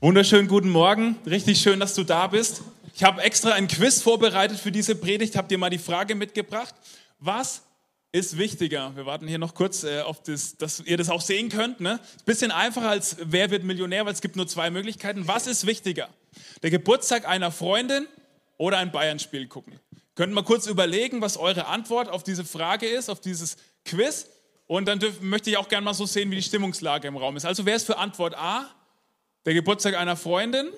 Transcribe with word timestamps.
Wunderschönen 0.00 0.46
guten 0.46 0.68
Morgen, 0.68 1.16
richtig 1.26 1.60
schön, 1.60 1.80
dass 1.80 1.92
du 1.94 2.04
da 2.04 2.28
bist. 2.28 2.62
Ich 2.94 3.02
habe 3.02 3.20
extra 3.20 3.54
ein 3.54 3.66
Quiz 3.66 4.00
vorbereitet 4.00 4.60
für 4.60 4.70
diese 4.70 4.94
Predigt, 4.94 5.34
habe 5.34 5.48
dir 5.48 5.58
mal 5.58 5.70
die 5.70 5.78
Frage 5.78 6.14
mitgebracht, 6.14 6.72
was 7.18 7.62
ist 8.12 8.38
wichtiger? 8.38 8.94
Wir 8.94 9.06
warten 9.06 9.26
hier 9.26 9.38
noch 9.38 9.54
kurz, 9.54 9.82
äh, 9.82 10.02
auf 10.02 10.22
das, 10.22 10.56
dass 10.56 10.78
ihr 10.78 10.96
das 10.98 11.10
auch 11.10 11.20
sehen 11.20 11.48
könnt. 11.48 11.80
Ne? 11.80 11.98
Bisschen 12.24 12.52
einfacher 12.52 12.88
als 12.88 13.16
wer 13.24 13.50
wird 13.50 13.64
Millionär, 13.64 14.06
weil 14.06 14.12
es 14.12 14.20
gibt 14.20 14.36
nur 14.36 14.46
zwei 14.46 14.70
Möglichkeiten. 14.70 15.26
Was 15.26 15.48
ist 15.48 15.66
wichtiger? 15.66 16.08
Der 16.62 16.70
Geburtstag 16.70 17.26
einer 17.26 17.50
Freundin 17.50 18.06
oder 18.56 18.78
ein 18.78 18.92
Bayern-Spiel 18.92 19.48
gucken? 19.48 19.80
Könnt 20.14 20.32
mal 20.32 20.44
kurz 20.44 20.68
überlegen, 20.68 21.22
was 21.22 21.36
eure 21.36 21.66
Antwort 21.66 22.08
auf 22.08 22.22
diese 22.22 22.44
Frage 22.44 22.86
ist, 22.86 23.10
auf 23.10 23.20
dieses 23.20 23.56
Quiz. 23.84 24.28
Und 24.68 24.86
dann 24.86 25.00
dürf, 25.00 25.20
möchte 25.22 25.50
ich 25.50 25.56
auch 25.56 25.68
gerne 25.68 25.84
mal 25.84 25.94
so 25.94 26.06
sehen, 26.06 26.30
wie 26.30 26.36
die 26.36 26.42
Stimmungslage 26.42 27.08
im 27.08 27.16
Raum 27.16 27.36
ist. 27.36 27.44
Also 27.44 27.66
wer 27.66 27.74
ist 27.74 27.86
für 27.86 27.98
Antwort 27.98 28.36
A? 28.36 28.72
Der 29.48 29.54
Geburtstag 29.54 29.96
einer 29.96 30.14
Freundin. 30.14 30.68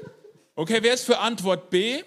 Okay, 0.54 0.78
wer 0.82 0.94
ist 0.94 1.02
für 1.02 1.18
Antwort 1.18 1.70
B? 1.70 2.04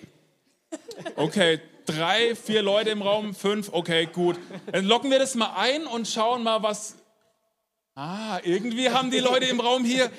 Okay, 1.17 1.59
drei, 1.86 2.38
vier 2.38 2.62
Leute 2.62 2.92
im 2.92 3.02
Raum, 3.02 3.36
fünf. 3.36 3.73
Okay, 3.73 4.05
gut. 4.05 4.39
Dann 4.72 4.86
locken 4.86 5.11
wir 5.11 5.20
das 5.20 5.36
mal 5.36 5.55
ein 5.58 5.86
und 5.86 6.08
schauen 6.08 6.42
mal, 6.42 6.64
was. 6.64 6.95
Ah, 7.95 8.39
irgendwie 8.45 8.89
haben 8.89 9.11
die 9.11 9.20
Leute 9.20 9.47
im 9.47 9.59
Raum 9.59 9.83
hier 9.83 10.09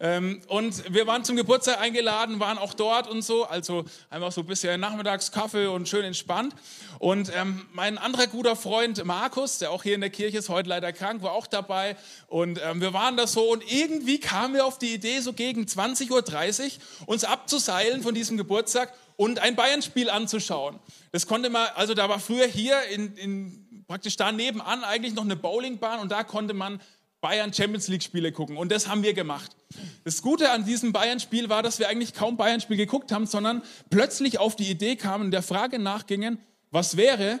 Ähm, 0.00 0.42
und 0.48 0.92
wir 0.92 1.06
waren 1.06 1.24
zum 1.24 1.36
Geburtstag 1.36 1.80
eingeladen, 1.80 2.40
waren 2.40 2.58
auch 2.58 2.74
dort 2.74 3.08
und 3.08 3.22
so. 3.22 3.44
Also 3.44 3.84
einfach 4.10 4.32
so 4.32 4.42
ein 4.42 4.46
bisschen 4.46 4.80
nachmittags 4.80 5.32
Kaffee 5.32 5.66
und 5.66 5.88
schön 5.88 6.04
entspannt. 6.04 6.54
Und 6.98 7.32
ähm, 7.34 7.66
mein 7.72 7.98
anderer 7.98 8.26
guter 8.26 8.56
Freund 8.56 9.04
Markus, 9.04 9.58
der 9.58 9.70
auch 9.70 9.82
hier 9.82 9.94
in 9.94 10.00
der 10.00 10.10
Kirche 10.10 10.38
ist, 10.38 10.48
heute 10.48 10.68
leider 10.68 10.92
krank, 10.92 11.22
war 11.22 11.32
auch 11.32 11.46
dabei. 11.46 11.96
Und 12.26 12.60
ähm, 12.64 12.80
wir 12.80 12.92
waren 12.92 13.16
da 13.16 13.26
so 13.26 13.50
und 13.50 13.64
irgendwie 13.70 14.20
kamen 14.20 14.54
wir 14.54 14.66
auf 14.66 14.78
die 14.78 14.94
Idee, 14.94 15.20
so 15.20 15.32
gegen 15.32 15.62
20.30 15.62 16.10
Uhr 16.10 16.72
uns 17.06 17.24
abzuseilen 17.24 18.02
von 18.02 18.14
diesem 18.14 18.36
Geburtstag 18.36 18.92
und 19.16 19.40
ein 19.40 19.56
Bayern-Spiel 19.56 20.10
anzuschauen. 20.10 20.78
Das 21.12 21.26
konnte 21.26 21.50
man, 21.50 21.66
also 21.74 21.94
da 21.94 22.08
war 22.08 22.20
früher 22.20 22.46
hier 22.46 22.82
in, 22.84 23.16
in 23.16 23.67
praktisch 23.88 24.16
da 24.16 24.30
nebenan 24.30 24.84
eigentlich 24.84 25.14
noch 25.14 25.24
eine 25.24 25.34
Bowlingbahn 25.34 25.98
und 25.98 26.12
da 26.12 26.22
konnte 26.22 26.54
man 26.54 26.80
Bayern 27.20 27.52
Champions 27.52 27.88
League 27.88 28.02
Spiele 28.02 28.30
gucken 28.30 28.56
und 28.56 28.70
das 28.70 28.86
haben 28.86 29.02
wir 29.02 29.14
gemacht. 29.14 29.56
Das 30.04 30.22
Gute 30.22 30.52
an 30.52 30.64
diesem 30.64 30.92
Bayern 30.92 31.18
Spiel 31.18 31.48
war, 31.48 31.62
dass 31.62 31.80
wir 31.80 31.88
eigentlich 31.88 32.14
kaum 32.14 32.36
Bayern 32.36 32.60
Spiel 32.60 32.76
geguckt 32.76 33.10
haben, 33.10 33.26
sondern 33.26 33.62
plötzlich 33.90 34.38
auf 34.38 34.54
die 34.54 34.70
Idee 34.70 34.94
kamen 34.94 35.24
und 35.24 35.30
der 35.32 35.42
Frage 35.42 35.78
nachgingen, 35.78 36.38
was 36.70 36.96
wäre, 36.96 37.40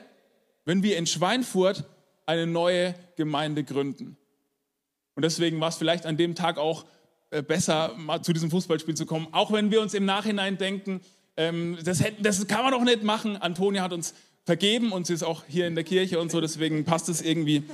wenn 0.64 0.82
wir 0.82 0.96
in 0.96 1.06
Schweinfurt 1.06 1.84
eine 2.26 2.46
neue 2.46 2.94
Gemeinde 3.16 3.62
gründen? 3.62 4.16
Und 5.14 5.24
deswegen 5.24 5.60
war 5.60 5.68
es 5.68 5.76
vielleicht 5.76 6.06
an 6.06 6.16
dem 6.16 6.34
Tag 6.34 6.58
auch 6.58 6.86
äh, 7.30 7.42
besser, 7.42 7.92
mal 7.96 8.22
zu 8.22 8.32
diesem 8.32 8.50
Fußballspiel 8.50 8.94
zu 8.94 9.04
kommen, 9.04 9.28
auch 9.32 9.52
wenn 9.52 9.70
wir 9.70 9.82
uns 9.82 9.92
im 9.92 10.06
Nachhinein 10.06 10.56
denken, 10.56 11.02
ähm, 11.36 11.78
das, 11.84 12.02
hätten, 12.02 12.22
das 12.22 12.46
kann 12.48 12.62
man 12.64 12.72
doch 12.72 12.82
nicht 12.82 13.04
machen. 13.04 13.36
Antonia 13.36 13.82
hat 13.82 13.92
uns 13.92 14.14
vergeben 14.48 14.92
und 14.92 15.06
sie 15.06 15.12
ist 15.12 15.24
auch 15.24 15.42
hier 15.46 15.66
in 15.66 15.74
der 15.74 15.84
Kirche 15.84 16.18
und 16.18 16.30
so, 16.30 16.40
deswegen 16.40 16.86
passt 16.86 17.10
es 17.10 17.20
irgendwie. 17.20 17.64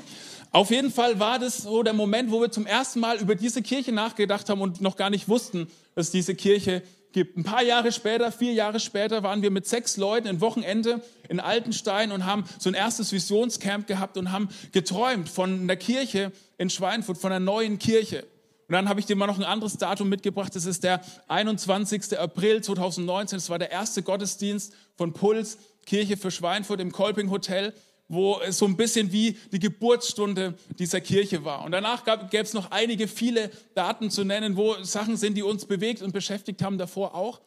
Auf 0.51 0.73
jeden 0.73 0.91
Fall 0.91 1.21
war 1.21 1.39
das 1.39 1.59
so 1.59 1.85
der 1.85 1.93
Moment, 1.93 2.33
wo 2.33 2.41
wir 2.41 2.51
zum 2.51 2.67
ersten 2.67 2.99
Mal 2.99 3.19
über 3.19 3.37
diese 3.37 3.63
Kirche 3.63 3.93
nachgedacht 3.93 4.51
haben 4.51 4.61
und 4.61 4.81
noch 4.81 4.97
gar 4.97 5.09
nicht 5.09 5.29
wussten, 5.29 5.69
dass 5.95 6.07
es 6.07 6.11
diese 6.11 6.35
Kirche 6.35 6.83
gibt. 7.13 7.37
Ein 7.37 7.45
paar 7.45 7.63
Jahre 7.63 7.93
später, 7.93 8.33
vier 8.33 8.55
Jahre 8.55 8.81
später, 8.81 9.23
waren 9.23 9.41
wir 9.41 9.53
mit 9.53 9.69
sechs 9.69 9.97
Leuten 9.97 10.27
ein 10.27 10.41
Wochenende 10.41 11.01
in 11.29 11.39
Altenstein 11.39 12.11
und 12.11 12.27
haben 12.27 12.43
so 12.59 12.69
ein 12.71 12.75
erstes 12.75 13.13
Visionscamp 13.13 13.87
gehabt 13.87 14.17
und 14.17 14.33
haben 14.33 14.49
geträumt 14.73 15.29
von 15.29 15.61
einer 15.61 15.77
Kirche 15.77 16.33
in 16.59 16.71
Schweinfurt, 16.71 17.19
von 17.19 17.31
einer 17.31 17.45
neuen 17.45 17.79
Kirche. 17.79 18.25
Und 18.67 18.73
dann 18.73 18.89
habe 18.89 18.99
ich 18.99 19.07
dir 19.07 19.15
mal 19.15 19.29
noch 19.29 19.39
ein 19.39 19.45
anderes 19.45 19.77
Datum 19.77 20.09
mitgebracht. 20.09 20.57
Das 20.57 20.65
ist 20.67 20.83
der 20.83 21.03
21. 21.29 22.19
April 22.19 22.63
2019. 22.63 23.37
Das 23.37 23.49
war 23.49 23.61
der 23.61 23.71
erste 23.71 24.03
Gottesdienst 24.03 24.73
von 24.97 25.13
Puls 25.13 25.59
Kirche 25.85 26.17
für 26.17 26.31
Schweinfurt 26.31 26.81
im 26.81 26.93
Kolping 26.93 27.31
Hotel, 27.31 27.75
wo 28.09 28.41
es 28.41 28.59
so 28.59 28.67
ein 28.67 28.77
bisschen 28.77 29.13
wie 29.13 29.39
die 29.53 29.59
Geburtsstunde 29.59 30.55
dieser 30.79 31.01
Kirche 31.01 31.45
war. 31.45 31.65
Und 31.65 31.73
danach 31.73 32.05
gäbe 32.05 32.43
es 32.43 32.53
noch 32.53 32.71
einige, 32.71 33.09
viele 33.09 33.51
Daten 33.75 34.11
zu 34.11 34.25
nennen, 34.25 34.57
wo 34.57 34.75
Sachen 34.83 35.17
sind, 35.17 35.37
die 35.37 35.43
uns 35.43 35.67
bewegt 35.67 36.03
und 36.03 36.13
beschäftigt 36.13 36.63
haben, 36.63 36.79
davor 36.79 37.15
auch. 37.15 37.41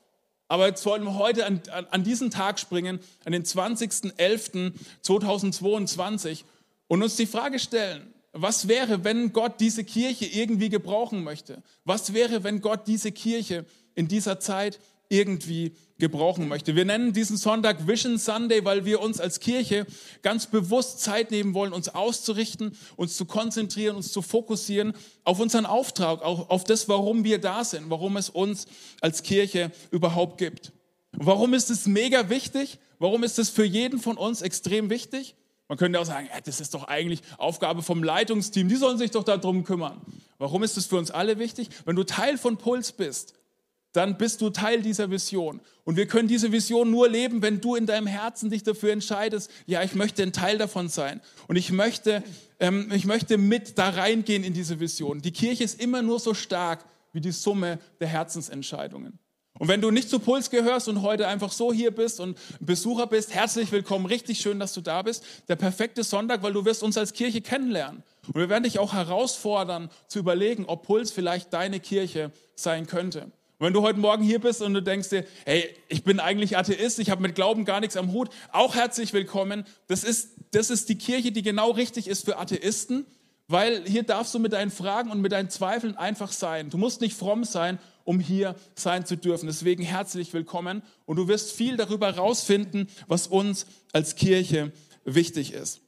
Aber 0.47 0.67
jetzt 0.67 0.85
wollen 0.85 1.03
wir 1.03 1.15
heute 1.15 1.45
an, 1.45 1.61
an, 1.71 1.87
an 1.91 2.03
diesen 2.03 2.31
Tag 2.31 2.59
springen, 2.59 2.99
an 3.25 3.33
den 3.33 3.43
20.11.2022 3.43 6.43
und 6.87 7.03
uns 7.03 7.17
die 7.17 7.25
Frage 7.25 7.59
stellen, 7.59 8.13
was 8.31 8.67
wäre, 8.67 9.03
wenn 9.03 9.33
Gott 9.33 9.59
diese 9.59 9.83
Kirche 9.83 10.25
irgendwie 10.25 10.69
gebrauchen 10.69 11.23
möchte? 11.23 11.61
Was 11.85 12.13
wäre, 12.13 12.43
wenn 12.43 12.61
Gott 12.61 12.87
diese 12.87 13.11
Kirche 13.11 13.65
in 13.95 14.07
dieser 14.07 14.39
Zeit 14.39 14.79
irgendwie 15.09 15.73
gebrauchen 15.99 16.47
möchte. 16.47 16.75
Wir 16.75 16.85
nennen 16.85 17.13
diesen 17.13 17.37
Sonntag 17.37 17.87
Vision 17.87 18.17
Sunday, 18.17 18.63
weil 18.63 18.85
wir 18.85 19.01
uns 19.01 19.19
als 19.19 19.39
Kirche 19.39 19.85
ganz 20.21 20.45
bewusst 20.47 20.99
Zeit 21.01 21.31
nehmen 21.31 21.53
wollen, 21.53 21.73
uns 21.73 21.89
auszurichten, 21.89 22.77
uns 22.95 23.17
zu 23.17 23.25
konzentrieren, 23.25 23.95
uns 23.95 24.11
zu 24.11 24.21
fokussieren 24.21 24.93
auf 25.23 25.39
unseren 25.39 25.65
Auftrag, 25.65 26.21
auch 26.21 26.49
auf 26.49 26.63
das, 26.63 26.87
warum 26.87 27.23
wir 27.23 27.39
da 27.39 27.63
sind, 27.63 27.89
warum 27.89 28.17
es 28.17 28.29
uns 28.29 28.67
als 29.01 29.23
Kirche 29.23 29.71
überhaupt 29.91 30.37
gibt. 30.37 30.71
Warum 31.13 31.53
ist 31.53 31.69
es 31.69 31.87
mega 31.87 32.29
wichtig? 32.29 32.79
Warum 32.99 33.23
ist 33.23 33.39
es 33.39 33.49
für 33.49 33.65
jeden 33.65 33.99
von 33.99 34.17
uns 34.17 34.41
extrem 34.41 34.89
wichtig? 34.89 35.35
Man 35.67 35.77
könnte 35.77 35.99
auch 35.99 36.05
sagen, 36.05 36.29
ja, 36.33 36.39
das 36.39 36.61
ist 36.61 36.73
doch 36.73 36.85
eigentlich 36.85 37.21
Aufgabe 37.37 37.81
vom 37.81 38.03
Leitungsteam, 38.03 38.69
die 38.69 38.75
sollen 38.75 38.97
sich 38.97 39.11
doch 39.11 39.23
darum 39.23 39.63
kümmern. 39.63 39.99
Warum 40.37 40.63
ist 40.63 40.77
es 40.77 40.85
für 40.85 40.97
uns 40.97 41.11
alle 41.11 41.39
wichtig? 41.39 41.69
Wenn 41.85 41.95
du 41.95 42.03
Teil 42.03 42.37
von 42.37 42.57
Puls 42.57 42.91
bist, 42.91 43.33
dann 43.93 44.17
bist 44.17 44.41
du 44.41 44.49
Teil 44.49 44.81
dieser 44.81 45.09
Vision. 45.09 45.61
Und 45.83 45.95
wir 45.95 46.07
können 46.07 46.27
diese 46.27 46.51
Vision 46.51 46.91
nur 46.91 47.09
leben, 47.09 47.41
wenn 47.41 47.61
du 47.61 47.75
in 47.75 47.85
deinem 47.85 48.07
Herzen 48.07 48.49
dich 48.49 48.63
dafür 48.63 48.91
entscheidest, 48.91 49.49
ja, 49.65 49.81
ich 49.83 49.95
möchte 49.95 50.23
ein 50.23 50.33
Teil 50.33 50.57
davon 50.57 50.89
sein. 50.89 51.21
Und 51.47 51.55
ich 51.55 51.71
möchte, 51.71 52.23
ähm, 52.59 52.91
ich 52.93 53.05
möchte 53.05 53.37
mit 53.37 53.77
da 53.77 53.89
reingehen 53.89 54.43
in 54.43 54.53
diese 54.53 54.79
Vision. 54.79 55.21
Die 55.21 55.31
Kirche 55.31 55.63
ist 55.63 55.81
immer 55.81 56.01
nur 56.01 56.19
so 56.19 56.33
stark 56.33 56.85
wie 57.13 57.21
die 57.21 57.31
Summe 57.31 57.79
der 57.99 58.07
Herzensentscheidungen. 58.07 59.19
Und 59.59 59.69
wenn 59.69 59.81
du 59.81 59.89
nicht 59.89 60.09
zu 60.09 60.19
Puls 60.19 60.49
gehörst 60.49 60.87
und 60.87 61.01
heute 61.01 61.27
einfach 61.27 61.51
so 61.51 61.73
hier 61.73 61.91
bist 61.91 62.19
und 62.19 62.37
Besucher 62.59 63.07
bist, 63.07 63.33
herzlich 63.33 63.71
willkommen, 63.71 64.05
richtig 64.05 64.39
schön, 64.39 64.59
dass 64.59 64.73
du 64.73 64.81
da 64.81 65.01
bist. 65.01 65.23
Der 65.47 65.55
perfekte 65.55 66.03
Sonntag, 66.03 66.43
weil 66.43 66.53
du 66.53 66.65
wirst 66.65 66.83
uns 66.83 66.97
als 66.97 67.13
Kirche 67.13 67.41
kennenlernen. 67.41 68.03
Und 68.27 68.35
wir 68.35 68.49
werden 68.49 68.65
dich 68.65 68.77
auch 68.77 68.93
herausfordern, 68.93 69.89
zu 70.07 70.19
überlegen, 70.19 70.65
ob 70.65 70.85
Puls 70.85 71.11
vielleicht 71.11 71.53
deine 71.53 71.79
Kirche 71.79 72.31
sein 72.55 72.85
könnte. 72.85 73.31
Und 73.59 73.65
wenn 73.65 73.73
du 73.73 73.81
heute 73.81 73.99
Morgen 73.99 74.23
hier 74.23 74.39
bist 74.39 74.61
und 74.61 74.75
du 74.75 74.83
denkst 74.83 75.09
dir, 75.09 75.25
hey, 75.43 75.67
ich 75.87 76.03
bin 76.03 76.19
eigentlich 76.19 76.57
Atheist, 76.57 76.99
ich 76.99 77.09
habe 77.09 77.23
mit 77.23 77.33
Glauben 77.33 77.65
gar 77.65 77.79
nichts 77.79 77.97
am 77.97 78.11
Hut, 78.11 78.29
auch 78.51 78.75
herzlich 78.75 79.13
willkommen. 79.13 79.65
Das 79.87 80.03
ist, 80.03 80.35
das 80.51 80.69
ist 80.69 80.89
die 80.89 80.97
Kirche, 80.97 81.31
die 81.31 81.41
genau 81.41 81.71
richtig 81.71 82.07
ist 82.07 82.25
für 82.25 82.37
Atheisten, 82.37 83.07
weil 83.47 83.83
hier 83.87 84.03
darfst 84.03 84.35
du 84.35 84.39
mit 84.39 84.53
deinen 84.53 84.69
Fragen 84.69 85.09
und 85.09 85.21
mit 85.21 85.31
deinen 85.31 85.49
Zweifeln 85.49 85.97
einfach 85.97 86.31
sein. 86.31 86.69
Du 86.69 86.77
musst 86.77 87.01
nicht 87.01 87.17
fromm 87.17 87.45
sein, 87.45 87.79
um 88.03 88.19
hier 88.19 88.55
sein 88.75 89.07
zu 89.07 89.17
dürfen. 89.17 89.47
Deswegen 89.47 89.81
herzlich 89.81 90.33
willkommen 90.33 90.83
und 91.05 91.15
du 91.15 91.27
wirst 91.27 91.51
viel 91.51 91.77
darüber 91.77 92.13
herausfinden, 92.13 92.87
was 93.07 93.25
uns 93.25 93.65
als 93.91 94.15
Kirche 94.15 94.71
wichtig 95.03 95.53
ist. 95.53 95.81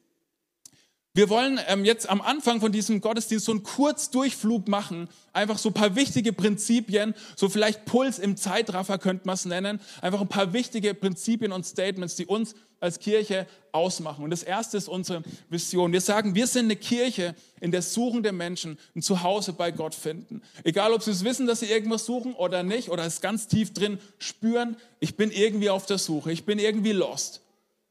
Wir 1.15 1.27
wollen 1.29 1.59
ähm, 1.67 1.85
jetzt 1.85 2.07
am 2.07 2.21
Anfang 2.21 2.59
von 2.59 2.71
diesem 2.71 3.01
Gottesdienst 3.01 3.45
so 3.45 3.51
einen 3.51 3.63
Kurzdurchflug 3.63 4.67
machen, 4.67 5.09
einfach 5.33 5.57
so 5.57 5.69
ein 5.69 5.73
paar 5.73 5.95
wichtige 5.95 6.33
Prinzipien, 6.33 7.15
so 7.35 7.49
vielleicht 7.49 7.85
Puls 7.85 8.19
im 8.19 8.37
Zeitraffer 8.37 8.99
könnte 8.99 9.25
man 9.25 9.33
es 9.33 9.45
nennen, 9.45 9.81
einfach 10.01 10.21
ein 10.21 10.27
paar 10.27 10.53
wichtige 10.53 10.93
Prinzipien 10.93 11.51
und 11.51 11.65
Statements, 11.65 12.15
die 12.15 12.27
uns 12.27 12.53
als 12.79 12.99
Kirche 12.99 13.47
ausmachen. 13.71 14.23
Und 14.23 14.29
das 14.29 14.43
erste 14.43 14.77
ist 14.77 14.87
unsere 14.87 15.23
Vision. 15.49 15.91
Wir 15.91 16.01
sagen, 16.01 16.35
wir 16.35 16.45
sind 16.45 16.65
eine 16.65 16.75
Kirche, 16.75 17.35
in 17.59 17.71
der 17.71 17.81
suchende 17.81 18.31
Menschen 18.31 18.77
ein 18.95 19.01
Zuhause 19.01 19.53
bei 19.53 19.71
Gott 19.71 19.95
finden. 19.95 20.43
Egal, 20.63 20.93
ob 20.93 21.01
sie 21.01 21.11
es 21.11 21.23
wissen, 21.23 21.47
dass 21.47 21.61
sie 21.61 21.71
irgendwas 21.71 22.05
suchen 22.05 22.33
oder 22.35 22.61
nicht, 22.61 22.89
oder 22.89 23.03
es 23.03 23.19
ganz 23.19 23.47
tief 23.47 23.73
drin 23.73 23.99
spüren, 24.19 24.77
ich 24.99 25.17
bin 25.17 25.31
irgendwie 25.31 25.71
auf 25.71 25.87
der 25.87 25.97
Suche, 25.97 26.31
ich 26.31 26.45
bin 26.45 26.59
irgendwie 26.59 26.91
lost. 26.91 27.41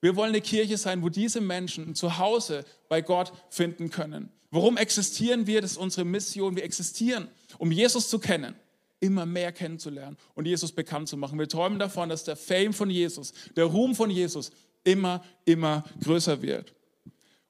Wir 0.00 0.16
wollen 0.16 0.30
eine 0.30 0.40
Kirche 0.40 0.76
sein, 0.76 1.02
wo 1.02 1.08
diese 1.08 1.40
Menschen 1.40 1.88
ein 1.88 1.94
Zuhause 1.94 2.64
bei 2.88 3.00
Gott 3.00 3.32
finden 3.50 3.90
können. 3.90 4.30
Warum 4.50 4.76
existieren 4.76 5.46
wir? 5.46 5.60
Das 5.60 5.72
ist 5.72 5.76
unsere 5.76 6.04
Mission. 6.04 6.56
Wir 6.56 6.64
existieren, 6.64 7.28
um 7.58 7.72
Jesus 7.72 8.08
zu 8.08 8.18
kennen, 8.18 8.54
immer 9.00 9.26
mehr 9.26 9.52
kennenzulernen 9.52 10.16
und 10.34 10.46
Jesus 10.46 10.72
bekannt 10.72 11.08
zu 11.08 11.16
machen. 11.16 11.38
Wir 11.38 11.48
träumen 11.48 11.78
davon, 11.78 12.08
dass 12.08 12.24
der 12.24 12.36
Fame 12.36 12.72
von 12.72 12.90
Jesus, 12.90 13.32
der 13.56 13.64
Ruhm 13.64 13.94
von 13.94 14.10
Jesus 14.10 14.50
immer, 14.84 15.22
immer 15.44 15.84
größer 16.02 16.40
wird. 16.40 16.74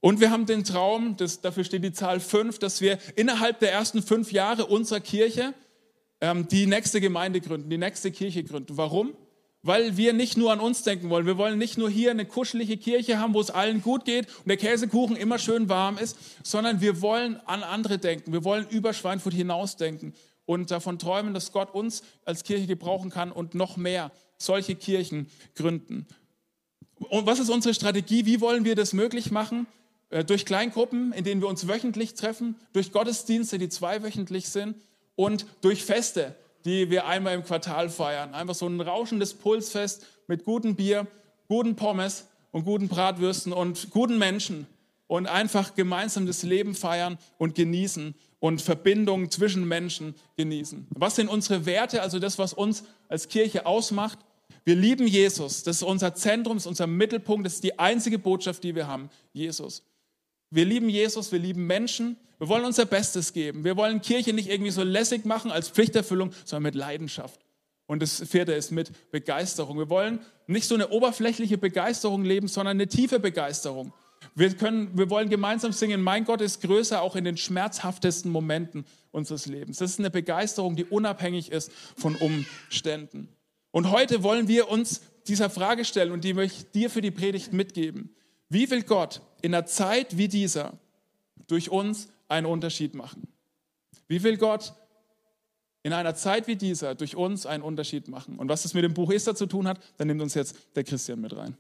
Und 0.01 0.21
wir 0.21 0.31
haben 0.31 0.47
den 0.47 0.65
Traum, 0.65 1.17
das, 1.17 1.41
dafür 1.41 1.65
steht 1.65 1.85
die 1.85 1.93
Zahl 1.93 2.21
fünf, 2.21 2.59
dass 2.59 2.81
wir 2.81 2.99
innerhalb 3.17 3.59
der 3.61 3.73
ersten 3.73 4.03
fünf 4.03 4.33
Jahre 4.33 4.67
unserer 4.67 5.01
Kirche 5.01 5.55
ähm, 6.21 6.47
die 6.49 6.67
nächste 6.67 7.01
Gemeinde 7.01 7.41
gründen, 7.41 7.69
die 7.69 7.79
nächste 7.79 8.11
Kirche 8.11 8.45
gründen. 8.45 8.77
Warum? 8.77 9.17
Weil 9.69 9.99
wir 9.99 10.15
nicht 10.15 10.39
nur 10.39 10.51
an 10.51 10.61
uns 10.61 10.83
denken 10.83 11.11
wollen. 11.11 11.27
Wir 11.27 11.37
wollen 11.37 11.59
nicht 11.59 11.77
nur 11.77 11.91
hier 11.91 12.11
eine 12.11 12.25
kuschelige 12.25 12.79
Kirche 12.79 13.19
haben, 13.19 13.35
wo 13.35 13.41
es 13.43 13.51
allen 13.51 13.83
gut 13.83 14.07
geht 14.07 14.27
und 14.39 14.49
der 14.49 14.57
Käsekuchen 14.57 15.15
immer 15.15 15.39
schön 15.39 15.69
warm 15.69 15.99
ist, 15.99 16.17
sondern 16.43 16.81
wir 16.81 17.03
wollen 17.03 17.39
an 17.45 17.63
andere 17.63 17.99
denken. 17.99 18.33
Wir 18.33 18.45
wollen 18.45 18.67
über 18.71 18.95
Schweinfurt 18.95 19.35
hinausdenken 19.35 20.15
und 20.47 20.71
davon 20.71 20.99
träumen, 20.99 21.35
dass 21.35 21.53
Gott 21.53 21.75
uns 21.75 22.03
als 22.25 22.45
Kirche 22.45 22.67
gebrauchen 22.67 23.11
kann 23.11 23.31
und 23.31 23.55
noch 23.55 23.77
mehr 23.77 24.11
solche 24.39 24.75
Kirchen 24.75 25.29
gründen. 25.55 26.07
Und 26.95 27.27
was 27.27 27.39
ist 27.39 27.51
unsere 27.51 27.75
Strategie? 27.75 28.25
Wie 28.25 28.41
wollen 28.41 28.65
wir 28.65 28.75
das 28.75 28.95
möglich 28.95 29.31
machen? 29.31 29.67
Äh, 30.09 30.25
durch 30.25 30.47
Kleingruppen, 30.47 31.13
in 31.13 31.25
denen 31.25 31.43
wir 31.43 31.49
uns 31.49 31.69
wöchentlich 31.69 32.15
treffen, 32.15 32.57
durch 32.73 32.91
Gottesdienste, 32.91 33.59
die 33.59 33.69
zweiwöchentlich 33.69 34.49
sind 34.49 34.77
und 35.15 35.45
durch 35.61 35.85
Feste, 35.85 36.37
die 36.69 36.91
wir 36.91 37.07
einmal 37.07 37.35
im 37.35 37.45
Quartal 37.45 37.89
feiern. 37.89 38.35
Einfach 38.35 38.55
so 38.55 38.67
ein 38.67 38.79
rauschendes 38.79 39.33
Pulsfest 39.33 40.07
mit 40.27 40.45
gutem 40.45 40.77
Bier, 40.77 41.07
guten 41.49 41.77
Pommes 41.77 42.27
und 42.51 42.65
guten 42.65 42.89
Bratwürsten 42.89 43.55
und 43.55 43.89
guten 43.91 44.19
Menschen 44.19 44.67
und 45.07 45.27
einfach 45.27 45.75
gemeinsam 45.75 46.27
das 46.27 46.43
Leben 46.43 46.75
feiern 46.75 47.17
und 47.39 47.55
genießen 47.55 48.15
und 48.39 48.61
Verbindungen 48.61 49.31
zwischen 49.31 49.67
Menschen 49.67 50.15
genießen. 50.37 50.87
Was 50.91 51.17
sind 51.17 51.29
unsere 51.29 51.65
Werte, 51.65 52.03
also 52.03 52.19
das, 52.19 52.39
was 52.39 52.53
uns 52.53 52.85
als 53.09 53.29
Kirche 53.29 53.65
ausmacht? 53.65 54.19
Wir 54.67 54.77
lieben 54.77 55.07
Jesus, 55.07 55.63
das 55.63 55.77
ist 55.77 55.83
unser 55.85 56.15
Zentrum, 56.15 56.59
das 56.59 56.65
ist 56.65 56.69
unser 56.69 56.87
Mittelpunkt, 56.87 57.47
das 57.47 57.55
ist 57.55 57.65
die 57.65 57.79
einzige 57.79 58.19
Botschaft, 58.19 58.63
die 58.63 58.75
wir 58.75 58.87
haben, 58.87 59.09
Jesus. 59.33 59.83
Wir 60.51 60.65
lieben 60.65 60.89
Jesus, 60.89 61.33
wir 61.33 61.39
lieben 61.39 61.67
Menschen, 61.67 62.17
wir 62.39 62.49
wollen 62.49 62.65
unser 62.65 62.87
Bestes 62.87 63.33
geben. 63.33 63.65
Wir 63.65 63.77
wollen 63.77 64.01
Kirche 64.01 64.33
nicht 64.33 64.49
irgendwie 64.49 64.71
so 64.71 64.83
lässig 64.83 65.25
machen 65.25 65.51
als 65.51 65.69
Pflichterfüllung, 65.69 66.31
sondern 66.45 66.63
mit 66.65 66.75
Leidenschaft. 66.75 67.41
Und 67.87 68.01
das 68.03 68.23
vierte 68.29 68.53
ist 68.53 68.71
mit 68.71 69.11
Begeisterung. 69.11 69.79
Wir 69.79 69.91
wollen 69.91 70.21
nicht 70.47 70.69
so 70.69 70.75
eine 70.75 70.91
oberflächliche 70.91 71.59
Begeisterung 71.59 72.25
leben, 72.25 72.47
sondern 72.47 72.77
eine 72.77 72.87
tiefe 72.87 73.19
Begeisterung. 73.19 73.93
Wir, 74.35 74.55
können, 74.55 74.97
wir 74.97 75.11
wollen 75.11 75.31
gemeinsam 75.31 75.73
singen, 75.73 76.03
mein 76.03 76.25
Gott 76.25 76.41
ist 76.41 76.61
größer, 76.61 77.03
auch 77.03 77.17
in 77.17 77.25
den 77.25 77.37
schmerzhaftesten 77.37 78.31
Momenten 78.31 78.85
unseres 79.11 79.47
Lebens. 79.47 79.79
Das 79.79 79.91
ist 79.91 79.99
eine 79.99 80.11
Begeisterung, 80.11 80.77
die 80.77 80.85
unabhängig 80.85 81.51
ist 81.51 81.73
von 81.97 82.15
Umständen. 82.15 83.29
Und 83.71 83.91
heute 83.91 84.23
wollen 84.23 84.49
wir 84.49 84.69
uns 84.69 85.01
dieser 85.27 85.51
Frage 85.51 85.85
stellen 85.85 86.13
und 86.13 86.25
die 86.25 86.35
möchte 86.35 86.59
ich 86.59 86.71
dir 86.71 86.91
für 86.91 87.01
die 87.01 87.11
Predigt 87.11 87.53
mitgeben. 87.53 88.15
Wie 88.49 88.71
will 88.71 88.83
Gott 88.83 89.21
in 89.43 89.55
einer 89.55 89.67
Zeit 89.67 90.17
wie 90.17 90.29
dieser 90.29 90.79
durch 91.47 91.71
uns 91.71 92.09
einen 92.29 92.47
Unterschied 92.47 92.95
machen? 92.95 93.29
Wie 94.07 94.23
will 94.23 94.37
Gott 94.37 94.75
in 95.83 95.93
einer 95.93 96.15
Zeit 96.15 96.47
wie 96.47 96.57
dieser 96.57 96.95
durch 96.95 97.15
uns 97.17 97.47
einen 97.47 97.63
Unterschied 97.63 98.09
machen? 98.09 98.39
Und 98.39 98.49
was 98.49 98.63
das 98.63 98.75
mit 98.75 98.85
dem 98.85 98.95
Buch 98.95 99.11
Esther 99.13 99.35
zu 99.35 99.47
tun 99.47 99.69
hat, 99.69 99.81
dann 99.97 100.09
nimmt 100.09 100.23
uns 100.23 100.35
jetzt 100.35 100.57
der 100.75 100.85
Christian 100.85 101.21
mit 101.21 101.37
rein. 101.37 101.57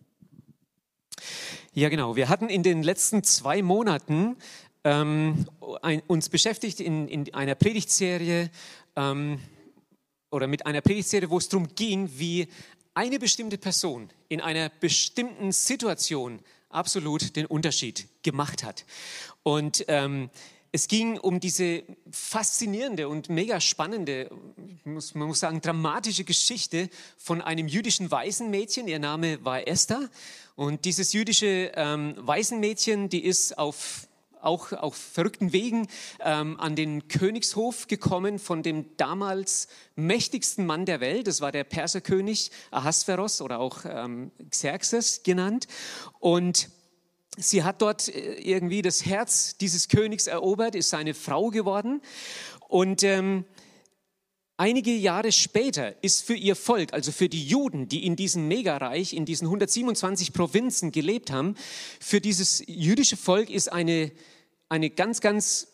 Ja, 1.75 1.89
genau. 1.89 2.17
Wir 2.17 2.29
hatten 2.29 2.49
in 2.49 2.63
den 2.63 2.83
letzten 2.83 3.23
zwei 3.23 3.63
Monaten 3.63 4.37
ähm, 4.85 5.47
ein, 5.83 6.03
uns 6.07 6.29
beschäftigt 6.29 6.81
in, 6.81 7.09
in 7.09 7.33
einer 7.35 7.55
Predigtserie 7.55 8.51
ähm, 8.97 9.41
oder 10.31 10.47
mit 10.47 10.67
einer 10.67 10.81
Predigtserie, 10.81 11.31
wo 11.31 11.39
es 11.39 11.49
darum 11.49 11.69
ging, 11.75 12.11
wie 12.17 12.49
eine 12.95 13.19
bestimmte 13.19 13.59
Person 13.59 14.09
in 14.29 14.41
einer 14.41 14.71
bestimmten 14.81 15.53
Situation 15.53 16.41
absolut 16.69 17.37
den 17.37 17.47
Unterschied 17.47 18.09
gemacht 18.23 18.65
hat. 18.65 18.85
Und 19.43 19.85
ähm, 19.89 20.31
es 20.71 20.87
ging 20.89 21.19
um 21.19 21.41
diese 21.41 21.83
faszinierende 22.11 23.09
und 23.09 23.31
mega 23.31 23.61
spannende, 23.61 24.31
muss, 24.85 25.15
man 25.15 25.29
muss 25.29 25.41
sagen, 25.41 25.63
dramatische 25.63 26.25
Geschichte 26.25 26.91
von 27.17 27.41
einem 27.41 27.69
jüdischen 27.69 28.11
Waisenmädchen. 28.11 28.87
Ihr 28.87 28.99
Name 28.99 29.43
war 29.45 29.67
Esther. 29.67 30.11
Und 30.57 30.85
dieses 30.85 31.13
jüdische 31.13 31.73
ähm, 31.75 32.15
Waisenmädchen, 32.19 33.09
die 33.09 33.25
ist 33.25 33.57
auf 33.57 34.08
auch 34.43 34.73
auf 34.73 34.97
verrückten 34.97 35.53
Wegen 35.53 35.89
ähm, 36.21 36.59
an 36.59 36.77
den 36.77 37.09
Königshof 37.09 37.87
gekommen 37.87 38.39
von 38.39 38.63
dem 38.63 38.97
damals 38.97 39.69
mächtigsten 39.97 40.67
Mann 40.67 40.87
der 40.87 41.01
Welt. 41.01 41.27
Das 41.27 41.41
war 41.41 41.53
der 41.53 41.65
Perserkönig 41.65 42.51
Ahasveros 42.71 43.41
oder 43.41 43.59
auch 43.59 43.85
ähm, 43.85 44.31
Xerxes 44.51 45.23
genannt. 45.23 45.67
Und 46.19 46.69
sie 47.37 47.65
hat 47.65 47.83
dort 47.83 48.09
äh, 48.09 48.35
irgendwie 48.35 48.83
das 48.83 49.05
Herz 49.05 49.57
dieses 49.57 49.89
Königs 49.89 50.27
erobert, 50.27 50.75
ist 50.75 50.91
seine 50.91 51.15
Frau 51.15 51.51
geworden. 51.51 52.03
Und 52.69 53.03
ähm, 53.03 53.45
Einige 54.61 54.91
Jahre 54.91 55.31
später 55.31 55.95
ist 56.03 56.25
für 56.25 56.35
ihr 56.35 56.57
Volk, 56.57 56.93
also 56.93 57.13
für 57.13 57.29
die 57.29 57.47
Juden, 57.47 57.89
die 57.89 58.05
in 58.05 58.17
diesem 58.17 58.49
Megareich, 58.49 59.13
in 59.13 59.25
diesen 59.25 59.47
127 59.47 60.33
Provinzen 60.33 60.91
gelebt 60.91 61.31
haben, 61.31 61.55
für 62.01 62.21
dieses 62.21 62.65
jüdische 62.67 63.17
Volk 63.17 63.51
ist 63.51 63.73
eine, 63.73 64.11
eine 64.69 64.91
ganz, 64.91 65.21
ganz 65.21 65.69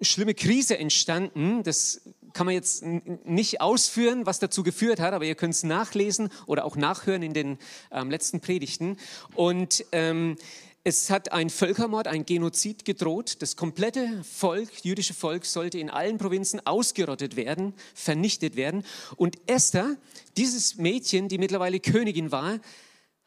schlimme 0.00 0.32
Krise 0.32 0.78
entstanden. 0.78 1.64
Das 1.64 2.00
kann 2.32 2.46
man 2.46 2.54
jetzt 2.54 2.82
nicht 2.82 3.60
ausführen, 3.60 4.24
was 4.24 4.38
dazu 4.38 4.62
geführt 4.62 5.00
hat, 5.00 5.12
aber 5.12 5.26
ihr 5.26 5.34
könnt 5.34 5.52
es 5.52 5.62
nachlesen 5.62 6.30
oder 6.46 6.64
auch 6.64 6.76
nachhören 6.76 7.22
in 7.22 7.34
den 7.34 7.58
ähm, 7.92 8.10
letzten 8.10 8.40
Predigten. 8.40 8.96
Und 9.34 9.84
ähm, 9.92 10.36
es 10.82 11.10
hat 11.10 11.32
ein 11.32 11.50
Völkermord, 11.50 12.06
ein 12.06 12.24
Genozid 12.24 12.84
gedroht. 12.84 13.42
Das 13.42 13.56
komplette 13.56 14.24
Volk, 14.24 14.82
jüdische 14.82 15.12
Volk, 15.12 15.44
sollte 15.44 15.78
in 15.78 15.90
allen 15.90 16.16
Provinzen 16.16 16.66
ausgerottet 16.66 17.36
werden, 17.36 17.74
vernichtet 17.94 18.56
werden. 18.56 18.84
Und 19.16 19.36
Esther, 19.46 19.96
dieses 20.38 20.76
Mädchen, 20.76 21.28
die 21.28 21.38
mittlerweile 21.38 21.80
Königin 21.80 22.32
war, 22.32 22.60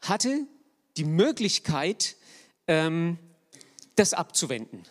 hatte 0.00 0.46
die 0.96 1.04
Möglichkeit, 1.04 2.16
ähm, 2.66 3.18
das 3.94 4.14
abzuwenden. 4.14 4.82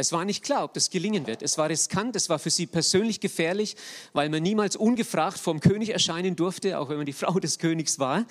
Es 0.00 0.12
war 0.12 0.24
nicht 0.24 0.42
klar, 0.42 0.64
ob 0.64 0.72
das 0.72 0.88
gelingen 0.88 1.26
wird. 1.26 1.42
Es 1.42 1.58
war 1.58 1.68
riskant, 1.68 2.16
es 2.16 2.28
war 2.30 2.38
für 2.38 2.50
sie 2.50 2.66
persönlich 2.66 3.20
gefährlich, 3.20 3.76
weil 4.14 4.30
man 4.30 4.42
niemals 4.42 4.74
ungefragt 4.74 5.38
vom 5.38 5.60
König 5.60 5.90
erscheinen 5.90 6.36
durfte, 6.36 6.78
auch 6.78 6.88
wenn 6.88 6.96
man 6.96 7.06
die 7.06 7.12
Frau 7.20 7.38
des 7.38 7.58
Königs 7.58 7.98
war. 7.98 8.26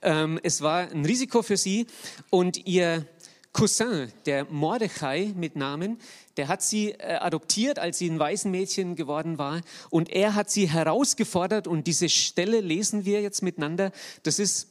Ähm, 0.00 0.40
es 0.42 0.62
war 0.62 0.90
ein 0.90 1.04
Risiko 1.04 1.42
für 1.42 1.58
sie 1.58 1.86
und 2.30 2.66
ihr 2.66 3.06
Cousin, 3.52 4.12
der 4.26 4.46
Mordechai 4.46 5.32
mit 5.36 5.56
Namen, 5.56 5.98
der 6.36 6.48
hat 6.48 6.62
sie 6.62 6.92
äh, 6.92 7.16
adoptiert, 7.16 7.78
als 7.78 7.98
sie 7.98 8.08
ein 8.08 8.18
Waisenmädchen 8.18 8.96
geworden 8.96 9.38
war. 9.38 9.60
Und 9.90 10.08
er 10.08 10.34
hat 10.34 10.50
sie 10.50 10.70
herausgefordert 10.70 11.66
und 11.66 11.86
diese 11.86 12.08
Stelle 12.08 12.60
lesen 12.60 13.04
wir 13.04 13.20
jetzt 13.20 13.42
miteinander. 13.42 13.92
Das 14.22 14.38
ist 14.38 14.68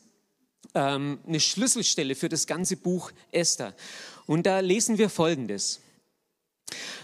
ähm, 0.74 1.20
eine 1.28 1.40
Schlüsselstelle 1.40 2.16
für 2.16 2.30
das 2.30 2.48
ganze 2.48 2.78
Buch 2.78 3.12
Esther. 3.32 3.76
Und 4.26 4.46
da 4.46 4.62
lesen 4.62 4.98
wir 4.98 5.10
Folgendes. 5.10 5.82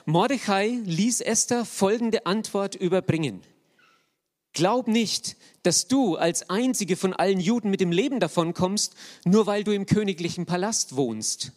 Mordechai 0.06 0.80
ließ 0.84 1.22
Esther 1.22 1.66
folgende 1.66 2.26
Antwort 2.26 2.76
überbringen. 2.76 3.42
Glaub 4.54 4.88
nicht, 4.88 5.36
dass 5.64 5.88
du 5.88 6.16
als 6.16 6.50
einzige 6.50 6.96
von 6.96 7.14
allen 7.14 7.40
Juden 7.40 7.70
mit 7.70 7.82
dem 7.82 7.92
Leben 7.92 8.20
davonkommst, 8.20 8.96
nur 9.26 9.48
weil 9.48 9.64
du 9.64 9.74
im 9.74 9.86
königlichen 9.86 10.46
Palast 10.46 10.96
wohnst. 10.96 11.52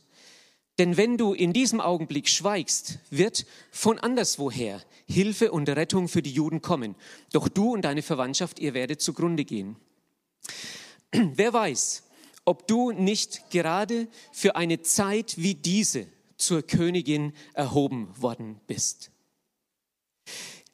Denn 0.79 0.97
wenn 0.97 1.17
du 1.17 1.33
in 1.33 1.53
diesem 1.53 1.81
Augenblick 1.81 2.29
schweigst, 2.29 2.99
wird 3.11 3.47
von 3.71 3.99
anderswoher 3.99 4.83
Hilfe 5.07 5.53
und 5.53 5.69
Rettung 5.69 6.09
für 6.09 6.23
die 6.23 6.33
Juden 6.33 6.63
kommen. 6.63 6.95
Doch 7.33 7.49
du 7.49 7.73
und 7.73 7.83
deine 7.83 8.03
Verwandtschaft, 8.03 8.59
ihr 8.59 8.75
werdet 8.75 9.01
zugrunde 9.01 9.45
gehen. 9.45 9.77
Wer 11.13 11.53
weiß, 11.53 12.05
ob 12.45 12.67
du 12.67 12.93
nicht 12.93 13.51
gerade 13.51 14.09
für 14.33 14.57
eine 14.57 14.83
Zeit 14.83 15.35
wie 15.37 15.55
diese 15.55 16.07
zur 16.39 16.63
Königin 16.63 17.35
erhoben 17.53 18.09
worden 18.17 18.61
bist. 18.67 19.11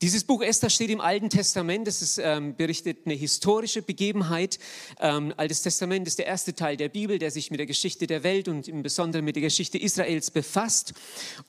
Dieses 0.03 0.25
Buch 0.25 0.43
Esther 0.43 0.69
steht 0.69 0.91
im 0.91 1.01
Alten 1.01 1.31
Testament. 1.31 1.89
Es 1.89 2.03
ist, 2.03 2.19
ähm, 2.19 2.57
berichtet 2.57 3.07
eine 3.07 3.15
historische 3.15 3.81
Begebenheit. 3.81 4.59
Ähm, 5.01 5.33
Altes 5.39 5.63
Testament 5.63 6.07
ist 6.07 6.19
der 6.19 6.27
erste 6.27 6.55
Teil 6.55 6.77
der 6.77 6.91
Bibel, 6.91 7.19
der 7.19 7.31
sich 7.31 7.51
mit 7.51 7.59
der 7.59 7.67
Geschichte 7.67 8.07
der 8.07 8.23
Welt 8.23 8.49
und 8.49 8.69
im 8.69 8.83
Besonderen 8.83 9.25
mit 9.25 9.37
der 9.37 9.43
Geschichte 9.43 9.79
Israels 9.79 10.31
befasst. 10.31 10.93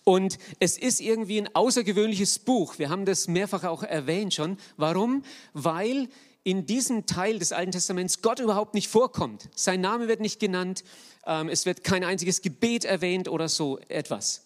Und 0.06 0.38
es 0.60 0.78
ist 0.78 1.02
irgendwie 1.02 1.42
ein 1.42 1.54
außergewöhnliches 1.54 2.40
Buch. 2.40 2.80
Wir 2.80 2.90
haben 2.90 3.04
das 3.06 3.28
mehrfach 3.28 3.66
auch 3.66 3.84
erwähnt 3.84 4.34
schon. 4.34 4.58
Warum? 4.78 5.24
Weil 5.54 6.08
in 6.46 6.68
diesem 6.68 7.08
Teil 7.08 7.40
des 7.40 7.52
Alten 7.52 7.72
Testaments 7.72 8.22
Gott 8.22 8.40
überhaupt 8.40 8.76
nicht 8.76 8.88
vorkommt. 8.88 9.50
Sein 9.56 9.82
Name 9.82 10.08
wird 10.08 10.22
nicht 10.22 10.40
genannt. 10.40 10.84
Ähm, 11.26 11.50
es 11.50 11.66
wird 11.66 11.84
kein 11.84 12.04
einziges 12.04 12.44
Gebet 12.44 12.86
erwähnt 12.86 13.28
oder 13.28 13.50
so 13.50 13.80
etwas. 13.90 14.44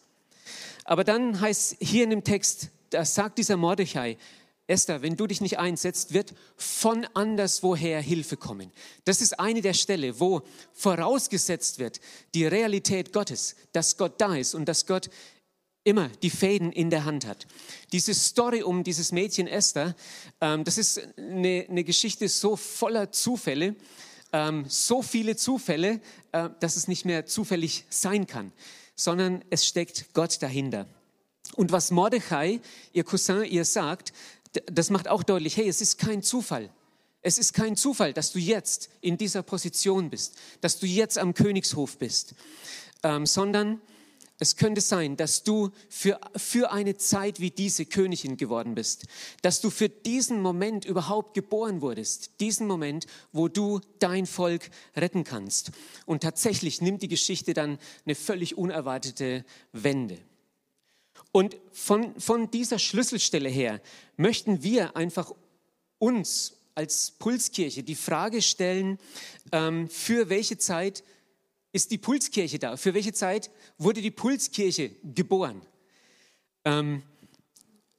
Aber 0.85 1.03
dann 1.03 1.39
heißt 1.39 1.75
hier 1.81 2.05
in 2.05 2.09
dem 2.09 2.23
Text, 2.23 2.69
da 2.89 3.03
sagt 3.03 3.37
dieser 3.37 3.57
Mordechai, 3.57 4.17
Esther, 4.65 5.01
wenn 5.01 5.17
du 5.17 5.27
dich 5.27 5.41
nicht 5.41 5.59
einsetzt, 5.59 6.13
wird 6.13 6.33
von 6.55 7.05
anderswoher 7.15 7.99
Hilfe 7.99 8.37
kommen. 8.37 8.71
Das 9.03 9.19
ist 9.19 9.37
eine 9.37 9.61
der 9.61 9.73
Stelle, 9.73 10.21
wo 10.21 10.43
vorausgesetzt 10.73 11.79
wird, 11.79 11.99
die 12.33 12.45
Realität 12.45 13.11
Gottes, 13.11 13.55
dass 13.73 13.97
Gott 13.97 14.21
da 14.21 14.35
ist 14.35 14.55
und 14.55 14.65
dass 14.65 14.85
Gott 14.85 15.09
immer 15.83 16.09
die 16.21 16.29
Fäden 16.29 16.71
in 16.71 16.89
der 16.89 17.05
Hand 17.05 17.25
hat. 17.25 17.47
Diese 17.91 18.13
Story 18.13 18.63
um 18.63 18.83
dieses 18.83 19.11
Mädchen 19.11 19.47
Esther, 19.47 19.95
ähm, 20.41 20.63
das 20.63 20.77
ist 20.77 21.01
eine, 21.17 21.65
eine, 21.69 21.83
Geschichte 21.83 22.27
so 22.27 22.55
voller 22.55 23.11
Zufälle, 23.11 23.75
ähm, 24.31 24.65
so 24.67 25.01
viele 25.01 25.35
Zufälle, 25.35 26.01
äh, 26.31 26.49
dass 26.59 26.75
es 26.75 26.87
nicht 26.87 27.05
mehr 27.05 27.25
zufällig 27.25 27.85
sein 27.89 28.27
kann, 28.27 28.51
sondern 28.95 29.43
es 29.49 29.65
steckt 29.65 30.13
Gott 30.13 30.41
dahinter. 30.41 30.87
Und 31.55 31.71
was 31.71 31.91
Mordechai, 31.91 32.59
ihr 32.93 33.03
Cousin, 33.03 33.43
ihr 33.43 33.65
sagt, 33.65 34.13
das 34.65 34.89
macht 34.89 35.07
auch 35.07 35.23
deutlich, 35.23 35.57
hey, 35.57 35.67
es 35.67 35.81
ist 35.81 35.97
kein 35.97 36.21
Zufall. 36.21 36.69
Es 37.21 37.37
ist 37.37 37.53
kein 37.53 37.75
Zufall, 37.75 38.13
dass 38.13 38.31
du 38.31 38.39
jetzt 38.39 38.89
in 39.01 39.17
dieser 39.17 39.43
Position 39.43 40.09
bist, 40.09 40.37
dass 40.61 40.79
du 40.79 40.85
jetzt 40.85 41.17
am 41.17 41.33
Königshof 41.33 41.97
bist, 41.97 42.33
ähm, 43.03 43.25
sondern 43.25 43.81
es 44.39 44.55
könnte 44.55 44.79
sein, 44.79 45.17
dass 45.17 45.43
du 45.43 45.69
für, 45.89 46.19
für 46.35 46.71
eine 46.71 46.97
Zeit 46.97 47.41
wie 47.41 47.51
diese 47.51 47.85
Königin 47.85 48.37
geworden 48.37 48.73
bist, 48.73 49.05
dass 49.41 49.59
du 49.59 49.69
für 49.69 49.89
diesen 49.89 50.41
Moment 50.41 50.85
überhaupt 50.85 51.33
geboren 51.33 51.81
wurdest, 51.81 52.39
diesen 52.39 52.65
Moment, 52.65 53.05
wo 53.33 53.49
du 53.49 53.81
dein 53.99 54.25
Volk 54.25 54.69
retten 54.95 55.25
kannst. 55.25 55.71
Und 56.05 56.23
tatsächlich 56.23 56.81
nimmt 56.81 57.01
die 57.01 57.09
Geschichte 57.09 57.53
dann 57.53 57.77
eine 58.05 58.15
völlig 58.15 58.57
unerwartete 58.57 59.43
Wende. 59.73 60.17
Und 61.33 61.57
von, 61.73 62.17
von 62.19 62.49
dieser 62.49 62.79
Schlüsselstelle 62.79 63.49
her 63.49 63.81
möchten 64.15 64.63
wir 64.63 64.95
einfach 64.95 65.33
uns 65.99 66.53
als 66.75 67.11
Pulskirche 67.11 67.83
die 67.83 67.95
Frage 67.95 68.41
stellen, 68.41 68.99
ähm, 69.51 69.89
für 69.89 70.29
welche 70.29 70.57
Zeit 70.57 71.03
ist 71.71 71.91
die 71.91 71.97
Pulskirche 71.97 72.59
da? 72.59 72.77
Für 72.77 72.93
welche 72.93 73.13
Zeit 73.13 73.51
wurde 73.77 74.01
die 74.01 74.11
Pulskirche 74.11 74.91
geboren? 75.03 75.61
Ähm, 76.65 77.03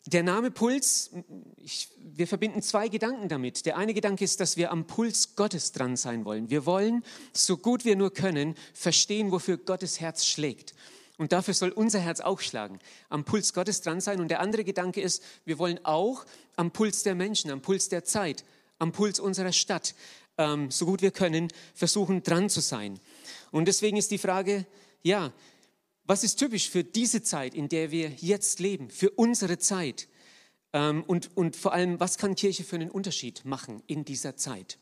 der 0.07 0.23
Name 0.23 0.51
Puls, 0.51 1.11
ich, 1.57 1.89
wir 1.99 2.27
verbinden 2.27 2.63
zwei 2.63 2.89
Gedanken 2.89 3.29
damit. 3.29 3.67
Der 3.67 3.77
eine 3.77 3.95
Gedanke 3.95 4.25
ist, 4.25 4.41
dass 4.41 4.57
wir 4.57 4.73
am 4.73 4.87
Puls 4.87 5.37
Gottes 5.37 5.73
dran 5.73 5.97
sein 5.97 6.25
wollen. 6.25 6.51
Wir 6.51 6.67
wollen, 6.67 7.05
so 7.33 7.57
gut 7.57 7.85
wir 7.85 7.97
nur 7.97 8.13
können, 8.13 8.57
verstehen, 8.73 9.31
wofür 9.31 9.59
Gottes 9.59 10.01
Herz 10.01 10.25
schlägt. 10.25 10.75
Und 11.19 11.33
dafür 11.33 11.53
soll 11.53 11.69
unser 11.69 12.01
Herz 12.01 12.21
auch 12.21 12.41
schlagen, 12.41 12.79
am 13.11 13.25
Puls 13.25 13.53
Gottes 13.53 13.83
dran 13.83 14.01
sein. 14.01 14.21
Und 14.21 14.29
der 14.29 14.41
andere 14.41 14.65
Gedanke 14.65 15.03
ist, 15.03 15.23
wir 15.45 15.59
wollen 15.59 15.79
auch 15.85 16.25
am 16.57 16.71
Puls 16.71 17.03
der 17.03 17.15
Menschen, 17.15 17.51
am 17.51 17.61
Puls 17.61 17.91
der 17.91 18.05
Zeit, 18.05 18.45
am 18.79 18.93
Puls 18.93 19.21
unserer 19.21 19.53
Stadt, 19.53 19.95
ähm, 20.41 20.71
so 20.71 20.87
gut 20.87 21.03
wir 21.03 21.11
können, 21.11 21.49
versuchen 21.75 22.23
dran 22.23 22.49
zu 22.49 22.61
sein. 22.61 22.99
Und 23.53 23.67
deswegen 23.67 23.99
ist 23.99 24.11
die 24.11 24.19
Frage, 24.19 24.67
ja, 25.03 25.33
was 26.05 26.25
ist 26.25 26.37
typisch 26.37 26.71
für 26.71 26.83
diese 26.83 27.23
Zeit, 27.23 27.55
in 27.55 27.69
der 27.69 27.91
wir 27.91 28.11
jetzt 28.19 28.59
leben, 28.59 28.91
für 28.91 29.11
unsere 29.11 29.59
Zeit? 29.59 30.09
Ähm, 30.73 31.05
und, 31.07 31.37
und 31.37 31.57
vor 31.57 31.73
allem, 31.73 32.01
was 32.01 32.17
kann 32.17 32.35
Kirche 32.35 32.65
für 32.65 32.77
einen 32.77 32.91
Unterschied 32.91 33.45
machen 33.45 33.83
in 33.87 34.05
dieser 34.05 34.37
Zeit? 34.37 34.79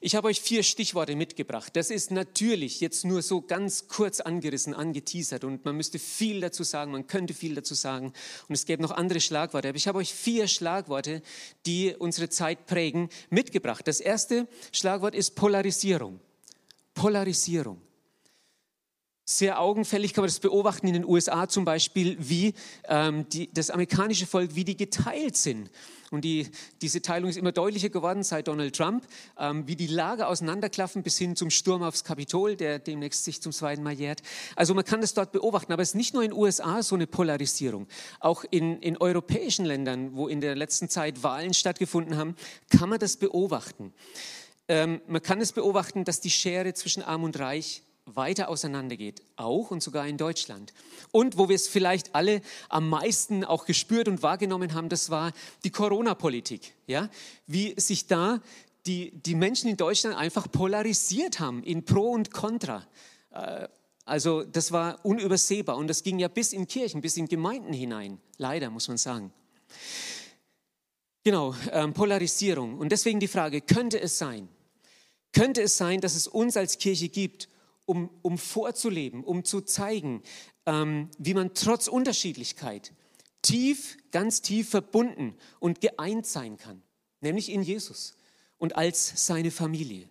Ich 0.00 0.14
habe 0.14 0.28
euch 0.28 0.40
vier 0.40 0.62
Stichworte 0.62 1.16
mitgebracht. 1.16 1.74
Das 1.74 1.90
ist 1.90 2.10
natürlich 2.10 2.80
jetzt 2.80 3.04
nur 3.04 3.22
so 3.22 3.40
ganz 3.40 3.88
kurz 3.88 4.20
angerissen, 4.20 4.74
angeteasert 4.74 5.44
und 5.44 5.64
man 5.64 5.76
müsste 5.76 5.98
viel 5.98 6.40
dazu 6.40 6.64
sagen, 6.64 6.92
man 6.92 7.06
könnte 7.06 7.32
viel 7.34 7.54
dazu 7.54 7.74
sagen 7.74 8.12
und 8.48 8.54
es 8.54 8.66
gäbe 8.66 8.82
noch 8.82 8.90
andere 8.90 9.20
Schlagworte. 9.20 9.68
Aber 9.68 9.76
ich 9.76 9.88
habe 9.88 9.98
euch 9.98 10.12
vier 10.12 10.48
Schlagworte, 10.48 11.22
die 11.64 11.94
unsere 11.98 12.28
Zeit 12.28 12.66
prägen, 12.66 13.08
mitgebracht. 13.30 13.88
Das 13.88 14.00
erste 14.00 14.46
Schlagwort 14.72 15.14
ist 15.14 15.34
Polarisierung. 15.34 16.20
Polarisierung. 16.94 17.80
Sehr 19.28 19.60
augenfällig 19.60 20.14
kann 20.14 20.22
man 20.22 20.28
das 20.28 20.38
beobachten 20.38 20.86
in 20.86 20.92
den 20.92 21.04
USA 21.04 21.48
zum 21.48 21.64
Beispiel, 21.64 22.16
wie 22.20 22.54
ähm, 22.88 23.28
die, 23.28 23.52
das 23.52 23.70
amerikanische 23.70 24.24
Volk, 24.24 24.54
wie 24.54 24.64
die 24.64 24.76
geteilt 24.76 25.36
sind. 25.36 25.68
Und 26.10 26.22
die, 26.24 26.48
diese 26.82 27.02
Teilung 27.02 27.30
ist 27.30 27.36
immer 27.36 27.52
deutlicher 27.52 27.88
geworden 27.88 28.22
seit 28.22 28.48
Donald 28.48 28.76
Trump, 28.76 29.06
ähm, 29.38 29.66
wie 29.66 29.76
die 29.76 29.86
Lager 29.86 30.28
auseinanderklaffen 30.28 31.02
bis 31.02 31.18
hin 31.18 31.36
zum 31.36 31.50
Sturm 31.50 31.82
aufs 31.82 32.04
Kapitol, 32.04 32.56
der 32.56 32.78
demnächst 32.78 33.24
sich 33.24 33.42
zum 33.42 33.52
zweiten 33.52 33.82
Mal 33.82 33.92
jährt. 33.92 34.22
Also 34.54 34.74
man 34.74 34.84
kann 34.84 35.00
das 35.00 35.14
dort 35.14 35.32
beobachten, 35.32 35.72
aber 35.72 35.82
es 35.82 35.90
ist 35.90 35.94
nicht 35.94 36.14
nur 36.14 36.22
in 36.22 36.30
den 36.30 36.38
USA 36.38 36.82
so 36.82 36.94
eine 36.94 37.06
Polarisierung. 37.06 37.86
Auch 38.20 38.44
in, 38.50 38.80
in 38.80 38.96
europäischen 38.96 39.64
Ländern, 39.64 40.14
wo 40.14 40.28
in 40.28 40.40
der 40.40 40.54
letzten 40.54 40.88
Zeit 40.88 41.22
Wahlen 41.22 41.54
stattgefunden 41.54 42.16
haben, 42.16 42.36
kann 42.70 42.88
man 42.88 42.98
das 42.98 43.16
beobachten. 43.16 43.92
Ähm, 44.68 45.00
man 45.06 45.22
kann 45.22 45.40
es 45.40 45.52
beobachten, 45.52 46.04
dass 46.04 46.20
die 46.20 46.30
Schere 46.30 46.74
zwischen 46.74 47.02
Arm 47.02 47.24
und 47.24 47.38
Reich 47.38 47.82
weiter 48.06 48.48
auseinandergeht, 48.48 49.20
auch 49.36 49.70
und 49.70 49.82
sogar 49.82 50.06
in 50.06 50.16
Deutschland. 50.16 50.72
Und 51.10 51.36
wo 51.36 51.48
wir 51.48 51.56
es 51.56 51.68
vielleicht 51.68 52.14
alle 52.14 52.40
am 52.68 52.88
meisten 52.88 53.44
auch 53.44 53.66
gespürt 53.66 54.08
und 54.08 54.22
wahrgenommen 54.22 54.74
haben, 54.74 54.88
das 54.88 55.10
war 55.10 55.32
die 55.64 55.70
Corona-Politik. 55.70 56.72
Ja? 56.86 57.10
Wie 57.46 57.78
sich 57.78 58.06
da 58.06 58.40
die, 58.86 59.10
die 59.10 59.34
Menschen 59.34 59.68
in 59.68 59.76
Deutschland 59.76 60.16
einfach 60.16 60.50
polarisiert 60.50 61.40
haben 61.40 61.62
in 61.64 61.84
Pro 61.84 62.12
und 62.12 62.32
Contra. 62.32 62.86
Äh, 63.30 63.68
also 64.04 64.44
das 64.44 64.70
war 64.70 65.04
unübersehbar 65.04 65.76
und 65.76 65.88
das 65.88 66.04
ging 66.04 66.20
ja 66.20 66.28
bis 66.28 66.52
in 66.52 66.68
Kirchen, 66.68 67.00
bis 67.00 67.16
in 67.16 67.26
Gemeinden 67.26 67.72
hinein. 67.72 68.20
Leider, 68.38 68.70
muss 68.70 68.86
man 68.86 68.98
sagen. 68.98 69.32
Genau, 71.24 71.56
ähm, 71.72 71.92
Polarisierung. 71.92 72.78
Und 72.78 72.92
deswegen 72.92 73.18
die 73.18 73.26
Frage, 73.26 73.60
könnte 73.60 74.00
es 74.00 74.16
sein, 74.16 74.48
könnte 75.32 75.60
es 75.60 75.76
sein, 75.76 76.00
dass 76.00 76.14
es 76.14 76.28
uns 76.28 76.56
als 76.56 76.78
Kirche 76.78 77.08
gibt, 77.08 77.48
um, 77.86 78.10
um 78.22 78.36
vorzuleben, 78.36 79.24
um 79.24 79.44
zu 79.44 79.62
zeigen, 79.62 80.22
ähm, 80.66 81.08
wie 81.18 81.34
man 81.34 81.54
trotz 81.54 81.88
Unterschiedlichkeit 81.88 82.92
tief, 83.42 83.96
ganz 84.10 84.42
tief 84.42 84.68
verbunden 84.68 85.34
und 85.60 85.80
geeint 85.80 86.26
sein 86.26 86.56
kann, 86.56 86.82
nämlich 87.20 87.50
in 87.50 87.62
Jesus 87.62 88.14
und 88.58 88.76
als 88.76 89.26
seine 89.26 89.50
Familie. 89.50 90.08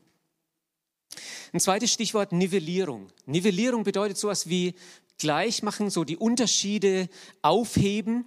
Ein 1.53 1.59
zweites 1.59 1.91
Stichwort 1.91 2.31
Nivellierung. 2.31 3.11
Nivellierung 3.25 3.83
bedeutet 3.83 4.17
sowas 4.17 4.49
wie 4.49 4.73
Gleichmachen, 5.17 5.89
so 5.89 6.03
die 6.03 6.17
Unterschiede 6.17 7.09
aufheben 7.41 8.25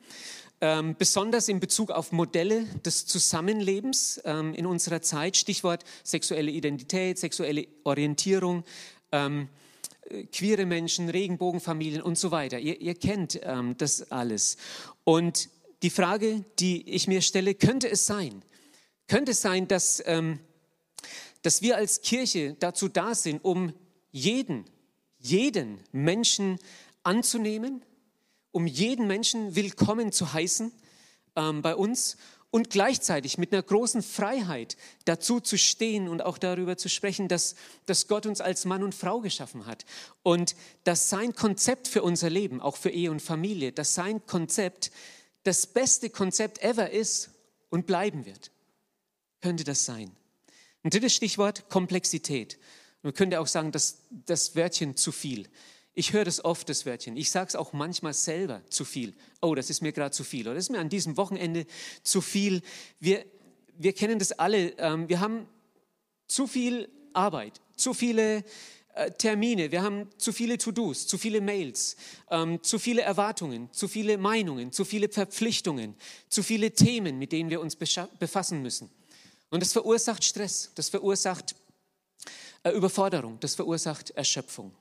ähm, 0.60 0.96
besonders 0.98 1.48
in 1.48 1.60
Bezug 1.60 1.90
auf 1.90 2.12
Modelle 2.12 2.64
des 2.84 3.06
Zusammenlebens 3.06 4.20
ähm, 4.24 4.54
in 4.54 4.66
unserer 4.66 5.00
Zeit, 5.02 5.36
Stichwort 5.36 5.84
sexuelle 6.02 6.50
Identität, 6.50 7.18
sexuelle 7.18 7.68
Orientierung, 7.84 8.64
ähm, 9.12 9.48
äh, 10.10 10.24
queere 10.24 10.66
Menschen, 10.66 11.08
Regenbogenfamilien 11.08 12.02
und 12.02 12.18
so 12.18 12.30
weiter. 12.30 12.58
Ihr, 12.58 12.80
ihr 12.80 12.94
kennt 12.94 13.40
ähm, 13.42 13.76
das 13.78 14.10
alles. 14.10 14.56
Und 15.04 15.48
die 15.82 15.90
Frage, 15.90 16.44
die 16.58 16.88
ich 16.88 17.06
mir 17.06 17.22
stelle, 17.22 17.54
könnte 17.54 17.88
es 17.88 18.06
sein, 18.06 18.42
könnte 19.06 19.32
es 19.32 19.40
sein, 19.40 19.68
dass, 19.68 20.02
ähm, 20.06 20.40
dass 21.42 21.62
wir 21.62 21.76
als 21.76 22.02
Kirche 22.02 22.56
dazu 22.58 22.88
da 22.88 23.14
sind, 23.14 23.44
um 23.44 23.72
jeden, 24.10 24.64
jeden 25.18 25.78
Menschen 25.92 26.58
anzunehmen, 27.02 27.82
um 28.50 28.66
jeden 28.66 29.06
Menschen 29.06 29.54
willkommen 29.54 30.12
zu 30.12 30.32
heißen 30.32 30.72
ähm, 31.36 31.62
bei 31.62 31.74
uns 31.74 32.16
und 32.50 32.70
gleichzeitig 32.70 33.36
mit 33.36 33.52
einer 33.52 33.62
großen 33.62 34.02
Freiheit 34.02 34.76
dazu 35.04 35.40
zu 35.40 35.58
stehen 35.58 36.08
und 36.08 36.22
auch 36.22 36.38
darüber 36.38 36.76
zu 36.76 36.88
sprechen, 36.88 37.28
dass, 37.28 37.54
dass 37.86 38.08
Gott 38.08 38.26
uns 38.26 38.40
als 38.40 38.64
Mann 38.64 38.82
und 38.82 38.94
Frau 38.94 39.20
geschaffen 39.20 39.66
hat 39.66 39.84
und 40.22 40.56
dass 40.84 41.10
sein 41.10 41.34
Konzept 41.34 41.88
für 41.88 42.02
unser 42.02 42.30
Leben, 42.30 42.60
auch 42.60 42.76
für 42.76 42.90
Ehe 42.90 43.10
und 43.10 43.20
Familie, 43.20 43.72
dass 43.72 43.94
sein 43.94 44.24
Konzept 44.26 44.90
das 45.42 45.66
beste 45.66 46.10
Konzept 46.10 46.62
ever 46.62 46.90
ist 46.90 47.30
und 47.68 47.86
bleiben 47.86 48.24
wird. 48.24 48.50
Könnte 49.42 49.64
das 49.64 49.84
sein? 49.84 50.10
Ein 50.82 50.90
drittes 50.90 51.14
Stichwort, 51.14 51.68
Komplexität. 51.68 52.58
Man 53.02 53.14
könnte 53.14 53.40
auch 53.40 53.46
sagen, 53.46 53.72
dass 53.72 53.98
das 54.10 54.56
Wörtchen 54.56 54.96
zu 54.96 55.12
viel 55.12 55.48
Ich 55.98 56.12
höre 56.12 56.24
das 56.24 56.44
oft, 56.44 56.68
das 56.68 56.86
Wörtchen. 56.86 57.16
Ich 57.16 57.28
sage 57.28 57.48
es 57.48 57.56
auch 57.56 57.72
manchmal 57.72 58.14
selber 58.14 58.62
zu 58.68 58.84
viel. 58.84 59.14
Oh, 59.42 59.56
das 59.56 59.68
ist 59.68 59.82
mir 59.82 59.90
gerade 59.90 60.12
zu 60.12 60.22
viel. 60.22 60.46
Oder 60.46 60.54
das 60.54 60.66
ist 60.66 60.70
mir 60.70 60.78
an 60.78 60.88
diesem 60.88 61.16
Wochenende 61.16 61.66
zu 62.04 62.20
viel. 62.20 62.62
Wir, 63.00 63.24
wir 63.76 63.92
kennen 63.92 64.20
das 64.20 64.30
alle. 64.30 64.78
Ähm, 64.78 65.08
wir 65.08 65.18
haben 65.18 65.48
zu 66.28 66.46
viel 66.46 66.88
Arbeit, 67.14 67.60
zu 67.74 67.94
viele 67.94 68.44
äh, 68.94 69.10
Termine, 69.10 69.72
wir 69.72 69.82
haben 69.82 70.08
zu 70.18 70.32
viele 70.32 70.56
To-Dos, 70.56 71.08
zu 71.08 71.18
viele 71.18 71.40
Mails, 71.40 71.96
ähm, 72.30 72.62
zu 72.62 72.78
viele 72.78 73.02
Erwartungen, 73.02 73.68
zu 73.72 73.88
viele 73.88 74.18
Meinungen, 74.18 74.70
zu 74.70 74.84
viele 74.84 75.08
Verpflichtungen, 75.08 75.96
zu 76.28 76.44
viele 76.44 76.70
Themen, 76.70 77.18
mit 77.18 77.32
denen 77.32 77.50
wir 77.50 77.60
uns 77.60 77.74
befassen 77.74 78.62
müssen. 78.62 78.88
Und 79.50 79.64
das 79.64 79.72
verursacht 79.72 80.22
Stress, 80.22 80.70
das 80.76 80.90
verursacht 80.90 81.56
äh, 82.62 82.70
Überforderung, 82.70 83.40
das 83.40 83.56
verursacht 83.56 84.10
Erschöpfung. 84.10 84.72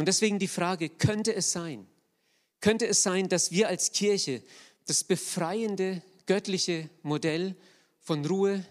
Und 0.00 0.06
deswegen 0.06 0.38
die 0.38 0.48
Frage, 0.48 0.88
könnte 0.88 1.34
es 1.34 1.52
sein, 1.52 1.86
könnte 2.62 2.86
es 2.86 3.02
sein, 3.02 3.28
dass 3.28 3.50
wir 3.50 3.68
als 3.68 3.92
Kirche 3.92 4.42
das 4.86 5.04
befreiende 5.04 6.00
göttliche 6.24 6.88
Modell 7.02 7.54
von 8.00 8.24
Ruhe 8.24 8.64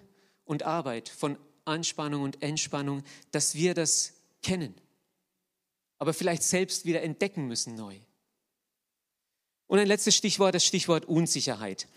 und 0.46 0.64
Arbeit, 0.64 1.08
von 1.08 1.38
Anspannung 1.66 2.24
und 2.24 2.42
Entspannung, 2.42 3.04
dass 3.30 3.54
wir 3.54 3.76
das 3.76 4.14
kennen, 4.42 4.74
aber 6.00 6.16
vielleicht 6.16 6.42
selbst 6.42 6.86
wieder 6.86 7.04
entdecken 7.04 7.48
müssen 7.48 7.76
neu. 7.76 7.96
Und 9.68 9.78
ein 9.78 9.86
letztes 9.86 10.16
Stichwort, 10.16 10.56
das 10.56 10.66
Stichwort 10.66 11.06
Unsicherheit. 11.06 11.88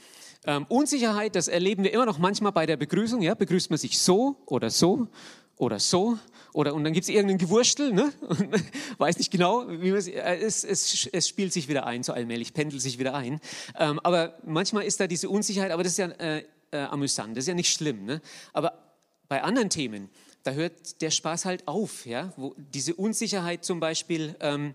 Ähm, 0.45 0.67
Unsicherheit, 0.69 1.37
das 1.37 1.49
erleben 1.49 1.85
wir 1.85 1.95
immer 1.95 2.05
noch 2.05 2.19
manchmal 2.19 2.53
bei 2.53 2.67
der 2.67 2.77
Begrüßung. 2.77 3.23
Ja, 3.23 3.33
begrüßt 3.33 3.71
man 3.71 3.79
sich 3.79 3.99
so 3.99 4.37
oder 4.45 4.69
so 4.69 5.09
oder 5.57 5.81
so 5.81 6.19
oder 6.53 6.75
und 6.75 6.85
dann 6.85 6.93
gibt 6.93 7.05
es 7.05 7.09
irgendein 7.09 7.39
Gewurstel, 7.39 7.93
ne? 7.93 8.13
weiß 8.99 9.19
nicht 9.19 9.31
genau, 9.31 9.67
wie 9.69 9.91
man 9.93 10.07
äh, 10.07 10.37
es, 10.39 10.65
es, 10.65 11.09
es 11.11 11.29
spielt 11.29 11.53
sich 11.53 11.69
wieder 11.69 11.87
ein, 11.87 12.03
so 12.03 12.13
allmählich 12.13 12.53
pendelt 12.53 12.83
sich 12.83 12.99
wieder 12.99 13.15
ein. 13.15 13.41
Ähm, 13.79 14.01
aber 14.01 14.39
manchmal 14.45 14.85
ist 14.85 15.01
da 15.01 15.07
diese 15.07 15.29
Unsicherheit, 15.29 15.71
aber 15.71 15.83
das 15.83 15.93
ist 15.93 15.99
ja 15.99 16.07
äh, 16.09 16.45
äh, 16.71 16.79
amüsant, 16.79 17.37
das 17.37 17.45
ist 17.45 17.49
ja 17.49 17.55
nicht 17.55 17.73
schlimm. 17.73 18.05
Ne? 18.05 18.21
Aber 18.53 18.75
bei 19.29 19.43
anderen 19.43 19.71
Themen, 19.71 20.11
da 20.43 20.53
hört 20.53 21.01
der 21.01 21.11
Spaß 21.11 21.45
halt 21.45 21.69
auf. 21.69 22.05
Ja? 22.07 22.33
Wo 22.37 22.55
diese 22.57 22.95
Unsicherheit 22.95 23.65
zum 23.65 23.81
Beispiel, 23.81 24.37
ähm, 24.41 24.75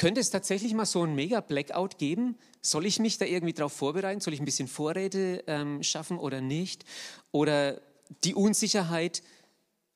könnte 0.00 0.20
es 0.20 0.30
tatsächlich 0.30 0.72
mal 0.72 0.86
so 0.86 1.04
ein 1.04 1.14
Mega-Blackout 1.14 1.98
geben? 1.98 2.36
Soll 2.62 2.86
ich 2.86 2.98
mich 2.98 3.18
da 3.18 3.26
irgendwie 3.26 3.52
darauf 3.52 3.74
vorbereiten? 3.74 4.20
Soll 4.20 4.32
ich 4.32 4.40
ein 4.40 4.46
bisschen 4.46 4.66
Vorräte 4.66 5.44
ähm, 5.46 5.82
schaffen 5.82 6.18
oder 6.18 6.40
nicht? 6.40 6.86
Oder 7.32 7.82
die 8.24 8.34
Unsicherheit, 8.34 9.22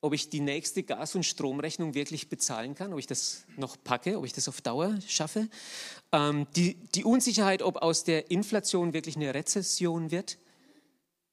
ob 0.05 0.13
ich 0.13 0.29
die 0.29 0.41
nächste 0.41 0.83
Gas- 0.83 1.15
und 1.15 1.25
Stromrechnung 1.25 1.95
wirklich 1.95 2.29
bezahlen 2.29 2.75
kann, 2.75 2.93
ob 2.93 2.99
ich 2.99 3.07
das 3.07 3.45
noch 3.57 3.77
packe, 3.83 4.19
ob 4.19 4.27
ich 4.27 4.35
das 4.35 4.49
auf 4.49 4.61
Dauer 4.61 4.99
schaffe. 5.09 5.49
Ähm, 6.13 6.47
die, 6.55 6.75
die 6.95 7.05
Unsicherheit, 7.05 7.63
ob 7.63 7.77
aus 7.79 8.05
der 8.05 8.31
Inflation 8.31 8.93
wirklich 8.93 9.17
eine 9.17 9.35
Rezession 9.35 10.11
wird 10.11 10.39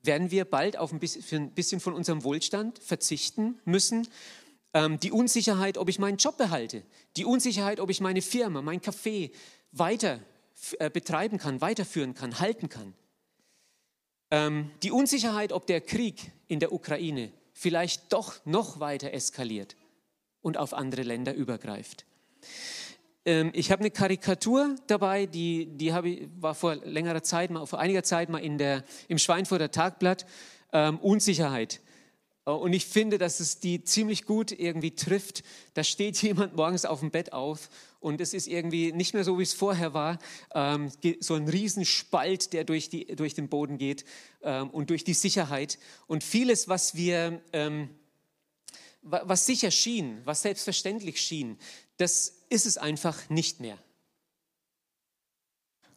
werden 0.03 0.31
wir 0.31 0.45
bald 0.45 0.77
auf 0.77 0.91
ein 0.91 0.99
bisschen 0.99 1.79
von 1.79 1.93
unserem 1.93 2.23
Wohlstand 2.23 2.79
verzichten 2.79 3.59
müssen. 3.65 4.07
Ähm, 4.73 4.99
die 4.99 5.11
Unsicherheit, 5.11 5.77
ob 5.77 5.89
ich 5.89 5.99
meinen 5.99 6.17
Job 6.17 6.37
behalte, 6.37 6.83
die 7.17 7.25
Unsicherheit, 7.25 7.79
ob 7.79 7.89
ich 7.89 8.01
meine 8.01 8.21
Firma, 8.21 8.61
mein 8.61 8.81
Café 8.81 9.31
weiter 9.71 10.19
äh, 10.79 10.89
betreiben 10.89 11.37
kann, 11.37 11.61
weiterführen 11.61 12.13
kann, 12.13 12.39
halten 12.39 12.69
kann. 12.69 12.93
Ähm, 14.31 14.71
die 14.81 14.91
Unsicherheit, 14.91 15.51
ob 15.51 15.67
der 15.67 15.81
Krieg 15.81 16.31
in 16.47 16.59
der 16.59 16.71
Ukraine 16.71 17.31
vielleicht 17.61 18.11
doch 18.11 18.43
noch 18.43 18.79
weiter 18.79 19.13
eskaliert 19.13 19.75
und 20.41 20.57
auf 20.57 20.73
andere 20.73 21.03
Länder 21.03 21.35
übergreift. 21.35 22.07
Ähm, 23.23 23.51
ich 23.53 23.71
habe 23.71 23.81
eine 23.81 23.91
Karikatur 23.91 24.75
dabei, 24.87 25.27
die, 25.27 25.67
die 25.67 25.93
ich, 26.05 26.27
war 26.39 26.55
vor 26.55 26.77
längerer 26.77 27.21
Zeit, 27.21 27.51
mal, 27.51 27.67
vor 27.67 27.77
einiger 27.77 28.01
Zeit 28.01 28.29
mal 28.29 28.39
in 28.39 28.57
der, 28.57 28.83
im 29.07 29.19
Schweinfurter 29.19 29.69
Tagblatt, 29.69 30.25
ähm, 30.73 30.97
Unsicherheit. 30.97 31.81
Äh, 32.51 32.61
und 32.61 32.73
ich 32.73 32.85
finde, 32.85 33.17
dass 33.17 33.39
es 33.39 33.59
die 33.59 33.83
ziemlich 33.83 34.25
gut 34.25 34.51
irgendwie 34.51 34.91
trifft. 34.91 35.43
Da 35.73 35.83
steht 35.83 36.17
jemand 36.21 36.55
morgens 36.55 36.85
auf 36.85 36.99
dem 36.99 37.11
Bett 37.11 37.33
auf 37.33 37.69
und 37.99 38.19
es 38.21 38.33
ist 38.33 38.47
irgendwie 38.47 38.91
nicht 38.91 39.13
mehr 39.13 39.23
so, 39.23 39.37
wie 39.39 39.43
es 39.43 39.53
vorher 39.53 39.93
war. 39.93 40.19
Ähm, 40.53 40.91
so 41.19 41.35
ein 41.35 41.47
Riesenspalt, 41.47 42.53
der 42.53 42.63
durch, 42.63 42.89
die, 42.89 43.15
durch 43.15 43.33
den 43.33 43.49
Boden 43.49 43.77
geht 43.77 44.05
ähm, 44.41 44.69
und 44.69 44.89
durch 44.89 45.03
die 45.03 45.13
Sicherheit. 45.13 45.77
Und 46.07 46.23
vieles, 46.23 46.67
was 46.67 46.95
wir, 46.95 47.41
ähm, 47.53 47.89
was 49.01 49.45
sicher 49.45 49.71
schien, 49.71 50.21
was 50.25 50.43
selbstverständlich 50.43 51.19
schien, 51.19 51.57
das 51.97 52.43
ist 52.49 52.65
es 52.65 52.77
einfach 52.77 53.29
nicht 53.29 53.59
mehr. 53.59 53.77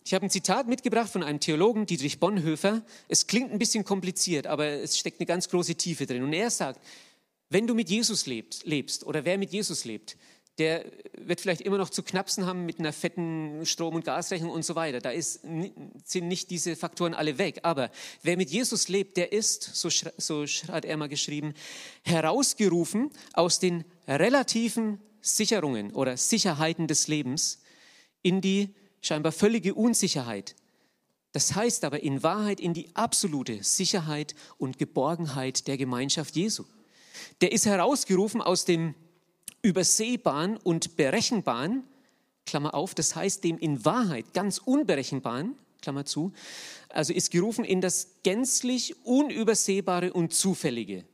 Ich 0.07 0.13
habe 0.13 0.27
ein 0.27 0.31
Zitat 0.31 0.69
mitgebracht 0.69 1.09
von 1.09 1.23
einem 1.23 1.41
Theologen, 1.41 1.87
Dietrich 1.87 2.21
Bonhoeffer. 2.21 2.83
Es 3.09 3.27
klingt 3.27 3.51
ein 3.51 3.59
bisschen 3.59 3.85
kompliziert, 3.85 4.47
aber 4.47 4.67
es 4.67 4.99
steckt 4.99 5.19
eine 5.19 5.27
ganz 5.27 5.49
große 5.49 5.77
Tiefe 5.77 6.05
drin. 6.05 6.23
Und 6.23 6.35
er 6.35 6.51
sagt, 6.51 6.79
wenn 7.49 7.67
du 7.67 7.75
mit 7.75 7.89
Jesus 7.89 8.27
lebst, 8.27 8.67
lebst 8.67 9.07
oder 9.07 9.25
wer 9.25 9.39
mit 9.39 9.51
Jesus 9.51 9.87
lebt, 9.87 10.19
der 10.59 10.85
wird 11.17 11.41
vielleicht 11.41 11.63
immer 11.63 11.79
noch 11.79 11.89
zu 11.89 12.03
knapsen 12.03 12.45
haben 12.45 12.67
mit 12.67 12.79
einer 12.79 12.93
fetten 12.93 13.65
Strom- 13.65 13.95
und 13.95 14.05
Gasrechnung 14.05 14.51
und 14.51 14.63
so 14.63 14.75
weiter. 14.75 15.01
Da 15.01 15.11
ist, 15.11 15.41
sind 15.41 16.29
nicht 16.29 16.51
diese 16.51 16.77
Faktoren 16.77 17.15
alle 17.15 17.39
weg. 17.39 17.61
Aber 17.63 17.91
wer 18.23 18.37
mit 18.37 18.51
Jesus 18.51 18.89
lebt, 18.89 19.17
der 19.17 19.33
ist, 19.33 19.75
so, 19.75 19.89
so 19.89 20.45
hat 20.71 20.85
er 20.85 20.99
mal 20.99 21.09
geschrieben, 21.09 21.55
herausgerufen 22.03 23.11
aus 23.33 23.59
den 23.59 23.85
relativen 24.07 25.01
Sicherungen 25.23 25.93
oder 25.93 26.19
Sicherheiten 26.19 26.89
des 26.89 27.09
Lebens 27.09 27.63
in 28.21 28.43
die 28.43 28.75
scheinbar 29.07 29.33
völlige 29.33 29.75
Unsicherheit. 29.75 30.55
Das 31.33 31.55
heißt 31.55 31.85
aber 31.85 32.03
in 32.03 32.23
Wahrheit 32.23 32.61
in 32.61 32.75
die 32.75 32.95
absolute 32.95 33.63
Sicherheit 33.65 34.35
und 34.57 34.79
Geborgenheit 34.79 35.67
der 35.67 35.77
Gemeinschaft 35.77 36.37
Jesu. 36.37 36.65
Der 37.41 37.53
ist 37.53 37.67
herausgerufen 37.67 38.41
aus 38.41 38.65
dem 38.65 38.95
Übersehbaren 39.63 40.57
und 40.59 40.97
Berechenbaren, 40.97 41.85
Klammer 42.47 42.75
auf, 42.75 42.95
das 42.95 43.17
heißt 43.17 43.43
dem 43.43 43.59
in 43.59 43.85
Wahrheit 43.85 44.33
ganz 44.35 44.59
Unberechenbaren, 44.59 45.57
Klammer 45.81 46.05
zu, 46.05 46.33
also 46.89 47.13
ist 47.13 47.31
gerufen 47.31 47.65
in 47.65 47.81
das 47.81 48.09
gänzlich 48.23 49.05
Unübersehbare 49.05 50.13
und 50.13 50.33
Zufällige. 50.33 51.05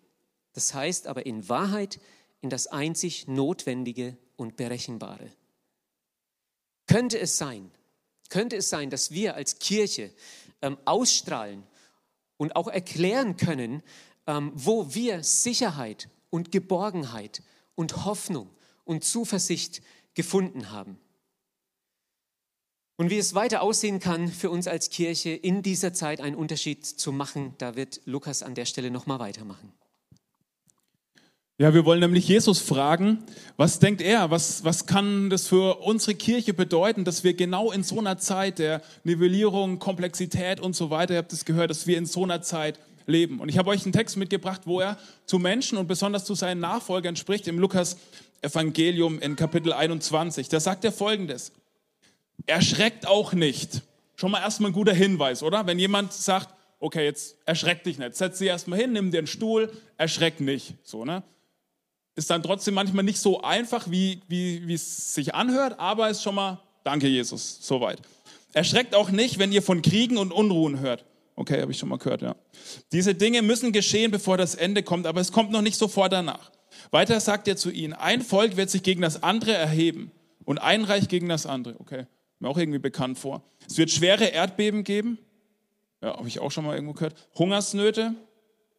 Das 0.52 0.74
heißt 0.74 1.06
aber 1.06 1.26
in 1.26 1.48
Wahrheit 1.48 2.00
in 2.40 2.50
das 2.50 2.66
einzig 2.66 3.28
Notwendige 3.28 4.16
und 4.36 4.56
Berechenbare. 4.56 5.30
Könnte 6.86 7.18
es 7.20 7.38
sein, 7.38 7.70
könnte 8.30 8.56
es 8.56 8.70
sein, 8.70 8.88
dass 8.88 9.10
wir 9.10 9.34
als 9.34 9.58
Kirche 9.58 10.10
ähm, 10.62 10.78
ausstrahlen 10.86 11.62
und 12.36 12.56
auch 12.56 12.68
erklären 12.68 13.36
können, 13.36 13.82
ähm, 14.26 14.52
wo 14.54 14.94
wir 14.94 15.22
Sicherheit 15.22 16.08
und 16.30 16.52
Geborgenheit 16.52 17.42
und 17.74 18.04
Hoffnung 18.04 18.48
und 18.84 19.04
Zuversicht 19.04 19.82
gefunden 20.14 20.70
haben. 20.70 20.98
Und 22.96 23.10
wie 23.10 23.18
es 23.18 23.34
weiter 23.34 23.62
aussehen 23.62 23.98
kann 23.98 24.28
für 24.28 24.50
uns 24.50 24.66
als 24.66 24.90
Kirche 24.90 25.30
in 25.30 25.62
dieser 25.62 25.94
Zeit 25.94 26.20
einen 26.20 26.36
Unterschied 26.36 26.84
zu 26.84 27.12
machen, 27.12 27.54
da 27.58 27.74
wird 27.74 28.02
Lukas 28.04 28.42
an 28.42 28.54
der 28.54 28.66
Stelle 28.66 28.90
nochmal 28.90 29.18
weitermachen. 29.18 29.72
Ja, 31.60 31.74
wir 31.74 31.84
wollen 31.84 32.00
nämlich 32.00 32.26
Jesus 32.26 32.58
fragen, 32.58 33.22
was 33.58 33.80
denkt 33.80 34.00
er, 34.00 34.30
was, 34.30 34.64
was 34.64 34.86
kann 34.86 35.28
das 35.28 35.46
für 35.46 35.80
unsere 35.80 36.14
Kirche 36.14 36.54
bedeuten, 36.54 37.04
dass 37.04 37.22
wir 37.22 37.34
genau 37.34 37.70
in 37.70 37.82
so 37.82 37.98
einer 37.98 38.16
Zeit 38.16 38.58
der 38.58 38.80
Nivellierung, 39.04 39.78
Komplexität 39.78 40.58
und 40.58 40.74
so 40.74 40.88
weiter, 40.88 41.12
ihr 41.12 41.18
habt 41.18 41.34
es 41.34 41.44
gehört, 41.44 41.68
dass 41.68 41.86
wir 41.86 41.98
in 41.98 42.06
so 42.06 42.24
einer 42.24 42.40
Zeit 42.40 42.78
leben. 43.04 43.40
Und 43.40 43.50
ich 43.50 43.58
habe 43.58 43.68
euch 43.68 43.84
einen 43.84 43.92
Text 43.92 44.16
mitgebracht, 44.16 44.62
wo 44.64 44.80
er 44.80 44.96
zu 45.26 45.38
Menschen 45.38 45.76
und 45.76 45.86
besonders 45.86 46.24
zu 46.24 46.34
seinen 46.34 46.60
Nachfolgern 46.60 47.14
spricht, 47.14 47.46
im 47.46 47.58
Lukas 47.58 47.98
Evangelium 48.40 49.18
in 49.18 49.36
Kapitel 49.36 49.74
21. 49.74 50.48
Da 50.48 50.60
sagt 50.60 50.86
er 50.86 50.92
folgendes, 50.92 51.52
erschreckt 52.46 53.06
auch 53.06 53.34
nicht. 53.34 53.82
Schon 54.16 54.30
mal 54.30 54.40
erstmal 54.40 54.70
ein 54.70 54.74
guter 54.74 54.94
Hinweis, 54.94 55.42
oder? 55.42 55.66
Wenn 55.66 55.78
jemand 55.78 56.14
sagt, 56.14 56.54
okay, 56.78 57.04
jetzt 57.04 57.36
erschreck 57.44 57.84
dich 57.84 57.98
nicht, 57.98 58.16
setz 58.16 58.38
dich 58.38 58.48
erstmal 58.48 58.78
hin, 58.78 58.94
nimm 58.94 59.10
dir 59.10 59.18
einen 59.18 59.26
Stuhl, 59.26 59.70
erschreck 59.98 60.40
nicht. 60.40 60.76
So, 60.84 61.04
ne? 61.04 61.22
Ist 62.20 62.28
dann 62.28 62.42
trotzdem 62.42 62.74
manchmal 62.74 63.02
nicht 63.02 63.18
so 63.18 63.40
einfach, 63.40 63.90
wie, 63.90 64.20
wie, 64.28 64.68
wie 64.68 64.74
es 64.74 65.14
sich 65.14 65.34
anhört, 65.34 65.80
aber 65.80 66.10
ist 66.10 66.22
schon 66.22 66.34
mal, 66.34 66.60
danke 66.84 67.08
Jesus, 67.08 67.56
soweit. 67.62 68.02
Erschreckt 68.52 68.94
auch 68.94 69.08
nicht, 69.08 69.38
wenn 69.38 69.52
ihr 69.52 69.62
von 69.62 69.80
Kriegen 69.80 70.18
und 70.18 70.30
Unruhen 70.30 70.80
hört. 70.80 71.06
Okay, 71.34 71.62
habe 71.62 71.72
ich 71.72 71.78
schon 71.78 71.88
mal 71.88 71.96
gehört, 71.96 72.20
ja. 72.20 72.36
Diese 72.92 73.14
Dinge 73.14 73.40
müssen 73.40 73.72
geschehen, 73.72 74.10
bevor 74.10 74.36
das 74.36 74.54
Ende 74.54 74.82
kommt, 74.82 75.06
aber 75.06 75.22
es 75.22 75.32
kommt 75.32 75.50
noch 75.50 75.62
nicht 75.62 75.78
sofort 75.78 76.12
danach. 76.12 76.50
Weiter 76.90 77.18
sagt 77.20 77.48
er 77.48 77.56
zu 77.56 77.70
ihnen, 77.70 77.94
ein 77.94 78.20
Volk 78.20 78.58
wird 78.58 78.68
sich 78.68 78.82
gegen 78.82 79.00
das 79.00 79.22
andere 79.22 79.54
erheben 79.54 80.12
und 80.44 80.58
ein 80.58 80.84
Reich 80.84 81.08
gegen 81.08 81.30
das 81.30 81.46
andere. 81.46 81.76
Okay, 81.78 82.04
mir 82.38 82.50
auch 82.50 82.58
irgendwie 82.58 82.80
bekannt 82.80 83.18
vor. 83.18 83.42
Es 83.66 83.78
wird 83.78 83.90
schwere 83.90 84.26
Erdbeben 84.26 84.84
geben. 84.84 85.16
Ja, 86.02 86.18
habe 86.18 86.28
ich 86.28 86.38
auch 86.38 86.50
schon 86.50 86.66
mal 86.66 86.74
irgendwo 86.74 86.92
gehört. 86.92 87.14
Hungersnöte, 87.34 88.14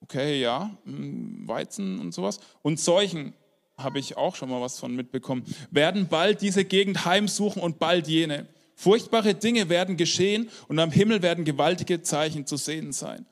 Okay, 0.01 0.41
ja, 0.41 0.77
hm, 0.83 1.47
Weizen 1.47 1.99
und 1.99 2.13
sowas. 2.13 2.39
Und 2.61 2.79
Seuchen 2.79 3.33
habe 3.77 3.99
ich 3.99 4.17
auch 4.17 4.35
schon 4.35 4.49
mal 4.49 4.61
was 4.61 4.79
von 4.79 4.95
mitbekommen, 4.95 5.43
werden 5.71 6.07
bald 6.07 6.41
diese 6.41 6.65
Gegend 6.65 7.05
heimsuchen 7.05 7.61
und 7.61 7.79
bald 7.79 8.07
jene. 8.07 8.47
Furchtbare 8.75 9.35
Dinge 9.35 9.69
werden 9.69 9.97
geschehen 9.97 10.49
und 10.67 10.79
am 10.79 10.91
Himmel 10.91 11.21
werden 11.21 11.45
gewaltige 11.45 12.01
Zeichen 12.01 12.45
zu 12.45 12.57
sehen 12.57 12.93
sein. 12.93 13.25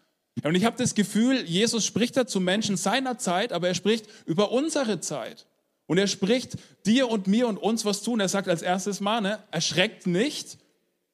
Und 0.43 0.55
ich 0.55 0.63
habe 0.63 0.77
das 0.77 0.95
Gefühl, 0.95 1.43
Jesus 1.45 1.86
spricht 1.86 2.15
da 2.15 2.25
zu 2.25 2.39
Menschen 2.39 2.77
seiner 2.77 3.17
Zeit, 3.17 3.51
aber 3.51 3.67
er 3.67 3.73
spricht 3.73 4.05
über 4.25 4.51
unsere 4.51 4.99
Zeit. 4.99 5.47
Und 5.88 5.97
er 5.97 6.08
spricht 6.08 6.58
dir 6.86 7.10
und 7.10 7.27
mir 7.27 7.47
und 7.47 7.58
uns 7.58 7.84
was 7.84 8.03
tun. 8.03 8.19
Er 8.19 8.29
sagt 8.29 8.47
als 8.47 8.62
erstes 8.62 8.99
Mal, 8.99 9.21
ne, 9.21 9.39
erschreckt 9.51 10.05
nicht. 10.05 10.60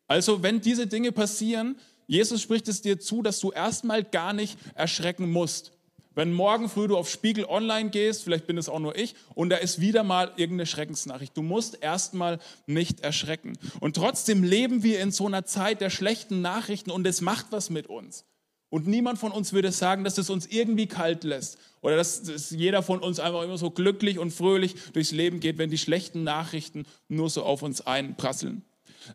Also 0.08 0.44
wenn 0.44 0.62
diese 0.62 0.86
Dinge 0.86 1.12
passieren, 1.12 1.78
Jesus 2.08 2.42
spricht 2.42 2.68
es 2.68 2.82
dir 2.82 3.00
zu, 3.00 3.22
dass 3.22 3.40
du 3.40 3.52
erstmal 3.52 4.04
gar 4.04 4.34
nicht 4.34 4.58
erschrecken 4.76 5.32
musst. 5.32 5.72
Wenn 6.16 6.32
morgen 6.32 6.70
früh 6.70 6.88
du 6.88 6.96
auf 6.96 7.10
Spiegel 7.10 7.44
Online 7.46 7.90
gehst, 7.90 8.24
vielleicht 8.24 8.48
bin 8.48 8.58
es 8.58 8.70
auch 8.70 8.80
nur 8.80 8.98
ich, 8.98 9.16
und 9.34 9.50
da 9.50 9.58
ist 9.58 9.82
wieder 9.82 10.04
mal 10.04 10.32
irgendeine 10.38 10.66
Schreckensnachricht. 10.66 11.36
Du 11.36 11.42
musst 11.42 11.84
erstmal 11.84 12.40
nicht 12.68 13.02
erschrecken. 13.02 13.58
Und 13.82 13.98
trotzdem 13.98 14.42
leben 14.42 14.82
wir 14.82 15.02
in 15.02 15.12
so 15.12 15.28
einer 15.28 15.46
Zeit 15.46 15.82
der 15.82 15.90
schlechten 15.90 16.42
Nachrichten 16.42 16.90
und 16.90 17.06
es 17.06 17.20
macht 17.20 17.48
was 17.50 17.70
mit 17.70 17.88
uns. 17.88 18.24
Und 18.70 18.88
niemand 18.88 19.20
von 19.20 19.32
uns 19.32 19.52
würde 19.54 19.72
sagen, 19.72 20.04
dass 20.06 20.18
es 20.18 20.30
uns 20.30 20.48
irgendwie 20.48 20.88
kalt 20.88 21.24
lässt 21.24 21.58
oder 21.82 21.98
dass, 21.98 22.24
dass, 22.24 22.50
jeder 22.50 22.82
von 22.82 23.00
uns 23.00 23.20
einfach 23.20 23.44
immer 23.44 23.58
so 23.58 23.70
glücklich 23.70 24.18
und 24.18 24.32
fröhlich 24.32 24.76
durchs 24.94 25.12
Leben 25.12 25.40
geht, 25.40 25.58
wenn 25.58 25.70
die 25.70 25.78
schlechten 25.78 26.24
Nachrichten 26.24 26.86
nur 27.08 27.30
so 27.30 27.44
auf 27.44 27.62
uns 27.62 27.82
einprasseln. 27.82 28.64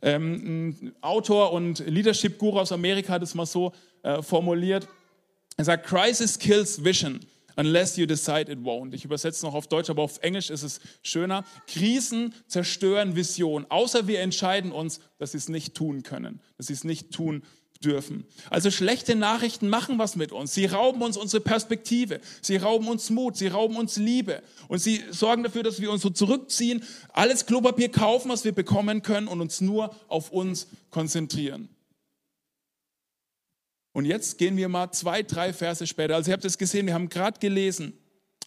Ähm, 0.03 0.69
ein 0.69 0.93
Autor 1.01 1.53
und 1.53 1.81
Leadership-Guru 1.81 2.59
aus 2.59 2.73
Amerika 2.73 3.13
hat 3.13 3.23
es 3.23 3.35
mal 3.35 3.47
so 3.47 3.73
äh, 4.03 4.23
formuliert. 4.23 4.89
Er 5.57 5.65
sagt, 5.65 5.87
Crisis 5.87 6.39
kills 6.39 6.83
vision 6.83 7.21
unless 7.61 7.97
you 7.97 8.07
decide 8.07 8.51
it 8.51 8.61
won't. 8.61 8.95
Ich 8.95 9.05
übersetze 9.05 9.45
noch 9.45 9.55
auf 9.55 9.67
Deutsch, 9.67 9.91
aber 9.91 10.03
auf 10.03 10.19
Englisch 10.23 10.51
ist 10.51 10.63
es 10.63 10.81
schöner. 11.03 11.45
Krisen 11.67 12.35
zerstören 12.47 13.17
Vision, 13.17 13.67
außer 13.69 14.07
wir 14.07 14.21
entscheiden 14.21 14.73
uns, 14.73 15.01
dass 15.19 15.33
sie 15.33 15.39
es 15.39 15.49
nicht 15.49 15.75
tun 15.75 16.03
können, 16.03 16.41
dass 16.57 16.69
sie 16.69 16.73
es 16.73 16.85
nicht 16.85 17.13
tun 17.13 17.43
dürfen. 17.85 18.27
Also 18.51 18.71
schlechte 18.71 19.15
Nachrichten 19.15 19.69
machen 19.69 19.99
was 19.99 20.17
mit 20.17 20.33
uns. 20.33 20.55
Sie 20.55 20.67
rauben 20.67 21.03
uns 21.03 21.17
unsere 21.17 21.43
Perspektive. 21.43 22.21
Sie 22.43 22.57
rauben 22.57 22.89
uns 22.89 23.11
Mut. 23.11 23.37
Sie 23.37 23.49
rauben 23.49 23.77
uns 23.77 23.97
Liebe. 23.97 24.43
Und 24.69 24.81
sie 24.81 25.03
sorgen 25.11 25.43
dafür, 25.43 25.63
dass 25.63 25.81
wir 25.81 25.91
uns 25.91 26.03
so 26.03 26.11
zurückziehen, 26.11 26.85
alles 27.13 27.47
Klopapier 27.47 27.91
kaufen, 27.91 28.31
was 28.31 28.45
wir 28.45 28.53
bekommen 28.53 29.03
können 29.03 29.29
und 29.29 29.41
uns 29.41 29.61
nur 29.61 29.95
auf 30.09 30.31
uns 30.31 30.67
konzentrieren. 30.91 31.69
Und 33.93 34.05
jetzt 34.05 34.39
gehen 34.39 34.57
wir 34.57 34.69
mal 34.69 34.93
zwei, 34.93 35.23
drei 35.23 35.53
Verse 35.53 35.87
später. 35.87 36.15
Also 36.15 36.31
ihr 36.31 36.35
habt 36.35 36.45
es 36.45 36.59
gesehen, 36.59 36.87
wir 36.87 36.95
haben 36.95 37.09
gerade 37.09 37.41
gelesen, 37.41 37.95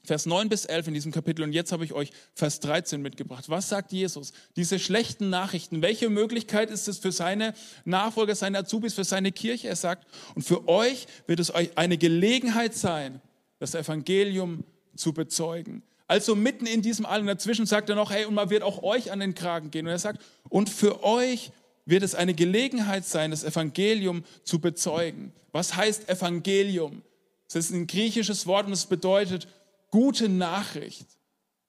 Vers 0.06 0.26
9 0.26 0.50
bis 0.50 0.66
11 0.66 0.88
in 0.90 0.94
diesem 0.94 1.12
Kapitel 1.14 1.44
und 1.44 1.54
jetzt 1.54 1.72
habe 1.72 1.86
ich 1.86 1.94
euch 1.94 2.12
Vers 2.34 2.60
13 2.60 3.02
mitgebracht. 3.02 3.46
Was 3.48 3.70
sagt 3.70 3.94
Jesus? 3.94 4.34
Diese 4.58 4.78
schlechten 4.78 5.30
Nachrichten, 5.30 5.82
welche 5.82 6.10
Möglichkeit 6.10 6.70
ist 6.70 6.90
es 6.90 6.98
für 6.98 7.14
seine 7.14 7.54
Nachfolger, 7.86 8.36
seine 8.36 8.60
Azubis, 8.60 8.94
für 8.94 9.06
seine 9.06 9.32
Kirche? 9.32 9.70
Er 9.70 9.78
sagt, 9.78 10.06
und 10.36 10.44
für 10.44 10.68
euch 10.68 11.08
wird 11.26 11.40
es 11.40 11.56
euch 11.56 11.78
eine 11.78 11.98
Gelegenheit 11.98 12.74
sein, 12.74 13.22
das 13.60 13.76
Evangelium 13.76 14.66
zu 14.94 15.14
bezeugen. 15.14 15.84
Also 16.06 16.36
mitten 16.36 16.66
in 16.66 16.82
diesem 16.82 17.06
Allem 17.06 17.26
dazwischen 17.26 17.66
sagt 17.66 17.90
er 17.90 17.96
noch, 17.96 18.12
hey, 18.12 18.26
und 18.26 18.34
man 18.34 18.50
wird 18.50 18.64
auch 18.64 18.84
euch 18.84 19.10
an 19.10 19.22
den 19.22 19.36
Kragen 19.36 19.72
gehen. 19.72 19.86
Und 19.86 19.94
er 19.94 20.00
sagt, 20.00 20.22
und 20.50 20.70
für 20.70 21.04
euch 21.04 21.52
wird 21.86 22.04
es 22.04 22.14
eine 22.14 22.34
Gelegenheit 22.34 23.06
sein, 23.06 23.32
das 23.32 23.46
Evangelium 23.46 24.26
zu 24.44 24.60
bezeugen. 24.60 25.32
Was 25.54 25.76
heißt 25.76 26.10
Evangelium? 26.10 27.04
Das 27.48 27.66
ist 27.66 27.72
ein 27.72 27.88
griechisches 27.88 28.48
Wort 28.48 28.68
und 28.68 28.74
es 28.74 28.86
bedeutet 28.86 29.48
gute 29.94 30.28
Nachricht. 30.28 31.06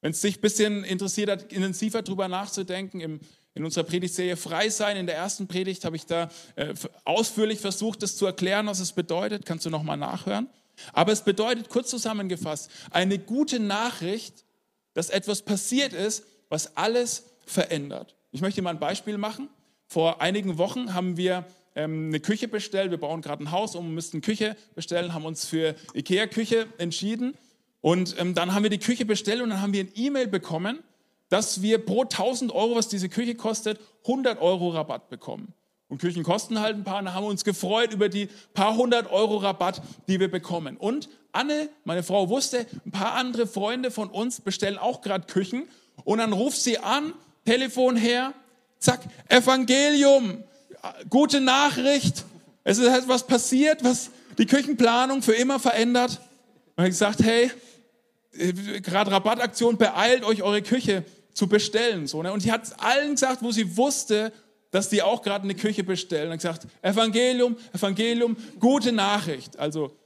Wenn 0.00 0.12
es 0.12 0.22
dich 0.22 0.38
ein 0.38 0.40
bisschen 0.40 0.82
interessiert 0.84 1.28
hat, 1.28 1.52
intensiver 1.52 2.00
darüber 2.00 2.26
nachzudenken, 2.26 3.00
im, 3.00 3.20
in 3.52 3.66
unserer 3.66 3.84
Predigtserie 3.84 4.38
Frei 4.38 4.70
sein, 4.70 4.96
in 4.96 5.04
der 5.04 5.14
ersten 5.14 5.46
Predigt 5.46 5.84
habe 5.84 5.96
ich 5.96 6.06
da 6.06 6.30
äh, 6.56 6.72
ausführlich 7.04 7.60
versucht, 7.60 8.02
das 8.02 8.16
zu 8.16 8.24
erklären, 8.24 8.66
was 8.66 8.80
es 8.80 8.92
bedeutet. 8.92 9.44
Kannst 9.44 9.66
du 9.66 9.70
nochmal 9.70 9.98
nachhören. 9.98 10.48
Aber 10.94 11.12
es 11.12 11.22
bedeutet, 11.22 11.68
kurz 11.68 11.90
zusammengefasst, 11.90 12.70
eine 12.90 13.18
gute 13.18 13.60
Nachricht, 13.60 14.46
dass 14.94 15.10
etwas 15.10 15.42
passiert 15.42 15.92
ist, 15.92 16.24
was 16.48 16.78
alles 16.78 17.24
verändert. 17.44 18.16
Ich 18.32 18.40
möchte 18.40 18.62
mal 18.62 18.70
ein 18.70 18.80
Beispiel 18.80 19.18
machen. 19.18 19.50
Vor 19.86 20.22
einigen 20.22 20.56
Wochen 20.56 20.94
haben 20.94 21.18
wir 21.18 21.44
ähm, 21.74 22.08
eine 22.08 22.20
Küche 22.20 22.48
bestellt. 22.48 22.90
Wir 22.90 22.98
bauen 22.98 23.20
gerade 23.20 23.44
ein 23.44 23.50
Haus 23.50 23.74
um, 23.74 23.92
müssten 23.92 24.22
Küche 24.22 24.56
bestellen, 24.74 25.12
haben 25.12 25.26
uns 25.26 25.44
für 25.44 25.74
Ikea-Küche 25.92 26.68
entschieden. 26.78 27.36
Und 27.84 28.18
ähm, 28.18 28.32
dann 28.32 28.54
haben 28.54 28.62
wir 28.62 28.70
die 28.70 28.78
Küche 28.78 29.04
bestellt 29.04 29.42
und 29.42 29.50
dann 29.50 29.60
haben 29.60 29.74
wir 29.74 29.84
ein 29.84 29.92
E-Mail 29.94 30.26
bekommen, 30.26 30.78
dass 31.28 31.60
wir 31.60 31.84
pro 31.84 32.04
1000 32.04 32.50
Euro, 32.50 32.76
was 32.76 32.88
diese 32.88 33.10
Küche 33.10 33.34
kostet, 33.34 33.78
100 34.06 34.40
Euro 34.40 34.70
Rabatt 34.70 35.10
bekommen. 35.10 35.52
Und 35.88 35.98
Küchen 36.00 36.22
kosten 36.22 36.60
halt 36.60 36.76
ein 36.76 36.84
paar, 36.84 37.00
und 37.00 37.04
da 37.04 37.12
haben 37.12 37.24
wir 37.24 37.28
uns 37.28 37.44
gefreut 37.44 37.92
über 37.92 38.08
die 38.08 38.30
paar 38.54 38.74
hundert 38.74 39.12
Euro 39.12 39.36
Rabatt, 39.36 39.82
die 40.08 40.18
wir 40.18 40.30
bekommen. 40.30 40.78
Und 40.78 41.10
Anne, 41.32 41.68
meine 41.84 42.02
Frau, 42.02 42.30
wusste, 42.30 42.64
ein 42.86 42.90
paar 42.90 43.16
andere 43.16 43.46
Freunde 43.46 43.90
von 43.90 44.08
uns 44.08 44.40
bestellen 44.40 44.78
auch 44.78 45.02
gerade 45.02 45.26
Küchen. 45.26 45.68
Und 46.04 46.20
dann 46.20 46.32
ruft 46.32 46.62
sie 46.62 46.78
an, 46.78 47.12
Telefon 47.44 47.96
her, 47.96 48.32
Zack, 48.78 49.00
Evangelium, 49.28 50.42
gute 51.10 51.42
Nachricht. 51.42 52.24
Es 52.64 52.78
ist 52.78 52.86
etwas 52.86 53.26
passiert, 53.26 53.84
was 53.84 54.10
die 54.38 54.46
Küchenplanung 54.46 55.20
für 55.20 55.34
immer 55.34 55.60
verändert. 55.60 56.22
Und 56.76 56.84
ich 56.84 56.90
gesagt, 56.90 57.22
hey, 57.22 57.50
gerade 58.82 59.10
Rabattaktion, 59.10 59.76
beeilt 59.76 60.24
euch 60.24 60.42
eure 60.42 60.62
Küche 60.62 61.04
zu 61.32 61.48
bestellen. 61.48 62.06
So, 62.06 62.22
ne? 62.22 62.32
Und 62.32 62.44
die 62.44 62.52
hat 62.52 62.80
allen 62.82 63.12
gesagt, 63.12 63.42
wo 63.42 63.50
sie 63.52 63.76
wusste, 63.76 64.32
dass 64.70 64.88
die 64.88 65.02
auch 65.02 65.22
gerade 65.22 65.44
eine 65.44 65.54
Küche 65.54 65.84
bestellen. 65.84 66.30
Und 66.30 66.38
gesagt, 66.38 66.66
Evangelium, 66.82 67.56
Evangelium, 67.72 68.36
gute 68.58 68.92
Nachricht. 68.92 69.58
Also 69.58 69.96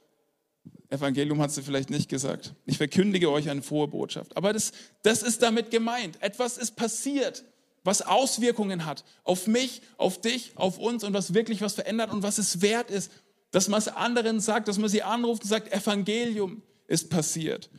Evangelium 0.90 1.40
hat 1.40 1.50
sie 1.50 1.62
vielleicht 1.62 1.90
nicht 1.90 2.08
gesagt. 2.08 2.54
Ich 2.66 2.76
verkündige 2.76 3.30
euch 3.30 3.48
eine 3.48 3.62
frohe 3.62 3.88
Botschaft. 3.88 4.36
Aber 4.36 4.52
das, 4.52 4.72
das 5.02 5.22
ist 5.22 5.42
damit 5.42 5.70
gemeint. 5.70 6.22
Etwas 6.22 6.58
ist 6.58 6.76
passiert 6.76 7.44
was 7.88 8.02
Auswirkungen 8.02 8.84
hat 8.84 9.02
auf 9.24 9.46
mich, 9.46 9.80
auf 9.96 10.20
dich, 10.20 10.52
auf 10.56 10.78
uns 10.78 11.04
und 11.04 11.14
was 11.14 11.32
wirklich 11.32 11.62
was 11.62 11.72
verändert 11.72 12.12
und 12.12 12.22
was 12.22 12.36
es 12.36 12.60
wert 12.60 12.90
ist, 12.90 13.10
dass 13.50 13.68
man 13.68 13.78
es 13.78 13.88
anderen 13.88 14.40
sagt, 14.40 14.68
dass 14.68 14.78
man 14.78 14.90
sie 14.90 15.02
anruft 15.02 15.42
und 15.42 15.48
sagt, 15.48 15.72
Evangelium 15.72 16.62
ist 16.86 17.08
passiert. 17.08 17.70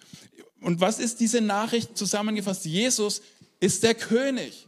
Und 0.62 0.82
was 0.82 1.00
ist 1.00 1.20
diese 1.20 1.42
Nachricht 1.42 1.98
zusammengefasst? 1.98 2.66
Jesus 2.66 3.22
ist 3.60 3.84
der 3.84 3.96
König. 3.96 4.68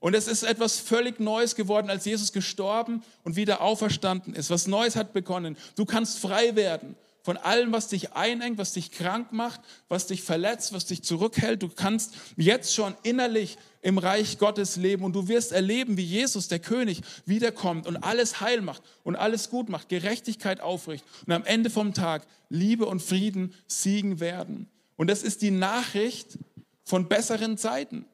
Und 0.00 0.14
es 0.14 0.26
ist 0.26 0.42
etwas 0.42 0.78
völlig 0.78 1.20
Neues 1.20 1.54
geworden, 1.54 1.90
als 1.90 2.04
Jesus 2.04 2.32
gestorben 2.32 3.02
und 3.24 3.36
wieder 3.36 3.60
auferstanden 3.60 4.34
ist. 4.34 4.50
Was 4.50 4.66
Neues 4.66 4.96
hat 4.96 5.12
begonnen. 5.12 5.56
Du 5.76 5.84
kannst 5.84 6.18
frei 6.18 6.56
werden 6.56 6.96
von 7.22 7.36
allem, 7.36 7.72
was 7.72 7.88
dich 7.88 8.14
einengt, 8.14 8.58
was 8.58 8.72
dich 8.72 8.90
krank 8.90 9.32
macht, 9.32 9.60
was 9.88 10.06
dich 10.06 10.22
verletzt, 10.22 10.72
was 10.72 10.86
dich 10.86 11.02
zurückhält. 11.02 11.62
Du 11.62 11.68
kannst 11.68 12.14
jetzt 12.36 12.74
schon 12.74 12.94
innerlich 13.02 13.58
im 13.82 13.98
Reich 13.98 14.38
Gottes 14.38 14.76
leben 14.76 15.04
und 15.04 15.12
du 15.12 15.28
wirst 15.28 15.52
erleben, 15.52 15.96
wie 15.96 16.04
Jesus, 16.04 16.48
der 16.48 16.58
König, 16.58 17.02
wiederkommt 17.26 17.86
und 17.86 17.98
alles 17.98 18.40
heil 18.40 18.62
macht 18.62 18.82
und 19.04 19.14
alles 19.14 19.50
gut 19.50 19.68
macht, 19.68 19.88
Gerechtigkeit 19.90 20.60
aufrichtet 20.60 21.06
und 21.26 21.32
am 21.32 21.44
Ende 21.44 21.70
vom 21.70 21.92
Tag 21.92 22.26
Liebe 22.48 22.86
und 22.86 23.02
Frieden 23.02 23.52
siegen 23.66 24.20
werden. 24.20 24.70
Und 24.98 25.06
das 25.08 25.22
ist 25.22 25.42
die 25.42 25.52
Nachricht 25.52 26.38
von 26.84 27.08
besseren 27.08 27.56
Zeiten, 27.56 28.04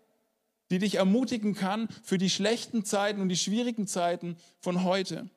die 0.71 0.79
dich 0.79 0.97
ermutigen 0.97 1.55
kann 1.55 1.89
für 2.03 2.19
die 2.19 2.29
schlechten 2.29 2.85
Zeiten 2.85 3.21
und 3.21 3.31
die 3.31 3.37
schwierigen 3.37 3.87
Zeiten 3.87 4.37
von 4.61 4.85
heute. 4.85 5.29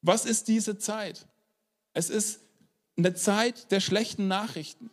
Was 0.00 0.24
ist 0.24 0.48
diese 0.48 0.78
Zeit? 0.78 1.26
Es 1.92 2.08
ist 2.08 2.40
eine 2.96 3.14
Zeit 3.14 3.70
der 3.70 3.80
schlechten 3.80 4.28
Nachrichten, 4.28 4.90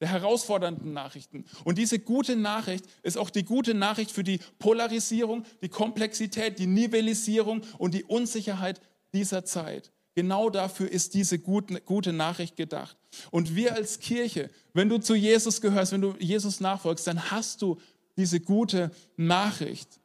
der 0.00 0.08
herausfordernden 0.08 0.92
Nachrichten. 0.92 1.44
Und 1.64 1.76
diese 1.76 1.98
gute 1.98 2.36
Nachricht 2.36 2.84
ist 3.02 3.18
auch 3.18 3.30
die 3.30 3.44
gute 3.44 3.74
Nachricht 3.74 4.12
für 4.12 4.24
die 4.24 4.38
Polarisierung, 4.60 5.44
die 5.60 5.68
Komplexität, 5.68 6.60
die 6.60 6.68
Nivellisierung 6.68 7.62
und 7.78 7.94
die 7.94 8.04
Unsicherheit 8.04 8.80
dieser 9.12 9.44
Zeit. 9.44 9.90
Genau 10.16 10.48
dafür 10.48 10.90
ist 10.90 11.12
diese 11.12 11.38
gute 11.38 12.12
Nachricht 12.14 12.56
gedacht. 12.56 12.96
Und 13.30 13.54
wir 13.54 13.74
als 13.74 14.00
Kirche, 14.00 14.48
wenn 14.72 14.88
du 14.88 14.96
zu 14.96 15.14
Jesus 15.14 15.60
gehörst, 15.60 15.92
wenn 15.92 16.00
du 16.00 16.14
Jesus 16.18 16.58
nachfolgst, 16.58 17.06
dann 17.06 17.30
hast 17.30 17.60
du 17.60 17.78
diese 18.16 18.40
gute 18.40 18.90
Nachricht 19.18 20.00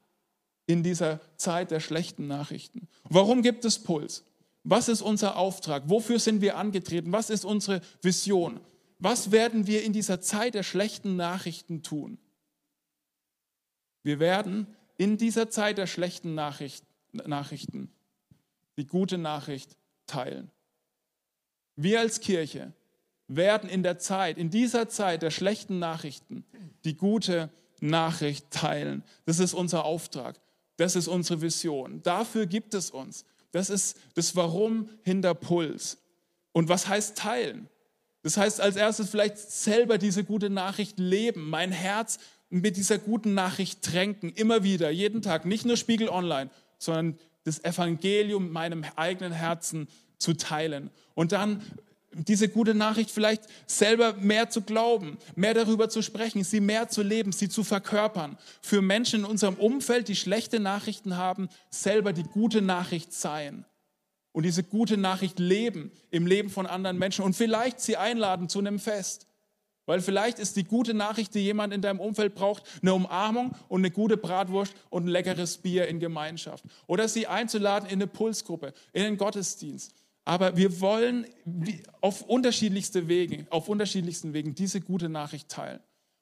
in 0.66 0.84
dieser 0.84 1.22
Zeit 1.38 1.72
der 1.72 1.80
schlechten 1.80 2.28
Nachrichten. 2.28 2.90
Warum 3.06 3.42
gibt 3.42 3.64
es 3.64 3.80
Puls? 3.80 4.26
Was 4.66 4.90
ist 4.90 5.02
unser 5.02 5.38
Auftrag? 5.38 5.84
Wofür 5.88 6.20
sind 6.20 6.42
wir 6.42 6.58
angetreten? 6.58 7.14
Was 7.14 7.30
ist 7.30 7.46
unsere 7.46 7.80
Vision? 8.02 8.60
Was 9.00 9.32
werden 9.32 9.66
wir 9.66 9.82
in 9.82 9.94
dieser 9.94 10.20
Zeit 10.20 10.56
der 10.56 10.64
schlechten 10.64 11.16
Nachrichten 11.16 11.84
tun? 11.84 12.18
Wir 14.04 14.20
werden 14.20 14.68
in 14.98 15.18
dieser 15.18 15.50
Zeit 15.50 15.78
der 15.78 15.88
schlechten 15.88 16.36
Nachrichten 16.36 17.90
die 18.78 18.86
gute 18.86 19.18
Nachricht 19.18 19.78
teilen. 20.12 20.52
Wir 21.76 22.00
als 22.00 22.20
Kirche 22.20 22.74
werden 23.28 23.70
in 23.70 23.82
der 23.82 23.98
Zeit, 23.98 24.38
in 24.38 24.50
dieser 24.50 24.90
Zeit 24.90 25.22
der 25.22 25.32
schlechten 25.32 25.80
Nachrichten, 25.80 26.44
die 26.84 26.96
gute 26.96 27.50
Nachricht 27.80 28.52
teilen. 28.52 29.04
Das 29.26 29.40
ist 29.40 29.54
unser 29.54 29.86
Auftrag. 29.86 30.40
Das 30.78 30.96
ist 30.96 31.08
unsere 31.08 31.42
Vision. 31.42 32.02
Dafür 32.04 32.46
gibt 32.46 32.74
es 32.74 32.92
uns. 32.92 33.26
Das 33.52 33.70
ist 33.70 33.98
das 34.16 34.36
Warum 34.36 34.90
hinter 35.04 35.34
Puls. 35.34 35.98
Und 36.52 36.70
was 36.70 36.88
heißt 36.88 37.18
teilen? 37.18 37.70
Das 38.24 38.38
heißt 38.38 38.62
als 38.62 38.76
erstes 38.76 39.10
vielleicht 39.10 39.38
selber 39.38 39.98
diese 39.98 40.24
gute 40.24 40.50
Nachricht 40.50 41.00
leben, 41.00 41.50
mein 41.50 41.72
Herz 41.72 42.20
mit 42.50 42.78
dieser 42.78 42.98
guten 42.98 43.34
Nachricht 43.34 43.82
tränken, 43.82 44.30
immer 44.30 44.64
wieder, 44.64 44.90
jeden 44.90 45.22
Tag, 45.22 45.46
nicht 45.46 45.66
nur 45.66 45.78
Spiegel 45.78 46.10
Online, 46.10 46.50
sondern 46.78 47.18
das 47.44 47.64
Evangelium 47.64 48.48
in 48.48 48.52
meinem 48.52 48.86
eigenen 48.96 49.32
Herzen 49.32 49.88
zu 50.18 50.34
teilen. 50.34 50.92
Und 51.16 51.32
dann 51.32 51.62
diese 52.14 52.50
gute 52.50 52.76
Nachricht 52.76 53.10
vielleicht 53.10 53.44
selber 53.68 54.14
mehr 54.14 54.50
zu 54.50 54.62
glauben, 54.62 55.18
mehr 55.36 55.54
darüber 55.54 55.90
zu 55.90 56.02
sprechen, 56.02 56.44
sie 56.44 56.60
mehr 56.60 56.90
zu 56.90 57.04
leben, 57.04 57.32
sie 57.32 57.48
zu 57.48 57.64
verkörpern. 57.64 58.38
Für 58.62 58.82
Menschen 58.82 59.22
in 59.22 59.26
unserem 59.26 59.56
Umfeld, 59.56 60.08
die 60.08 60.16
schlechte 60.16 60.60
Nachrichten 60.60 61.16
haben, 61.16 61.48
selber 61.70 62.12
die 62.12 62.24
gute 62.24 62.62
Nachricht 62.62 63.14
sein. 63.14 63.66
Und 64.34 64.44
diese 64.44 64.64
gute 64.64 64.98
Nachricht 64.98 65.40
leben 65.40 65.92
im 66.10 66.26
Leben 66.26 66.50
von 66.50 66.66
anderen 66.66 66.98
Menschen 66.98 67.24
und 67.24 67.36
vielleicht 67.36 67.80
sie 67.80 67.98
einladen 67.98 68.50
zu 68.50 68.60
einem 68.60 68.80
Fest. 68.80 69.28
Weil 69.86 70.02
vielleicht 70.02 70.40
ist 70.40 70.56
die 70.56 70.64
gute 70.64 70.94
Nachricht, 70.94 71.34
die 71.34 71.40
jemand 71.40 71.74
in 71.74 71.82
deinem 71.82 72.00
Umfeld 72.00 72.36
braucht, 72.36 72.64
eine 72.82 72.94
Umarmung 72.94 73.56
und 73.68 73.82
eine 73.82 73.92
gute 73.92 74.18
Bratwurst 74.18 74.74
und 74.90 75.06
ein 75.06 75.08
leckeres 75.08 75.58
Bier 75.58 75.88
in 75.88 76.00
Gemeinschaft. 76.00 76.64
Oder 76.88 77.08
sie 77.08 77.28
einzuladen 77.28 77.90
in 77.90 77.96
eine 77.96 78.08
Pulsgruppe, 78.08 78.74
in 78.94 79.06
einen 79.06 79.18
Gottesdienst. 79.18 79.94
Aber 80.24 80.56
wir 80.56 80.80
wollen 80.82 81.26
auf 82.00 82.22
unterschiedlichste 82.22 83.08
Wege, 83.08 83.48
auf 83.50 83.68
unterschiedlichsten 83.70 84.34
Wegen 84.34 84.54
diese 84.54 84.80
gute 84.80 85.10
Nachricht 85.10 85.50
teilen. 85.50 85.80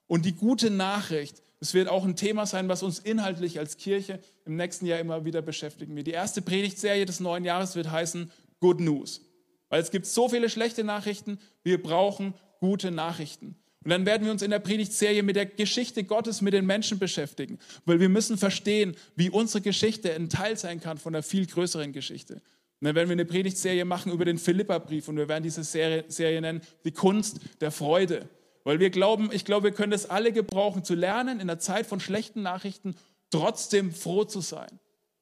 Und 0.08 0.26
die 0.26 0.34
gute 0.34 0.70
Nachricht, 0.70 1.44
es 1.60 1.74
wird 1.74 1.90
auch 1.90 2.06
ein 2.06 2.16
Thema 2.16 2.46
sein, 2.46 2.70
was 2.70 2.82
uns 2.82 3.00
inhaltlich 3.00 3.60
als 3.60 3.78
Kirche 3.78 4.20
im 4.46 4.56
nächsten 4.56 4.86
Jahr 4.86 5.00
immer 5.00 5.26
wieder 5.26 5.42
beschäftigen 5.42 5.96
wird. 5.96 6.08
Die 6.08 6.12
erste 6.12 6.42
Predigtserie 6.42 7.06
des 7.06 7.20
neuen 7.20 7.44
Jahres 7.44 7.76
wird 7.76 7.92
heißen 7.92 8.32
Good 8.62 8.80
News. 8.80 9.22
Weil 9.68 9.82
es 9.82 9.92
gibt 9.92 10.06
so 10.06 10.30
viele 10.30 10.50
schlechte 10.50 10.84
Nachrichten, 10.84 11.38
wir 11.64 11.84
brauchen 11.84 12.34
gute 12.60 12.92
Nachrichten. 12.92 13.56
Und 13.84 13.92
dann 13.92 14.06
werden 14.06 14.26
wir 14.26 14.32
uns 14.32 14.42
in 14.42 14.52
der 14.52 14.60
Predigtserie 14.60 15.24
mit 15.24 15.36
der 15.36 15.46
Geschichte 15.46 16.04
Gottes, 16.04 16.42
mit 16.42 16.54
den 16.54 16.66
Menschen 16.66 17.00
beschäftigen, 17.00 17.60
weil 17.86 18.00
wir 18.00 18.10
müssen 18.10 18.38
verstehen, 18.38 18.96
wie 19.16 19.30
unsere 19.30 19.62
Geschichte 19.62 20.14
ein 20.14 20.30
Teil 20.30 20.58
sein 20.58 20.82
kann 20.82 20.98
von 20.98 21.16
einer 21.16 21.24
viel 21.24 21.46
größeren 21.46 21.94
Geschichte. 21.94 22.36
Und 22.36 22.86
dann 22.86 22.96
werden 22.96 23.10
wir 23.10 23.14
eine 23.14 23.26
Predigtserie 23.26 23.86
machen 23.86 24.12
über 24.12 24.26
den 24.26 24.38
Philippa-Brief 24.38 25.08
und 25.08 25.18
wir 25.18 25.30
werden 25.30 25.44
diese 25.44 25.64
Serie, 25.64 26.06
Serie 26.08 26.42
nennen, 26.42 26.62
die 26.84 26.92
Kunst 26.92 27.40
der 27.62 27.72
Freude. 27.72 28.28
Weil 28.64 28.80
wir 28.80 28.90
glauben, 28.90 29.30
ich 29.32 29.46
glaube, 29.46 29.66
wir 29.66 29.72
können 29.72 29.92
das 29.92 30.10
alle 30.10 30.32
gebrauchen, 30.34 30.84
zu 30.84 30.94
lernen, 30.94 31.40
in 31.40 31.48
der 31.48 31.60
Zeit 31.60 31.86
von 31.86 32.00
schlechten 32.00 32.42
Nachrichten 32.42 32.96
trotzdem 33.32 33.92
froh 33.92 34.26
zu 34.26 34.42
sein. 34.42 34.70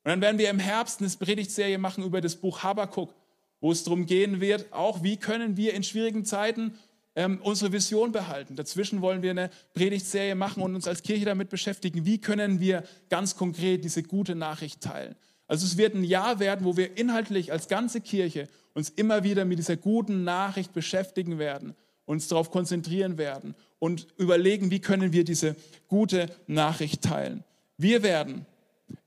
Und 0.03 0.11
dann 0.11 0.21
werden 0.21 0.37
wir 0.37 0.49
im 0.49 0.59
Herbst 0.59 1.01
eine 1.01 1.09
Predigtserie 1.09 1.77
machen 1.77 2.03
über 2.03 2.21
das 2.21 2.35
Buch 2.35 2.63
Habakkuk, 2.63 3.13
wo 3.59 3.71
es 3.71 3.83
darum 3.83 4.05
gehen 4.05 4.39
wird, 4.39 4.71
auch 4.71 5.03
wie 5.03 5.17
können 5.17 5.57
wir 5.57 5.73
in 5.73 5.83
schwierigen 5.83 6.25
Zeiten 6.25 6.77
ähm, 7.17 7.39
unsere 7.41 7.71
Vision 7.71 8.11
behalten. 8.11 8.55
Dazwischen 8.55 9.01
wollen 9.01 9.23
wir 9.23 9.31
eine 9.31 9.49
Predigtserie 9.73 10.35
machen 10.35 10.61
und 10.61 10.75
uns 10.75 10.87
als 10.87 11.01
Kirche 11.01 11.25
damit 11.25 11.49
beschäftigen, 11.49 12.05
wie 12.05 12.19
können 12.19 12.59
wir 12.59 12.83
ganz 13.09 13.35
konkret 13.35 13.83
diese 13.83 14.03
gute 14.03 14.35
Nachricht 14.35 14.81
teilen. 14.81 15.15
Also 15.47 15.65
es 15.65 15.77
wird 15.77 15.95
ein 15.95 16.03
Jahr 16.03 16.39
werden, 16.39 16.63
wo 16.63 16.77
wir 16.77 16.95
inhaltlich 16.95 17.51
als 17.51 17.67
ganze 17.67 18.01
Kirche 18.01 18.47
uns 18.75 18.89
immer 18.89 19.23
wieder 19.23 19.45
mit 19.45 19.57
dieser 19.57 19.77
guten 19.77 20.25
Nachricht 20.25 20.73
beschäftigen 20.73 21.39
werden, 21.39 21.73
uns 22.05 22.27
darauf 22.27 22.51
konzentrieren 22.51 23.17
werden 23.17 23.55
und 23.79 24.07
überlegen, 24.17 24.69
wie 24.69 24.79
können 24.79 25.11
wir 25.11 25.23
diese 25.23 25.55
gute 25.87 26.27
Nachricht 26.45 27.01
teilen. 27.01 27.43
Wir 27.77 28.03
werden 28.03 28.45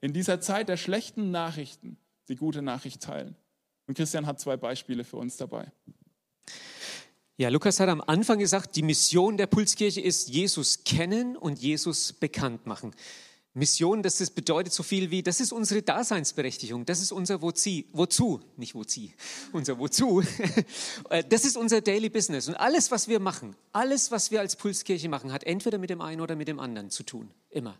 in 0.00 0.12
dieser 0.12 0.40
Zeit 0.40 0.68
der 0.68 0.76
schlechten 0.76 1.30
Nachrichten 1.30 1.96
die 2.28 2.36
gute 2.36 2.60
Nachricht 2.60 3.02
teilen. 3.02 3.36
Und 3.86 3.94
Christian 3.94 4.26
hat 4.26 4.40
zwei 4.40 4.56
Beispiele 4.56 5.04
für 5.04 5.16
uns 5.16 5.36
dabei. 5.36 5.70
Ja, 7.40 7.48
Lukas 7.48 7.80
hat 7.80 7.88
am 7.88 8.02
Anfang 8.02 8.38
gesagt, 8.38 8.76
die 8.76 8.82
Mission 8.82 9.38
der 9.38 9.46
Pulskirche 9.46 10.02
ist 10.02 10.28
Jesus 10.28 10.84
kennen 10.84 11.38
und 11.38 11.58
Jesus 11.58 12.12
bekannt 12.12 12.66
machen. 12.66 12.94
Mission, 13.54 14.02
das 14.02 14.20
ist, 14.20 14.34
bedeutet 14.34 14.74
so 14.74 14.82
viel 14.82 15.10
wie, 15.10 15.22
das 15.22 15.40
ist 15.40 15.50
unsere 15.50 15.80
Daseinsberechtigung, 15.80 16.84
das 16.84 17.00
ist 17.00 17.12
unser 17.12 17.40
Wozu, 17.40 17.84
wozu, 17.92 18.42
nicht 18.58 18.74
Wozu, 18.74 19.08
unser 19.52 19.78
Wozu, 19.78 20.20
äh, 21.08 21.24
das 21.26 21.46
ist 21.46 21.56
unser 21.56 21.80
Daily 21.80 22.10
Business. 22.10 22.46
Und 22.46 22.56
alles, 22.56 22.90
was 22.90 23.08
wir 23.08 23.20
machen, 23.20 23.56
alles, 23.72 24.10
was 24.10 24.30
wir 24.30 24.40
als 24.40 24.56
Pulskirche 24.56 25.08
machen, 25.08 25.32
hat 25.32 25.44
entweder 25.44 25.78
mit 25.78 25.88
dem 25.88 26.02
einen 26.02 26.20
oder 26.20 26.36
mit 26.36 26.46
dem 26.46 26.60
anderen 26.60 26.90
zu 26.90 27.04
tun, 27.04 27.30
immer. 27.48 27.78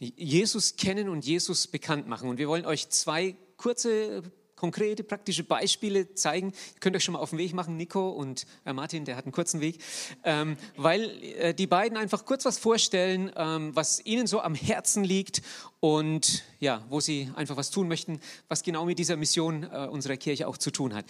Jesus 0.00 0.76
kennen 0.76 1.08
und 1.08 1.24
Jesus 1.24 1.66
bekannt 1.66 2.08
machen. 2.08 2.28
Und 2.28 2.36
wir 2.36 2.48
wollen 2.48 2.66
euch 2.66 2.90
zwei 2.90 3.36
kurze 3.56 4.22
konkrete, 4.62 5.02
praktische 5.02 5.42
Beispiele 5.42 6.14
zeigen. 6.14 6.52
Ihr 6.74 6.80
könnt 6.80 6.94
euch 6.94 7.02
schon 7.02 7.14
mal 7.14 7.18
auf 7.18 7.30
den 7.30 7.38
Weg 7.40 7.52
machen, 7.52 7.76
Nico 7.76 8.10
und 8.10 8.46
äh, 8.64 8.72
Martin, 8.72 9.04
der 9.04 9.16
hat 9.16 9.24
einen 9.24 9.32
kurzen 9.32 9.60
Weg, 9.60 9.80
ähm, 10.22 10.56
weil 10.76 11.10
äh, 11.40 11.52
die 11.52 11.66
beiden 11.66 11.98
einfach 11.98 12.24
kurz 12.24 12.44
was 12.44 12.58
vorstellen, 12.58 13.32
ähm, 13.34 13.74
was 13.74 14.06
ihnen 14.06 14.28
so 14.28 14.40
am 14.40 14.54
Herzen 14.54 15.02
liegt 15.02 15.42
und 15.80 16.44
ja, 16.60 16.86
wo 16.90 17.00
sie 17.00 17.28
einfach 17.34 17.56
was 17.56 17.70
tun 17.70 17.88
möchten, 17.88 18.20
was 18.46 18.62
genau 18.62 18.84
mit 18.84 19.00
dieser 19.00 19.16
Mission 19.16 19.64
äh, 19.64 19.88
unserer 19.90 20.16
Kirche 20.16 20.46
auch 20.46 20.56
zu 20.56 20.70
tun 20.70 20.94
hat. 20.94 21.06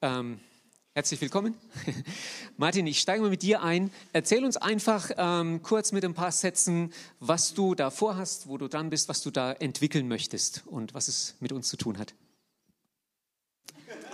Ähm, 0.00 0.38
Herzlich 0.94 1.22
willkommen. 1.22 1.54
Martin, 2.58 2.86
ich 2.86 3.00
steige 3.00 3.22
mal 3.22 3.30
mit 3.30 3.40
dir 3.40 3.62
ein. 3.62 3.90
Erzähl 4.12 4.44
uns 4.44 4.58
einfach 4.58 5.10
ähm, 5.16 5.62
kurz 5.62 5.90
mit 5.90 6.04
ein 6.04 6.12
paar 6.12 6.30
Sätzen, 6.30 6.92
was 7.18 7.54
du 7.54 7.74
da 7.74 7.90
vorhast, 7.90 8.46
wo 8.46 8.58
du 8.58 8.68
dran 8.68 8.90
bist, 8.90 9.08
was 9.08 9.22
du 9.22 9.30
da 9.30 9.52
entwickeln 9.52 10.06
möchtest 10.06 10.64
und 10.66 10.92
was 10.92 11.08
es 11.08 11.34
mit 11.40 11.50
uns 11.50 11.68
zu 11.68 11.78
tun 11.78 11.98
hat. 11.98 12.14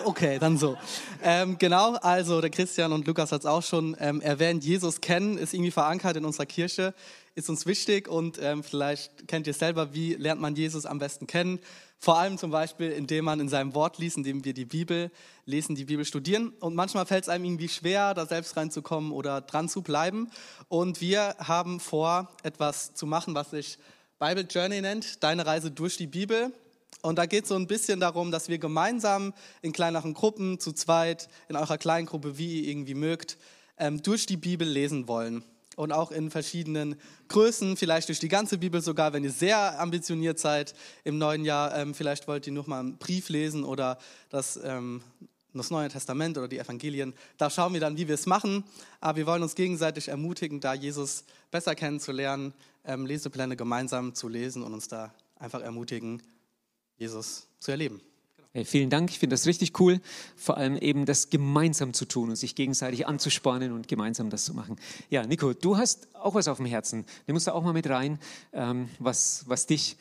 Okay, 0.09 0.39
dann 0.39 0.57
so. 0.57 0.79
Ähm, 1.23 1.59
genau, 1.59 1.93
also 1.97 2.41
der 2.41 2.49
Christian 2.49 2.95
und 2.95 3.07
Lukas 3.07 3.31
hat 3.31 3.41
es 3.41 3.47
auch 3.47 3.63
schon 3.63 3.95
ähm, 4.01 4.23
erwähnt. 4.23 4.65
Jesus 4.65 5.03
kennen 5.03 5.37
ist 5.37 5.53
irgendwie 5.53 5.71
verankert 5.71 6.17
in 6.17 6.25
unserer 6.25 6.47
Kirche, 6.47 6.95
ist 7.35 7.51
uns 7.51 7.67
wichtig 7.67 8.09
und 8.09 8.39
ähm, 8.41 8.63
vielleicht 8.63 9.29
kennt 9.29 9.47
ihr 9.47 9.53
selber, 9.53 9.93
wie 9.93 10.15
lernt 10.15 10.41
man 10.41 10.57
Jesus 10.57 10.87
am 10.87 10.99
besten 10.99 11.27
kennen. 11.27 11.61
Vor 11.99 12.19
allem 12.19 12.39
zum 12.39 12.51
Beispiel, 12.51 12.91
indem 12.91 13.27
man 13.27 13.39
in 13.39 13.51
seinem 13.51 13.75
Wort 13.75 13.99
liest, 13.99 14.17
indem 14.17 14.47
wir 14.47 14.55
die 14.55 14.65
Bibel 14.65 15.11
lesen, 15.45 15.75
die 15.75 15.85
Bibel 15.85 16.07
studieren. 16.07 16.55
Und 16.59 16.75
manchmal 16.75 17.05
fällt 17.05 17.25
es 17.25 17.29
einem 17.29 17.45
irgendwie 17.45 17.69
schwer, 17.69 18.15
da 18.15 18.25
selbst 18.25 18.57
reinzukommen 18.57 19.13
oder 19.13 19.43
dran 19.43 19.69
zu 19.69 19.83
bleiben. 19.83 20.31
Und 20.69 21.03
wir 21.03 21.37
haben 21.39 21.81
vor, 21.81 22.31
etwas 22.45 22.95
zu 22.95 23.05
machen, 23.05 23.35
was 23.35 23.51
sich 23.51 23.79
Bible 24.19 24.47
Journey 24.49 24.81
nennt, 24.81 25.23
deine 25.23 25.45
Reise 25.45 25.71
durch 25.71 25.99
die 25.99 26.07
Bibel. 26.07 26.51
Und 27.03 27.17
da 27.17 27.27
geht 27.27 27.45
es 27.45 27.49
so 27.49 27.55
ein 27.55 27.67
bisschen 27.67 28.01
darum, 28.01 28.31
dass 28.31 28.49
wir 28.49 28.59
gemeinsam 28.59 29.33
in 29.63 29.73
kleineren 29.73 30.15
Gruppen, 30.15 30.59
zu 30.59 30.73
zweit, 30.73 31.29
in 31.49 31.57
eurer 31.57 31.79
Kleingruppe, 31.79 32.39
wie 32.39 32.61
ihr 32.61 32.69
irgendwie 32.69 32.95
mögt, 32.95 33.39
ähm, 33.79 34.03
durch 34.03 34.27
die 34.27 34.37
Bibel 34.37 34.67
lesen 34.67 35.07
wollen. 35.07 35.45
Und 35.77 35.93
auch 35.93 36.11
in 36.11 36.29
verschiedenen 36.33 36.97
Größen, 37.29 37.77
vielleicht 37.77 38.09
durch 38.09 38.19
die 38.19 38.29
ganze 38.29 38.59
Bibel 38.59 38.83
sogar, 38.83 39.13
wenn 39.13 39.23
ihr 39.23 39.31
sehr 39.31 39.79
ambitioniert 39.79 40.41
seid 40.41 40.75
im 41.05 41.19
neuen 41.19 41.45
Jahr. 41.45 41.77
Ähm, 41.77 41.95
vielleicht 41.95 42.27
wollt 42.27 42.49
ihr 42.49 42.53
noch 42.53 42.67
mal 42.67 42.81
einen 42.81 42.99
Brief 42.99 43.29
lesen 43.29 43.63
oder 43.63 43.99
das, 44.29 44.59
ähm, 44.65 45.03
das 45.55 45.71
Neue 45.71 45.89
Testament 45.89 46.37
oder 46.37 46.49
die 46.49 46.59
Evangelien. 46.59 47.15
Da 47.37 47.49
schauen 47.49 47.75
wir 47.75 47.81
dann, 47.81 47.97
wie 47.97 48.09
wir 48.09 48.17
es 48.17 48.27
machen. 48.27 48.65
Aber 49.01 49.19
wir 49.19 49.27
wollen 49.27 49.45
uns 49.45 49.55
gegenseitig 49.55 50.09
ermutigen, 50.09 50.61
da 50.61 50.75
Jesus 50.75 51.25
besser 51.53 51.77
kennenzulernen, 51.77 52.55
Lesepläne 52.85 53.55
gemeinsam 53.55 54.15
zu 54.15 54.29
lesen 54.29 54.63
und 54.63 54.73
uns 54.73 54.89
da 54.89 55.13
einfach 55.39 55.61
ermutigen, 55.61 56.23
Jesus 56.99 57.47
zu 57.61 57.71
erleben. 57.71 58.01
Hey, 58.53 58.65
vielen 58.65 58.91
Dank, 58.91 59.11
ich 59.11 59.19
finde 59.19 59.35
das 59.35 59.47
richtig 59.47 59.79
cool, 59.79 60.01
vor 60.35 60.57
allem 60.57 60.77
eben 60.79 61.05
das 61.05 61.29
gemeinsam 61.31 61.93
zu 61.93 62.07
tun 62.07 62.31
und 62.31 62.37
sich 62.37 62.55
gegenseitig 62.55 63.07
anzuspornen 63.07 63.73
und 63.73 63.89
gemeinsam 63.89 64.31
das 64.31 64.45
zu 64.45 64.55
machen. 64.55 64.77
Ja, 65.11 65.27
Nico, 65.27 65.53
du 65.53 65.77
hast 65.77 66.09
auch 66.15 66.35
was 66.35 66.49
auf 66.49 66.57
dem 66.57 66.67
Herzen. 66.67 67.05
Du 67.27 67.35
musst 67.35 67.47
da 67.47 67.53
auch 67.53 67.63
mal 67.63 67.75
mit 67.75 67.89
rein, 67.89 68.19
ähm, 68.53 68.89
was, 68.99 69.45
was 69.47 69.67
dich, 69.67 69.97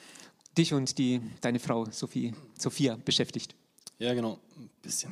dich 0.58 0.74
und 0.74 0.98
die, 0.98 1.22
deine 1.42 1.60
Frau 1.60 1.86
Sophie, 1.92 2.34
Sophia 2.58 2.98
beschäftigt. 3.04 3.54
Ja, 4.00 4.14
genau. 4.14 4.40
Ein 4.58 4.70
bisschen 4.82 5.12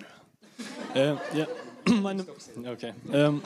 höher. 0.96 1.20
äh, 1.34 1.38
ja, 1.38 1.48
meine, 2.02 2.26
okay. 2.66 2.94
Ähm, 3.12 3.44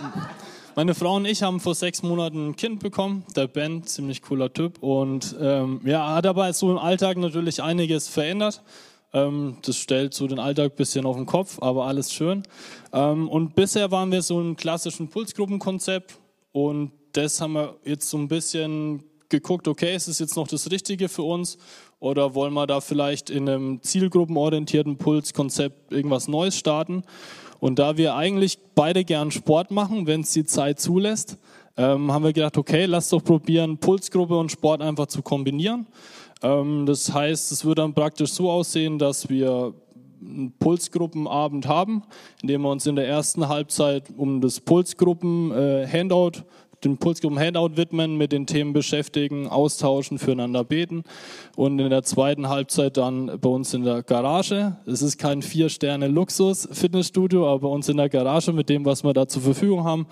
meine 0.79 0.95
Frau 0.95 1.17
und 1.17 1.25
ich 1.25 1.43
haben 1.43 1.59
vor 1.59 1.75
sechs 1.75 2.03
Monaten 2.03 2.51
ein 2.51 2.55
Kind 2.55 2.79
bekommen, 2.79 3.25
der 3.35 3.47
Ben, 3.47 3.83
ziemlich 3.83 4.21
cooler 4.21 4.53
Typ. 4.53 4.81
Und 4.81 5.35
ähm, 5.41 5.81
ja, 5.83 6.15
hat 6.15 6.25
aber 6.25 6.53
so 6.53 6.71
im 6.71 6.77
Alltag 6.77 7.17
natürlich 7.17 7.61
einiges 7.61 8.07
verändert. 8.07 8.61
Ähm, 9.11 9.57
das 9.61 9.75
stellt 9.75 10.13
so 10.13 10.25
den 10.25 10.39
Alltag 10.39 10.71
ein 10.71 10.75
bisschen 10.77 11.05
auf 11.05 11.17
den 11.17 11.25
Kopf, 11.25 11.61
aber 11.61 11.85
alles 11.85 12.13
schön. 12.13 12.43
Ähm, 12.93 13.27
und 13.27 13.55
bisher 13.55 13.91
waren 13.91 14.09
wir 14.13 14.21
so 14.21 14.39
im 14.39 14.55
klassischen 14.55 15.09
Pulsgruppenkonzept 15.09 16.17
und 16.53 16.93
das 17.11 17.41
haben 17.41 17.55
wir 17.55 17.75
jetzt 17.83 18.09
so 18.09 18.17
ein 18.17 18.29
bisschen 18.29 19.03
geguckt, 19.27 19.67
okay, 19.67 19.93
ist 19.93 20.07
es 20.07 20.19
jetzt 20.19 20.37
noch 20.37 20.47
das 20.47 20.71
Richtige 20.71 21.09
für 21.09 21.23
uns? 21.23 21.57
Oder 21.99 22.35
wollen 22.35 22.53
wir 22.53 22.67
da 22.67 22.79
vielleicht 22.79 23.29
in 23.29 23.49
einem 23.49 23.83
zielgruppenorientierten 23.83 24.97
Pulskonzept 24.97 25.91
irgendwas 25.91 26.29
Neues 26.29 26.55
starten? 26.55 27.03
Und 27.59 27.79
da 27.79 27.97
wir 27.97 28.15
eigentlich 28.15 28.57
beide 28.75 29.03
gern 29.03 29.31
Sport 29.31 29.71
machen, 29.71 30.07
wenn 30.07 30.21
es 30.21 30.31
die 30.31 30.45
Zeit 30.45 30.79
zulässt, 30.79 31.37
ähm, 31.77 32.11
haben 32.11 32.23
wir 32.23 32.33
gedacht, 32.33 32.57
okay, 32.57 32.85
lass 32.85 33.09
doch 33.09 33.23
probieren, 33.23 33.77
Pulsgruppe 33.77 34.37
und 34.37 34.51
Sport 34.51 34.81
einfach 34.81 35.07
zu 35.07 35.21
kombinieren. 35.21 35.87
Ähm, 36.41 36.85
das 36.85 37.13
heißt, 37.13 37.51
es 37.51 37.65
wird 37.65 37.79
dann 37.79 37.93
praktisch 37.93 38.31
so 38.31 38.49
aussehen, 38.49 38.99
dass 38.99 39.29
wir 39.29 39.73
einen 40.21 40.51
Pulsgruppenabend 40.59 41.67
haben, 41.67 42.03
in 42.41 42.49
dem 42.49 42.61
wir 42.61 42.69
uns 42.69 42.85
in 42.85 42.95
der 42.95 43.07
ersten 43.07 43.47
Halbzeit 43.47 44.03
um 44.17 44.41
das 44.41 44.59
Pulsgruppen-Handout, 44.59 46.43
den 46.83 46.97
Pulsgruppen-Handout 46.97 47.77
widmen, 47.77 48.17
mit 48.17 48.31
den 48.31 48.45
Themen 48.45 48.73
beschäftigen, 48.73 49.47
austauschen, 49.47 50.19
füreinander 50.19 50.63
beten 50.63 51.03
und 51.55 51.79
in 51.79 51.89
der 51.89 52.03
zweiten 52.03 52.49
Halbzeit 52.49 52.97
dann 52.97 53.39
bei 53.39 53.49
uns 53.49 53.73
in 53.73 53.83
der 53.83 54.03
Garage. 54.03 54.77
Es 54.85 55.01
ist 55.01 55.17
kein 55.17 55.41
Vier-Sterne-Luxus-Fitnessstudio, 55.41 57.47
aber 57.47 57.59
bei 57.59 57.67
uns 57.67 57.89
in 57.89 57.97
der 57.97 58.09
Garage 58.09 58.53
mit 58.53 58.69
dem, 58.69 58.85
was 58.85 59.03
wir 59.03 59.13
da 59.13 59.27
zur 59.27 59.41
Verfügung 59.41 59.83
haben. 59.83 60.07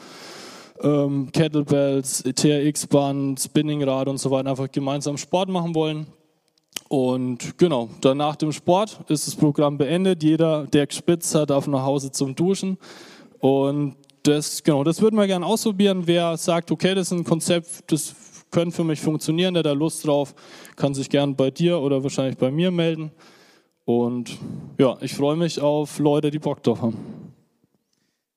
Ähm, 0.82 1.30
Kettlebells, 1.32 2.24
TRX-Band, 2.24 3.40
Spinningrad 3.40 4.08
und 4.08 4.20
so 4.20 4.30
weiter, 4.30 4.50
einfach 4.50 4.72
gemeinsam 4.72 5.18
Sport 5.18 5.50
machen 5.50 5.74
wollen. 5.74 6.08
Und 6.90 7.58
genau, 7.58 7.90
dann 8.02 8.18
nach 8.18 8.36
dem 8.36 8.52
Sport 8.52 9.00
ist 9.10 9.28
das 9.28 9.36
Programm 9.36 9.78
beendet. 9.78 10.24
Jeder, 10.24 10.68
der 10.68 10.88
gespitzt 10.88 11.34
hat, 11.36 11.50
darf 11.50 11.68
nach 11.68 11.84
Hause 11.84 12.12
zum 12.12 12.36
Duschen. 12.36 12.78
Und 13.40 13.96
das, 14.28 14.62
genau, 14.62 14.84
das 14.84 15.02
würden 15.02 15.16
wir 15.16 15.28
gerne 15.28 15.46
ausprobieren. 15.46 16.04
Wer 16.06 16.36
sagt, 16.38 16.72
okay, 16.72 16.94
das 16.94 17.08
ist 17.08 17.18
ein 17.18 17.24
Konzept, 17.24 17.92
das 17.92 18.14
könnte 18.52 18.76
für 18.76 18.84
mich 18.84 19.00
funktionieren, 19.00 19.54
der 19.54 19.64
da 19.64 19.72
Lust 19.72 20.06
drauf, 20.06 20.36
kann 20.76 20.94
sich 20.94 21.10
gern 21.10 21.36
bei 21.36 21.52
dir 21.52 21.80
oder 21.80 22.04
wahrscheinlich 22.04 22.38
bei 22.38 22.52
mir 22.52 22.72
melden. 22.72 23.12
Und 23.86 24.38
ja, 24.78 24.98
ich 25.02 25.14
freue 25.14 25.38
mich 25.38 25.62
auf 25.62 26.00
Leute, 26.00 26.30
die 26.30 26.40
Bock 26.40 26.62
drauf 26.62 26.82
haben. 26.82 27.17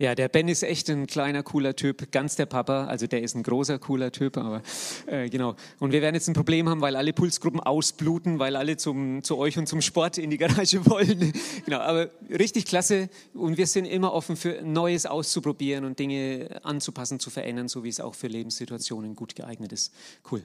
Ja, 0.01 0.15
der 0.15 0.31
Ben 0.31 0.49
ist 0.49 0.63
echt 0.63 0.89
ein 0.89 1.07
kleiner, 1.07 1.43
cooler 1.43 1.77
Typ, 1.77 2.11
ganz 2.11 2.35
der 2.35 2.47
Papa. 2.47 2.87
Also 2.87 3.07
der 3.07 3.21
ist 3.21 3.35
ein 3.35 3.43
großer, 3.43 3.79
cooler 3.79 4.11
Typ, 4.11 4.39
aber 4.39 4.63
äh, 5.05 5.29
genau. 5.29 5.57
Und 5.79 5.93
wir 5.93 6.01
werden 6.01 6.15
jetzt 6.15 6.27
ein 6.27 6.33
Problem 6.33 6.71
haben, 6.71 6.81
weil 6.81 6.97
alle 6.97 7.13
Pulsgruppen 7.13 7.61
ausbluten, 7.61 8.39
weil 8.39 8.57
alle 8.57 8.79
zum, 8.79 9.23
zu 9.23 9.37
euch 9.37 9.59
und 9.59 9.67
zum 9.67 9.83
Sport 9.83 10.17
in 10.17 10.31
die 10.31 10.39
Garage 10.39 10.87
wollen. 10.87 11.35
genau, 11.67 11.81
aber 11.81 12.09
richtig 12.31 12.65
klasse. 12.65 13.11
Und 13.35 13.59
wir 13.59 13.67
sind 13.67 13.85
immer 13.85 14.15
offen 14.15 14.37
für 14.37 14.63
Neues 14.63 15.05
auszuprobieren 15.05 15.85
und 15.85 15.99
Dinge 15.99 16.61
anzupassen, 16.63 17.21
zu 17.21 17.29
verändern, 17.29 17.69
so 17.69 17.85
wie 17.85 17.91
es 17.91 18.01
auch 18.01 18.15
für 18.15 18.29
Lebenssituationen 18.29 19.15
gut 19.15 19.37
geeignet 19.37 19.71
ist. 19.71 19.93
Cool. 20.33 20.43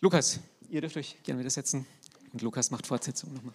Lukas, 0.00 0.38
ihr 0.68 0.80
dürft 0.80 0.96
euch 0.96 1.16
gerne 1.24 1.40
wieder 1.40 1.50
setzen. 1.50 1.86
Und 2.32 2.40
Lukas 2.42 2.70
macht 2.70 2.86
Fortsetzung 2.86 3.34
nochmal. 3.34 3.54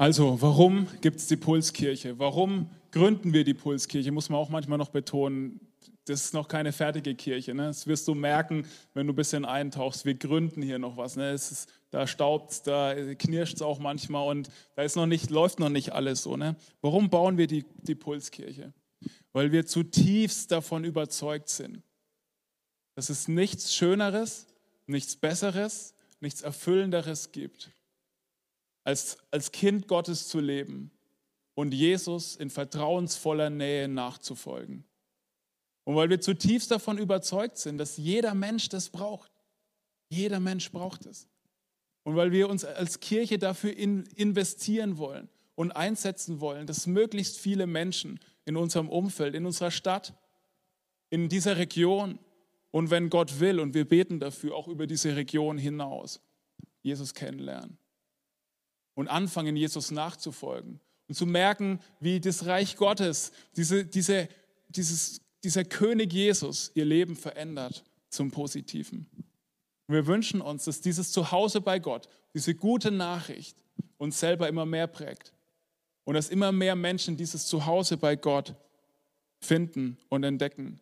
Also, 0.00 0.40
warum 0.40 0.88
gibt 1.02 1.18
es 1.18 1.26
die 1.26 1.36
Pulskirche? 1.36 2.18
Warum 2.18 2.70
gründen 2.90 3.34
wir 3.34 3.44
die 3.44 3.52
Pulskirche? 3.52 4.10
Muss 4.10 4.30
man 4.30 4.40
auch 4.40 4.48
manchmal 4.48 4.78
noch 4.78 4.88
betonen. 4.88 5.60
Das 6.06 6.24
ist 6.24 6.32
noch 6.32 6.48
keine 6.48 6.72
fertige 6.72 7.14
Kirche. 7.14 7.52
Ne? 7.52 7.66
Das 7.66 7.86
wirst 7.86 8.08
du 8.08 8.14
merken, 8.14 8.66
wenn 8.94 9.06
du 9.06 9.12
ein 9.12 9.16
bisschen 9.16 9.44
eintauchst. 9.44 10.06
Wir 10.06 10.14
gründen 10.14 10.62
hier 10.62 10.78
noch 10.78 10.96
was. 10.96 11.16
Ne? 11.16 11.32
Ist, 11.32 11.68
da 11.90 12.06
staubt 12.06 12.50
es, 12.50 12.62
da 12.62 12.94
knirscht 13.14 13.56
es 13.56 13.60
auch 13.60 13.78
manchmal 13.78 14.26
und 14.26 14.48
da 14.74 14.84
ist 14.84 14.96
noch 14.96 15.04
nicht, 15.04 15.28
läuft 15.28 15.60
noch 15.60 15.68
nicht 15.68 15.92
alles 15.92 16.22
so. 16.22 16.34
Ne? 16.34 16.56
Warum 16.80 17.10
bauen 17.10 17.36
wir 17.36 17.46
die, 17.46 17.66
die 17.82 17.94
Pulskirche? 17.94 18.72
Weil 19.34 19.52
wir 19.52 19.66
zutiefst 19.66 20.50
davon 20.50 20.84
überzeugt 20.84 21.50
sind, 21.50 21.82
dass 22.94 23.10
es 23.10 23.28
nichts 23.28 23.74
Schöneres, 23.74 24.46
nichts 24.86 25.14
Besseres, 25.14 25.94
nichts 26.20 26.40
Erfüllenderes 26.40 27.32
gibt 27.32 27.70
als, 28.90 29.18
als 29.30 29.52
Kind 29.52 29.86
Gottes 29.86 30.26
zu 30.26 30.40
leben 30.40 30.90
und 31.54 31.72
Jesus 31.72 32.34
in 32.34 32.50
vertrauensvoller 32.50 33.48
Nähe 33.48 33.86
nachzufolgen. 33.86 34.84
Und 35.84 35.94
weil 35.94 36.10
wir 36.10 36.20
zutiefst 36.20 36.72
davon 36.72 36.98
überzeugt 36.98 37.56
sind, 37.56 37.78
dass 37.78 37.96
jeder 37.96 38.34
Mensch 38.34 38.68
das 38.68 38.90
braucht. 38.90 39.30
Jeder 40.08 40.40
Mensch 40.40 40.72
braucht 40.72 41.06
es. 41.06 41.28
Und 42.02 42.16
weil 42.16 42.32
wir 42.32 42.48
uns 42.48 42.64
als 42.64 42.98
Kirche 42.98 43.38
dafür 43.38 43.76
in, 43.76 44.06
investieren 44.16 44.98
wollen 44.98 45.28
und 45.54 45.70
einsetzen 45.70 46.40
wollen, 46.40 46.66
dass 46.66 46.88
möglichst 46.88 47.38
viele 47.38 47.68
Menschen 47.68 48.18
in 48.44 48.56
unserem 48.56 48.88
Umfeld, 48.88 49.36
in 49.36 49.46
unserer 49.46 49.70
Stadt, 49.70 50.14
in 51.10 51.28
dieser 51.28 51.58
Region 51.58 52.18
und 52.72 52.90
wenn 52.90 53.08
Gott 53.08 53.38
will, 53.38 53.60
und 53.60 53.74
wir 53.74 53.88
beten 53.88 54.18
dafür 54.18 54.56
auch 54.56 54.66
über 54.66 54.88
diese 54.88 55.14
Region 55.14 55.58
hinaus, 55.58 56.20
Jesus 56.82 57.14
kennenlernen 57.14 57.79
und 58.94 59.08
anfangen, 59.08 59.56
Jesus 59.56 59.90
nachzufolgen 59.90 60.80
und 61.08 61.14
zu 61.14 61.26
merken, 61.26 61.80
wie 61.98 62.20
das 62.20 62.46
Reich 62.46 62.76
Gottes, 62.76 63.32
diese, 63.56 63.84
diese, 63.84 64.28
dieses, 64.68 65.20
dieser 65.42 65.64
König 65.64 66.12
Jesus 66.12 66.70
ihr 66.74 66.84
Leben 66.84 67.16
verändert 67.16 67.84
zum 68.10 68.30
Positiven. 68.30 69.06
Und 69.86 69.94
wir 69.94 70.06
wünschen 70.06 70.40
uns, 70.40 70.64
dass 70.64 70.80
dieses 70.80 71.12
Zuhause 71.12 71.60
bei 71.60 71.78
Gott, 71.78 72.08
diese 72.34 72.54
gute 72.54 72.90
Nachricht 72.90 73.56
uns 73.98 74.20
selber 74.20 74.48
immer 74.48 74.66
mehr 74.66 74.86
prägt 74.86 75.32
und 76.04 76.14
dass 76.14 76.28
immer 76.28 76.52
mehr 76.52 76.76
Menschen 76.76 77.16
dieses 77.16 77.46
Zuhause 77.46 77.96
bei 77.96 78.16
Gott 78.16 78.54
finden 79.40 79.98
und 80.08 80.24
entdecken. 80.24 80.80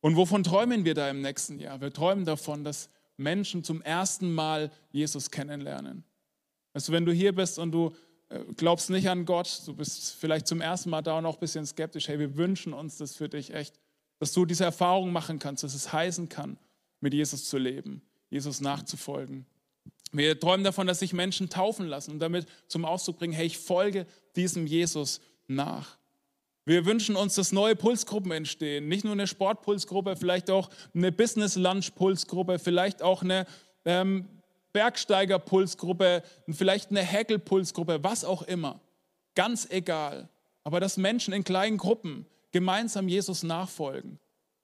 Und 0.00 0.16
wovon 0.16 0.42
träumen 0.42 0.84
wir 0.84 0.94
da 0.94 1.08
im 1.08 1.22
nächsten 1.22 1.58
Jahr? 1.58 1.80
Wir 1.80 1.92
träumen 1.92 2.26
davon, 2.26 2.64
dass 2.64 2.90
Menschen 3.16 3.64
zum 3.64 3.80
ersten 3.80 4.32
Mal 4.32 4.70
Jesus 4.90 5.30
kennenlernen. 5.30 6.04
Also 6.74 6.92
wenn 6.92 7.06
du 7.06 7.12
hier 7.12 7.34
bist 7.34 7.58
und 7.58 7.72
du 7.72 7.92
äh, 8.28 8.40
glaubst 8.56 8.90
nicht 8.90 9.08
an 9.08 9.24
Gott, 9.24 9.62
du 9.64 9.74
bist 9.74 10.16
vielleicht 10.16 10.46
zum 10.46 10.60
ersten 10.60 10.90
Mal 10.90 11.02
da 11.02 11.16
und 11.16 11.24
auch 11.24 11.36
ein 11.36 11.40
bisschen 11.40 11.64
skeptisch, 11.64 12.08
hey, 12.08 12.18
wir 12.18 12.36
wünschen 12.36 12.74
uns 12.74 12.98
das 12.98 13.14
für 13.14 13.28
dich 13.28 13.54
echt, 13.54 13.78
dass 14.18 14.32
du 14.32 14.44
diese 14.44 14.64
Erfahrung 14.64 15.12
machen 15.12 15.38
kannst, 15.38 15.62
dass 15.62 15.74
es 15.74 15.92
heißen 15.92 16.28
kann, 16.28 16.58
mit 17.00 17.14
Jesus 17.14 17.48
zu 17.48 17.58
leben, 17.58 18.02
Jesus 18.28 18.60
nachzufolgen. 18.60 19.46
Wir 20.12 20.38
träumen 20.38 20.64
davon, 20.64 20.86
dass 20.86 21.00
sich 21.00 21.12
Menschen 21.12 21.48
taufen 21.48 21.86
lassen 21.86 22.12
und 22.12 22.20
damit 22.20 22.46
zum 22.68 22.84
Ausdruck 22.84 23.18
bringen, 23.18 23.32
hey, 23.32 23.46
ich 23.46 23.58
folge 23.58 24.06
diesem 24.36 24.66
Jesus 24.66 25.20
nach. 25.46 25.96
Wir 26.66 26.86
wünschen 26.86 27.14
uns, 27.14 27.34
dass 27.34 27.52
neue 27.52 27.76
Pulsgruppen 27.76 28.32
entstehen. 28.32 28.88
Nicht 28.88 29.04
nur 29.04 29.12
eine 29.12 29.26
Sportpulsgruppe, 29.26 30.16
vielleicht 30.16 30.50
auch 30.50 30.70
eine 30.94 31.12
Business-Lunch-Pulsgruppe, 31.12 32.58
vielleicht 32.58 33.02
auch 33.02 33.22
eine 33.22 33.44
ähm, 33.84 34.28
Bergsteiger-Pulsgruppe, 34.74 36.22
vielleicht 36.50 36.90
eine 36.90 37.00
Heckel-Pulsgruppe, 37.00 38.00
was 38.02 38.24
auch 38.24 38.42
immer. 38.42 38.80
Ganz 39.34 39.66
egal. 39.70 40.28
Aber 40.62 40.80
dass 40.80 40.98
Menschen 40.98 41.32
in 41.32 41.44
kleinen 41.44 41.78
Gruppen 41.78 42.26
gemeinsam 42.52 43.08
Jesus 43.08 43.42
nachfolgen 43.42 44.18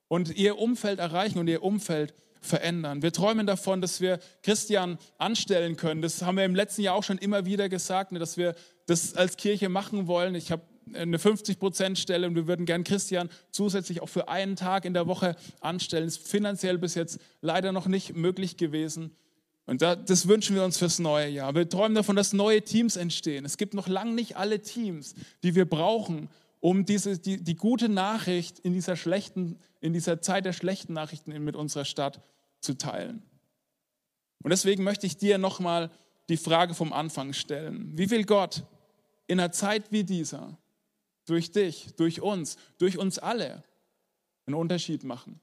und 0.08 0.36
ihr 0.36 0.58
Umfeld 0.58 0.98
erreichen 0.98 1.38
und 1.38 1.48
ihr 1.48 1.62
Umfeld 1.62 2.14
verändern. 2.40 3.02
Wir 3.02 3.12
träumen 3.12 3.46
davon, 3.46 3.80
dass 3.80 4.00
wir 4.00 4.18
Christian 4.42 4.98
anstellen 5.18 5.76
können. 5.76 6.02
Das 6.02 6.22
haben 6.22 6.36
wir 6.36 6.44
im 6.44 6.54
letzten 6.54 6.82
Jahr 6.82 6.94
auch 6.94 7.04
schon 7.04 7.18
immer 7.18 7.44
wieder 7.44 7.68
gesagt, 7.68 8.12
ne, 8.12 8.18
dass 8.18 8.36
wir 8.36 8.54
das 8.86 9.14
als 9.14 9.36
Kirche 9.36 9.68
machen 9.68 10.06
wollen. 10.06 10.34
Ich 10.34 10.50
habe 10.50 10.62
eine 10.94 11.18
50-Prozent-Stelle 11.18 12.26
und 12.26 12.34
wir 12.34 12.46
würden 12.46 12.66
gern 12.66 12.82
Christian 12.82 13.28
zusätzlich 13.50 14.00
auch 14.00 14.08
für 14.08 14.28
einen 14.28 14.56
Tag 14.56 14.84
in 14.84 14.94
der 14.94 15.06
Woche 15.06 15.36
anstellen. 15.60 16.06
Das 16.06 16.16
ist 16.16 16.28
finanziell 16.28 16.78
bis 16.78 16.94
jetzt 16.94 17.20
leider 17.40 17.72
noch 17.72 17.86
nicht 17.86 18.16
möglich 18.16 18.56
gewesen. 18.56 19.16
Und 19.70 19.82
das 19.82 20.26
wünschen 20.26 20.56
wir 20.56 20.64
uns 20.64 20.78
fürs 20.78 20.98
neue 20.98 21.28
Jahr. 21.28 21.54
Wir 21.54 21.68
träumen 21.68 21.94
davon, 21.94 22.16
dass 22.16 22.32
neue 22.32 22.60
Teams 22.60 22.96
entstehen. 22.96 23.44
Es 23.44 23.56
gibt 23.56 23.72
noch 23.72 23.86
lange 23.86 24.12
nicht 24.14 24.36
alle 24.36 24.60
Teams, 24.62 25.14
die 25.44 25.54
wir 25.54 25.64
brauchen, 25.64 26.28
um 26.58 26.84
diese, 26.84 27.20
die, 27.20 27.40
die 27.40 27.54
gute 27.54 27.88
Nachricht 27.88 28.58
in 28.58 28.72
dieser, 28.72 28.96
schlechten, 28.96 29.60
in 29.80 29.92
dieser 29.92 30.20
Zeit 30.20 30.44
der 30.44 30.54
schlechten 30.54 30.92
Nachrichten 30.92 31.30
mit 31.44 31.54
unserer 31.54 31.84
Stadt 31.84 32.20
zu 32.58 32.78
teilen. 32.78 33.22
Und 34.42 34.50
deswegen 34.50 34.82
möchte 34.82 35.06
ich 35.06 35.18
dir 35.18 35.38
nochmal 35.38 35.92
die 36.28 36.36
Frage 36.36 36.74
vom 36.74 36.92
Anfang 36.92 37.32
stellen. 37.32 37.96
Wie 37.96 38.10
will 38.10 38.24
Gott 38.24 38.64
in 39.28 39.38
einer 39.38 39.52
Zeit 39.52 39.92
wie 39.92 40.02
dieser 40.02 40.58
durch 41.26 41.52
dich, 41.52 41.94
durch 41.94 42.20
uns, 42.20 42.56
durch 42.78 42.98
uns 42.98 43.20
alle 43.20 43.62
einen 44.46 44.56
Unterschied 44.56 45.04
machen? 45.04 45.38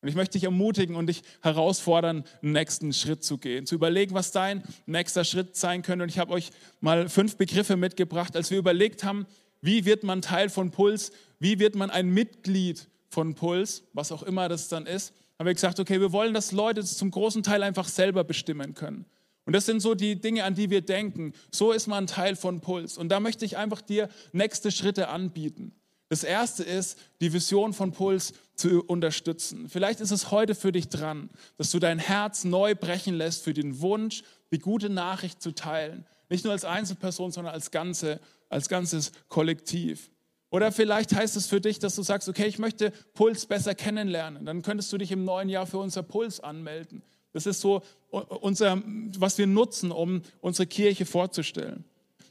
Und 0.00 0.08
ich 0.08 0.14
möchte 0.14 0.32
dich 0.32 0.44
ermutigen 0.44 0.94
und 0.94 1.08
dich 1.08 1.22
herausfordern, 1.42 2.24
einen 2.42 2.52
nächsten 2.52 2.92
Schritt 2.92 3.24
zu 3.24 3.38
gehen, 3.38 3.66
zu 3.66 3.74
überlegen, 3.74 4.14
was 4.14 4.30
dein 4.30 4.62
nächster 4.86 5.24
Schritt 5.24 5.56
sein 5.56 5.82
könnte. 5.82 6.04
Und 6.04 6.08
ich 6.08 6.18
habe 6.18 6.32
euch 6.32 6.50
mal 6.80 7.08
fünf 7.08 7.36
Begriffe 7.36 7.76
mitgebracht, 7.76 8.36
als 8.36 8.50
wir 8.50 8.58
überlegt 8.58 9.02
haben, 9.02 9.26
wie 9.60 9.84
wird 9.84 10.04
man 10.04 10.22
Teil 10.22 10.50
von 10.50 10.70
Puls, 10.70 11.10
wie 11.40 11.58
wird 11.58 11.74
man 11.74 11.90
ein 11.90 12.10
Mitglied 12.10 12.88
von 13.08 13.34
Puls, 13.34 13.82
was 13.92 14.12
auch 14.12 14.22
immer 14.22 14.48
das 14.48 14.68
dann 14.68 14.86
ist, 14.86 15.12
haben 15.38 15.46
wir 15.46 15.54
gesagt, 15.54 15.78
okay, 15.80 16.00
wir 16.00 16.12
wollen, 16.12 16.34
dass 16.34 16.52
Leute 16.52 16.80
das 16.80 16.96
zum 16.96 17.10
großen 17.10 17.42
Teil 17.42 17.62
einfach 17.62 17.88
selber 17.88 18.24
bestimmen 18.24 18.74
können. 18.74 19.04
Und 19.46 19.54
das 19.54 19.66
sind 19.66 19.80
so 19.80 19.94
die 19.94 20.20
Dinge, 20.20 20.44
an 20.44 20.54
die 20.54 20.68
wir 20.68 20.82
denken. 20.82 21.32
So 21.50 21.72
ist 21.72 21.86
man 21.86 22.06
Teil 22.06 22.36
von 22.36 22.60
Puls. 22.60 22.98
Und 22.98 23.08
da 23.08 23.18
möchte 23.18 23.44
ich 23.44 23.56
einfach 23.56 23.80
dir 23.80 24.08
nächste 24.32 24.70
Schritte 24.70 25.08
anbieten. 25.08 25.72
Das 26.08 26.24
erste 26.24 26.62
ist, 26.64 26.98
die 27.20 27.32
Vision 27.32 27.74
von 27.74 27.92
Puls 27.92 28.32
zu 28.54 28.82
unterstützen. 28.84 29.68
Vielleicht 29.68 30.00
ist 30.00 30.10
es 30.10 30.30
heute 30.30 30.54
für 30.54 30.72
dich 30.72 30.88
dran, 30.88 31.28
dass 31.58 31.70
du 31.70 31.78
dein 31.78 31.98
Herz 31.98 32.44
neu 32.44 32.74
brechen 32.74 33.14
lässt 33.14 33.44
für 33.44 33.52
den 33.52 33.80
Wunsch, 33.80 34.22
die 34.50 34.58
gute 34.58 34.88
Nachricht 34.88 35.42
zu 35.42 35.54
teilen. 35.54 36.06
Nicht 36.30 36.44
nur 36.44 36.52
als 36.52 36.64
Einzelperson, 36.64 37.30
sondern 37.30 37.52
als, 37.52 37.70
ganze, 37.70 38.20
als 38.48 38.68
ganzes 38.68 39.12
Kollektiv. 39.28 40.10
Oder 40.50 40.72
vielleicht 40.72 41.14
heißt 41.14 41.36
es 41.36 41.46
für 41.46 41.60
dich, 41.60 41.78
dass 41.78 41.94
du 41.94 42.02
sagst, 42.02 42.28
okay, 42.28 42.46
ich 42.46 42.58
möchte 42.58 42.90
Puls 43.12 43.44
besser 43.44 43.74
kennenlernen. 43.74 44.46
Dann 44.46 44.62
könntest 44.62 44.90
du 44.92 44.98
dich 44.98 45.12
im 45.12 45.24
neuen 45.24 45.50
Jahr 45.50 45.66
für 45.66 45.78
unser 45.78 46.02
Puls 46.02 46.40
anmelden. 46.40 47.02
Das 47.34 47.44
ist 47.44 47.60
so 47.60 47.82
unser, 48.10 48.82
was 49.18 49.36
wir 49.36 49.46
nutzen, 49.46 49.92
um 49.92 50.22
unsere 50.40 50.66
Kirche 50.66 51.04
vorzustellen. 51.04 51.84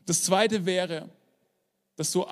Das 0.07 0.23
zweite 0.23 0.65
wäre, 0.65 1.09
dass 1.95 2.11
du 2.11 2.25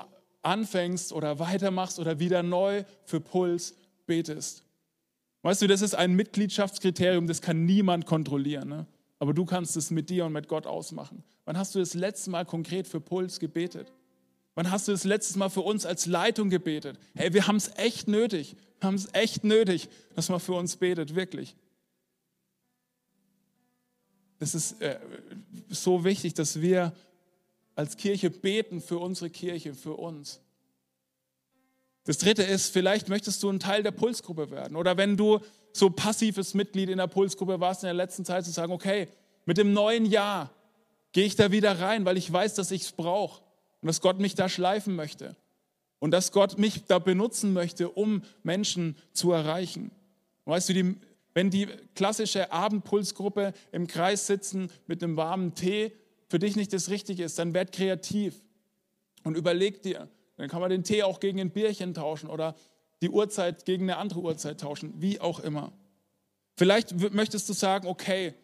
anfängst 0.46 1.12
oder 1.12 1.38
weitermachst 1.38 1.98
oder 1.98 2.18
wieder 2.18 2.42
neu 2.42 2.84
für 3.04 3.20
Puls 3.20 3.74
betest. 4.06 4.62
Weißt 5.42 5.62
du, 5.62 5.66
das 5.66 5.82
ist 5.82 5.94
ein 5.94 6.14
Mitgliedschaftskriterium, 6.14 7.26
das 7.26 7.42
kann 7.42 7.64
niemand 7.64 8.06
kontrollieren. 8.06 8.68
Ne? 8.68 8.86
Aber 9.18 9.34
du 9.34 9.44
kannst 9.44 9.76
es 9.76 9.90
mit 9.90 10.10
dir 10.10 10.24
und 10.24 10.32
mit 10.32 10.48
Gott 10.48 10.66
ausmachen. 10.66 11.22
Wann 11.44 11.58
hast 11.58 11.74
du 11.74 11.78
das 11.78 11.94
letzte 11.94 12.30
Mal 12.30 12.44
konkret 12.44 12.86
für 12.86 13.00
Puls 13.00 13.38
gebetet? 13.38 13.92
Wann 14.54 14.70
hast 14.70 14.88
du 14.88 14.92
das 14.92 15.04
letzte 15.04 15.38
Mal 15.38 15.50
für 15.50 15.60
uns 15.60 15.84
als 15.84 16.06
Leitung 16.06 16.48
gebetet? 16.48 16.98
Hey, 17.14 17.32
wir 17.34 17.46
haben 17.46 17.56
es 17.56 17.70
echt 17.76 18.08
nötig. 18.08 18.56
Wir 18.80 18.88
haben 18.88 18.94
es 18.94 19.08
echt 19.12 19.44
nötig, 19.44 19.88
dass 20.14 20.28
man 20.28 20.40
für 20.40 20.54
uns 20.54 20.76
betet, 20.76 21.14
wirklich. 21.14 21.56
Das 24.38 24.54
ist 24.54 24.80
äh, 24.80 24.98
so 25.68 26.04
wichtig, 26.04 26.34
dass 26.34 26.60
wir 26.60 26.92
als 27.76 27.96
Kirche 27.96 28.30
beten 28.30 28.80
für 28.80 28.98
unsere 28.98 29.30
Kirche, 29.30 29.74
für 29.74 29.94
uns. 29.94 30.40
Das 32.04 32.18
dritte 32.18 32.42
ist, 32.42 32.72
vielleicht 32.72 33.08
möchtest 33.08 33.42
du 33.42 33.50
ein 33.50 33.60
Teil 33.60 33.82
der 33.82 33.90
Pulsgruppe 33.90 34.50
werden. 34.50 34.76
Oder 34.76 34.96
wenn 34.96 35.16
du 35.16 35.40
so 35.72 35.90
passives 35.90 36.54
Mitglied 36.54 36.88
in 36.88 36.98
der 36.98 37.06
Pulsgruppe 37.06 37.60
warst 37.60 37.82
in 37.82 37.88
der 37.88 37.94
letzten 37.94 38.24
Zeit, 38.24 38.44
zu 38.44 38.50
sagen, 38.50 38.72
okay, 38.72 39.08
mit 39.44 39.58
dem 39.58 39.72
neuen 39.72 40.06
Jahr 40.06 40.50
gehe 41.12 41.26
ich 41.26 41.36
da 41.36 41.52
wieder 41.52 41.80
rein, 41.80 42.04
weil 42.04 42.16
ich 42.16 42.32
weiß, 42.32 42.54
dass 42.54 42.70
ich 42.70 42.82
es 42.82 42.92
brauche 42.92 43.42
und 43.82 43.88
dass 43.88 44.00
Gott 44.00 44.18
mich 44.18 44.34
da 44.34 44.48
schleifen 44.48 44.96
möchte 44.96 45.36
und 45.98 46.12
dass 46.12 46.32
Gott 46.32 46.58
mich 46.58 46.84
da 46.84 46.98
benutzen 46.98 47.52
möchte, 47.52 47.90
um 47.90 48.22
Menschen 48.42 48.96
zu 49.12 49.32
erreichen. 49.32 49.90
weißt 50.44 50.68
du, 50.70 50.72
die, 50.74 50.96
wenn 51.34 51.50
die 51.50 51.66
klassische 51.94 52.52
Abendpulsgruppe 52.52 53.52
im 53.72 53.86
Kreis 53.86 54.26
sitzen 54.26 54.70
mit 54.86 55.02
einem 55.02 55.16
warmen 55.16 55.54
Tee 55.54 55.92
für 56.28 56.38
dich 56.38 56.56
nicht 56.56 56.72
das 56.72 56.90
Richtige 56.90 57.24
ist, 57.24 57.38
dann 57.38 57.54
werd 57.54 57.72
kreativ 57.72 58.42
und 59.24 59.36
überleg 59.36 59.82
dir. 59.82 60.08
Dann 60.36 60.48
kann 60.48 60.60
man 60.60 60.70
den 60.70 60.84
Tee 60.84 61.02
auch 61.02 61.20
gegen 61.20 61.40
ein 61.40 61.50
Bierchen 61.50 61.94
tauschen 61.94 62.28
oder 62.28 62.54
die 63.02 63.10
Uhrzeit 63.10 63.64
gegen 63.64 63.84
eine 63.84 63.98
andere 63.98 64.20
Uhrzeit 64.20 64.60
tauschen, 64.60 64.94
wie 64.98 65.20
auch 65.20 65.40
immer. 65.40 65.72
Vielleicht 66.56 66.98
möchtest 67.12 67.48
du 67.48 67.52
sagen, 67.52 67.86
okay, 67.86 68.34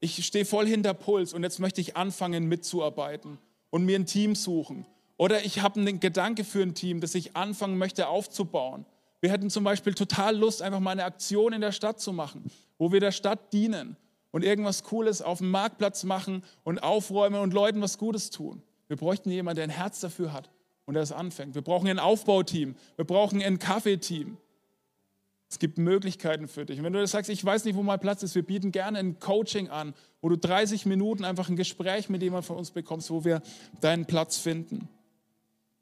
ich 0.00 0.24
stehe 0.26 0.44
voll 0.44 0.66
hinter 0.66 0.92
Puls 0.92 1.32
und 1.32 1.42
jetzt 1.42 1.60
möchte 1.60 1.80
ich 1.80 1.96
anfangen 1.96 2.46
mitzuarbeiten 2.46 3.38
und 3.70 3.84
mir 3.84 3.98
ein 3.98 4.06
Team 4.06 4.34
suchen. 4.34 4.86
Oder 5.16 5.44
ich 5.44 5.62
habe 5.62 5.80
einen 5.80 6.00
Gedanke 6.00 6.44
für 6.44 6.62
ein 6.62 6.74
Team, 6.74 7.00
das 7.00 7.14
ich 7.14 7.36
anfangen 7.36 7.78
möchte 7.78 8.08
aufzubauen. 8.08 8.84
Wir 9.20 9.30
hätten 9.30 9.48
zum 9.48 9.64
Beispiel 9.64 9.94
total 9.94 10.36
Lust, 10.36 10.60
einfach 10.60 10.80
mal 10.80 10.90
eine 10.90 11.04
Aktion 11.04 11.52
in 11.52 11.60
der 11.60 11.72
Stadt 11.72 12.00
zu 12.00 12.12
machen, 12.12 12.50
wo 12.76 12.92
wir 12.92 13.00
der 13.00 13.12
Stadt 13.12 13.52
dienen 13.52 13.96
und 14.34 14.42
irgendwas 14.42 14.82
Cooles 14.82 15.22
auf 15.22 15.38
dem 15.38 15.52
Marktplatz 15.52 16.02
machen 16.02 16.42
und 16.64 16.82
aufräumen 16.82 17.40
und 17.40 17.54
Leuten 17.54 17.80
was 17.80 17.98
Gutes 17.98 18.30
tun. 18.30 18.64
Wir 18.88 18.96
bräuchten 18.96 19.30
jemanden, 19.30 19.58
der 19.58 19.64
ein 19.64 19.70
Herz 19.70 20.00
dafür 20.00 20.32
hat 20.32 20.50
und 20.86 20.94
der 20.94 21.04
es 21.04 21.12
anfängt. 21.12 21.54
Wir 21.54 21.62
brauchen 21.62 21.86
ein 21.86 22.00
Aufbauteam. 22.00 22.74
Wir 22.96 23.04
brauchen 23.04 23.40
ein 23.40 23.60
Kaffeeteam. 23.60 24.36
Es 25.48 25.60
gibt 25.60 25.78
Möglichkeiten 25.78 26.48
für 26.48 26.66
dich. 26.66 26.78
Und 26.78 26.84
wenn 26.84 26.92
du 26.92 27.06
sagst, 27.06 27.30
ich 27.30 27.44
weiß 27.44 27.64
nicht, 27.64 27.76
wo 27.76 27.84
mein 27.84 28.00
Platz 28.00 28.24
ist, 28.24 28.34
wir 28.34 28.44
bieten 28.44 28.72
gerne 28.72 28.98
ein 28.98 29.20
Coaching 29.20 29.68
an, 29.68 29.94
wo 30.20 30.28
du 30.28 30.36
30 30.36 30.84
Minuten 30.84 31.24
einfach 31.24 31.48
ein 31.48 31.54
Gespräch 31.54 32.08
mit 32.08 32.20
jemandem 32.20 32.48
von 32.48 32.56
uns 32.56 32.72
bekommst, 32.72 33.12
wo 33.12 33.24
wir 33.24 33.40
deinen 33.80 34.04
Platz 34.04 34.38
finden. 34.38 34.88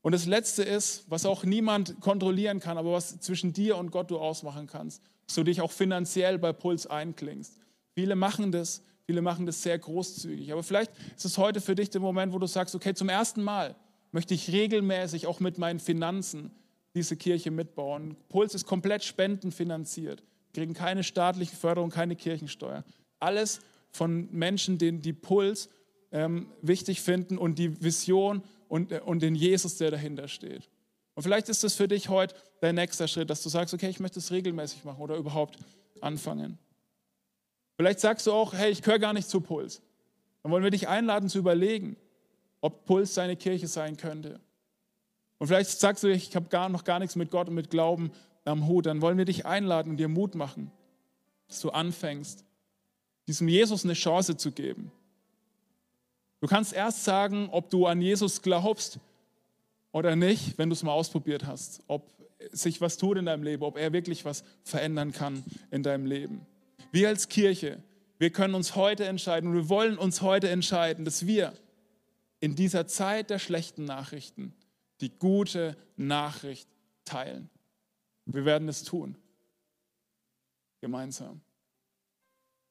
Und 0.02 0.12
das 0.12 0.26
Letzte 0.26 0.62
ist, 0.62 1.06
was 1.08 1.24
auch 1.24 1.44
niemand 1.44 2.02
kontrollieren 2.02 2.60
kann, 2.60 2.76
aber 2.76 2.92
was 2.92 3.18
zwischen 3.20 3.54
dir 3.54 3.78
und 3.78 3.92
Gott 3.92 4.10
du 4.10 4.18
ausmachen 4.18 4.66
kannst, 4.66 5.02
dass 5.26 5.36
du 5.36 5.42
dich 5.42 5.62
auch 5.62 5.72
finanziell 5.72 6.38
bei 6.38 6.52
Puls 6.52 6.86
einklingst. 6.86 7.62
Viele 7.94 8.16
machen 8.16 8.52
das, 8.52 8.82
viele 9.06 9.22
machen 9.22 9.46
das 9.46 9.62
sehr 9.62 9.78
großzügig. 9.78 10.52
Aber 10.52 10.62
vielleicht 10.62 10.92
ist 11.16 11.24
es 11.24 11.38
heute 11.38 11.60
für 11.60 11.74
dich 11.74 11.90
der 11.90 12.00
Moment, 12.00 12.32
wo 12.32 12.38
du 12.38 12.46
sagst, 12.46 12.74
okay, 12.74 12.94
zum 12.94 13.08
ersten 13.08 13.42
Mal 13.42 13.74
möchte 14.12 14.34
ich 14.34 14.50
regelmäßig 14.52 15.26
auch 15.26 15.40
mit 15.40 15.58
meinen 15.58 15.80
Finanzen 15.80 16.50
diese 16.94 17.16
Kirche 17.16 17.50
mitbauen. 17.50 18.16
Puls 18.28 18.54
ist 18.54 18.66
komplett 18.66 19.04
spendenfinanziert. 19.04 20.22
Wir 20.52 20.62
kriegen 20.62 20.74
keine 20.74 21.02
staatliche 21.02 21.56
Förderung, 21.56 21.90
keine 21.90 22.16
Kirchensteuer. 22.16 22.84
Alles 23.18 23.60
von 23.90 24.28
Menschen, 24.30 24.78
denen 24.78 25.00
die 25.00 25.12
Puls 25.12 25.68
ähm, 26.10 26.46
wichtig 26.60 27.00
finden 27.00 27.38
und 27.38 27.58
die 27.58 27.82
Vision 27.82 28.42
und, 28.68 28.92
äh, 28.92 29.00
und 29.04 29.22
den 29.22 29.34
Jesus, 29.34 29.76
der 29.78 29.90
dahinter 29.90 30.28
steht. 30.28 30.68
Und 31.14 31.22
vielleicht 31.22 31.48
ist 31.48 31.64
das 31.64 31.74
für 31.74 31.88
dich 31.88 32.08
heute 32.08 32.34
dein 32.60 32.74
nächster 32.74 33.08
Schritt, 33.08 33.30
dass 33.30 33.42
du 33.42 33.48
sagst, 33.48 33.74
okay, 33.74 33.88
ich 33.88 34.00
möchte 34.00 34.18
es 34.18 34.30
regelmäßig 34.30 34.84
machen 34.84 35.00
oder 35.00 35.16
überhaupt 35.16 35.58
anfangen. 36.00 36.58
Vielleicht 37.82 37.98
sagst 37.98 38.28
du 38.28 38.32
auch, 38.32 38.54
hey, 38.54 38.70
ich 38.70 38.80
gehöre 38.80 39.00
gar 39.00 39.12
nicht 39.12 39.28
zu 39.28 39.40
Puls. 39.40 39.82
Dann 40.44 40.52
wollen 40.52 40.62
wir 40.62 40.70
dich 40.70 40.86
einladen 40.86 41.28
zu 41.28 41.38
überlegen, 41.38 41.96
ob 42.60 42.84
Puls 42.84 43.12
seine 43.12 43.34
Kirche 43.34 43.66
sein 43.66 43.96
könnte. 43.96 44.38
Und 45.38 45.48
vielleicht 45.48 45.68
sagst 45.68 46.04
du, 46.04 46.06
ich 46.06 46.36
habe 46.36 46.48
gar, 46.48 46.68
noch 46.68 46.84
gar 46.84 47.00
nichts 47.00 47.16
mit 47.16 47.32
Gott 47.32 47.48
und 47.48 47.56
mit 47.56 47.70
Glauben 47.70 48.12
am 48.44 48.68
Hut. 48.68 48.86
Dann 48.86 49.02
wollen 49.02 49.18
wir 49.18 49.24
dich 49.24 49.46
einladen 49.46 49.90
und 49.90 49.96
dir 49.96 50.06
Mut 50.06 50.36
machen, 50.36 50.70
dass 51.48 51.60
du 51.60 51.70
anfängst, 51.70 52.44
diesem 53.26 53.48
Jesus 53.48 53.82
eine 53.82 53.94
Chance 53.94 54.36
zu 54.36 54.52
geben. 54.52 54.92
Du 56.38 56.46
kannst 56.46 56.72
erst 56.72 57.02
sagen, 57.02 57.48
ob 57.50 57.68
du 57.68 57.86
an 57.86 58.00
Jesus 58.00 58.42
glaubst 58.42 59.00
oder 59.90 60.14
nicht, 60.14 60.56
wenn 60.56 60.68
du 60.68 60.74
es 60.74 60.84
mal 60.84 60.92
ausprobiert 60.92 61.46
hast, 61.46 61.82
ob 61.88 62.08
sich 62.52 62.80
was 62.80 62.96
tut 62.96 63.18
in 63.18 63.26
deinem 63.26 63.42
Leben, 63.42 63.64
ob 63.64 63.76
er 63.76 63.92
wirklich 63.92 64.24
was 64.24 64.44
verändern 64.62 65.10
kann 65.10 65.42
in 65.72 65.82
deinem 65.82 66.06
Leben. 66.06 66.46
Wir 66.92 67.08
als 67.08 67.28
Kirche, 67.28 67.82
wir 68.18 68.30
können 68.30 68.54
uns 68.54 68.76
heute 68.76 69.06
entscheiden 69.06 69.50
und 69.50 69.56
wir 69.56 69.68
wollen 69.68 69.98
uns 69.98 70.20
heute 70.22 70.48
entscheiden, 70.50 71.04
dass 71.04 71.26
wir 71.26 71.54
in 72.38 72.54
dieser 72.54 72.86
Zeit 72.86 73.30
der 73.30 73.38
schlechten 73.38 73.84
Nachrichten 73.84 74.54
die 75.00 75.10
gute 75.10 75.76
Nachricht 75.96 76.68
teilen. 77.04 77.50
Wir 78.26 78.44
werden 78.44 78.68
es 78.68 78.84
tun. 78.84 79.16
Gemeinsam. 80.80 81.40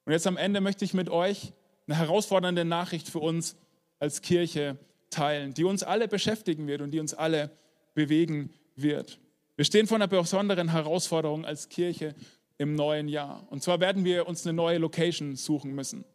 Und 0.05 0.13
jetzt 0.13 0.27
am 0.27 0.37
Ende 0.37 0.61
möchte 0.61 0.85
ich 0.85 0.93
mit 0.93 1.09
euch 1.09 1.51
eine 1.87 1.97
herausfordernde 1.97 2.63
Nachricht 2.63 3.09
für 3.09 3.19
uns 3.19 3.55
als 3.99 4.21
Kirche 4.21 4.77
teilen, 5.09 5.53
die 5.53 5.63
uns 5.63 5.83
alle 5.83 6.07
beschäftigen 6.07 6.67
wird 6.67 6.81
und 6.81 6.91
die 6.91 6.99
uns 6.99 7.13
alle 7.13 7.51
bewegen 7.93 8.53
wird. 8.75 9.19
Wir 9.55 9.65
stehen 9.65 9.87
vor 9.87 9.95
einer 9.95 10.07
besonderen 10.07 10.69
Herausforderung 10.69 11.45
als 11.45 11.69
Kirche 11.69 12.15
im 12.61 12.75
neuen 12.75 13.07
Jahr. 13.07 13.43
Und 13.49 13.63
zwar 13.63 13.79
werden 13.79 14.05
wir 14.05 14.27
uns 14.27 14.45
eine 14.45 14.53
neue 14.53 14.77
Location 14.77 15.35
suchen 15.35 15.73
müssen. 15.73 16.05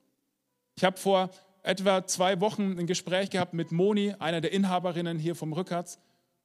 Ich 0.76 0.84
habe 0.84 0.96
vor 0.96 1.30
etwa 1.62 2.06
zwei 2.06 2.40
Wochen 2.40 2.78
ein 2.78 2.86
Gespräch 2.86 3.30
gehabt 3.30 3.52
mit 3.52 3.72
Moni, 3.72 4.14
einer 4.20 4.40
der 4.40 4.52
Inhaberinnen 4.52 5.18
hier 5.18 5.34
vom 5.34 5.52
Rückerz. 5.52 5.98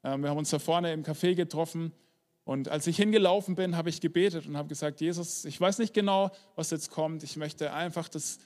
Ähm, 0.03 0.23
wir 0.23 0.31
haben 0.31 0.39
uns 0.39 0.49
da 0.49 0.57
vorne 0.57 0.91
im 0.91 1.03
Café 1.03 1.35
getroffen. 1.35 1.93
Und 2.43 2.67
als 2.69 2.87
ich 2.87 2.97
hingelaufen 2.97 3.53
bin, 3.53 3.77
habe 3.77 3.89
ich 3.89 4.01
gebetet 4.01 4.47
und 4.47 4.57
habe 4.57 4.67
gesagt, 4.67 4.99
Jesus, 5.01 5.45
ich 5.45 5.61
weiß 5.61 5.77
nicht 5.77 5.93
genau, 5.93 6.31
was 6.55 6.71
jetzt 6.71 6.89
kommt. 6.89 7.21
Ich 7.21 7.37
möchte 7.37 7.71
einfach, 7.71 8.09
dass, 8.09 8.39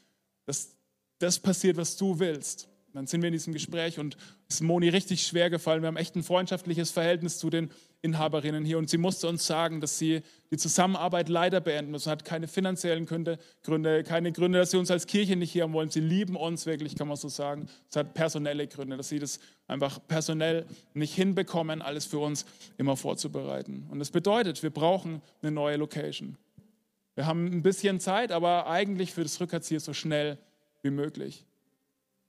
dass 0.45 0.76
das 1.20 1.39
passiert, 1.39 1.78
was 1.78 1.95
du 1.95 2.20
willst 2.20 2.68
dann 2.95 3.08
sind 3.08 3.22
wir 3.22 3.28
in 3.28 3.34
diesem 3.34 3.53
Gespräch 3.53 3.99
und 3.99 4.16
ist 4.47 4.62
Moni 4.62 4.88
richtig 4.88 5.28
schwer 5.28 5.49
gefallen. 5.49 5.82
Wir 5.82 5.88
haben 5.88 5.97
echt 5.97 6.16
ein 6.16 6.24
freundschaftliches 6.24 6.91
Verhältnis 6.91 7.38
zu 7.38 7.49
den 7.49 7.70
Inhaberinnen 8.06 8.64
hier 8.64 8.78
und 8.78 8.89
sie 8.89 8.97
musste 8.97 9.28
uns 9.28 9.45
sagen, 9.45 9.82
dass 9.82 9.97
sie 9.97 10.22
die 10.51 10.58
Zusammenarbeit 10.58 11.28
leider 11.28 11.60
beenden 11.60 11.91
muss. 11.91 12.06
Sie 12.06 12.10
hat 12.10 12.24
keine 12.24 12.47
finanziellen 12.47 13.06
Gründe, 13.06 13.38
Gründe, 13.64 14.03
keine 14.03 14.32
Gründe, 14.32 14.60
dass 14.60 14.72
sie 14.72 14.78
uns 14.78 14.89
als 14.91 15.08
Kirche 15.08 15.36
nicht 15.36 15.51
hier 15.51 15.64
haben 15.64 15.74
wollen. 15.74 15.89
Sie 15.89 15.99
lieben 15.99 16.36
uns 16.36 16.66
wirklich, 16.66 16.95
kann 16.95 17.08
man 17.08 17.18
so 17.18 17.28
sagen. 17.28 17.68
Es 17.89 17.97
hat 17.97 18.14
personelle 18.14 18.68
Gründe, 18.68 18.95
dass 18.95 19.10
sie 19.10 19.20
das 19.20 19.39
einfach 19.68 19.99
personell 20.08 20.66
nicht 20.93 21.14
hinbekommen, 21.16 21.82
alles 21.82 22.06
für 22.06 22.20
uns 22.20 22.45
immer 22.78 22.95
vorzubereiten. 22.95 23.88
Und 23.89 23.99
das 23.99 24.12
bedeutet, 24.12 24.64
wir 24.64 24.70
brauchen 24.70 25.22
eine 25.41 25.51
neue 25.51 25.78
Location. 25.78 26.38
Wir 27.16 27.26
haben 27.26 27.45
ein 27.45 27.64
bisschen 27.64 27.99
Zeit, 27.99 28.32
aber 28.32 28.68
eigentlich 28.68 29.14
für 29.14 29.24
das 29.24 29.39
Rückkehrziel 29.41 29.80
so 29.80 29.93
schnell 29.93 30.38
wie 30.84 30.91
möglich. 30.91 31.45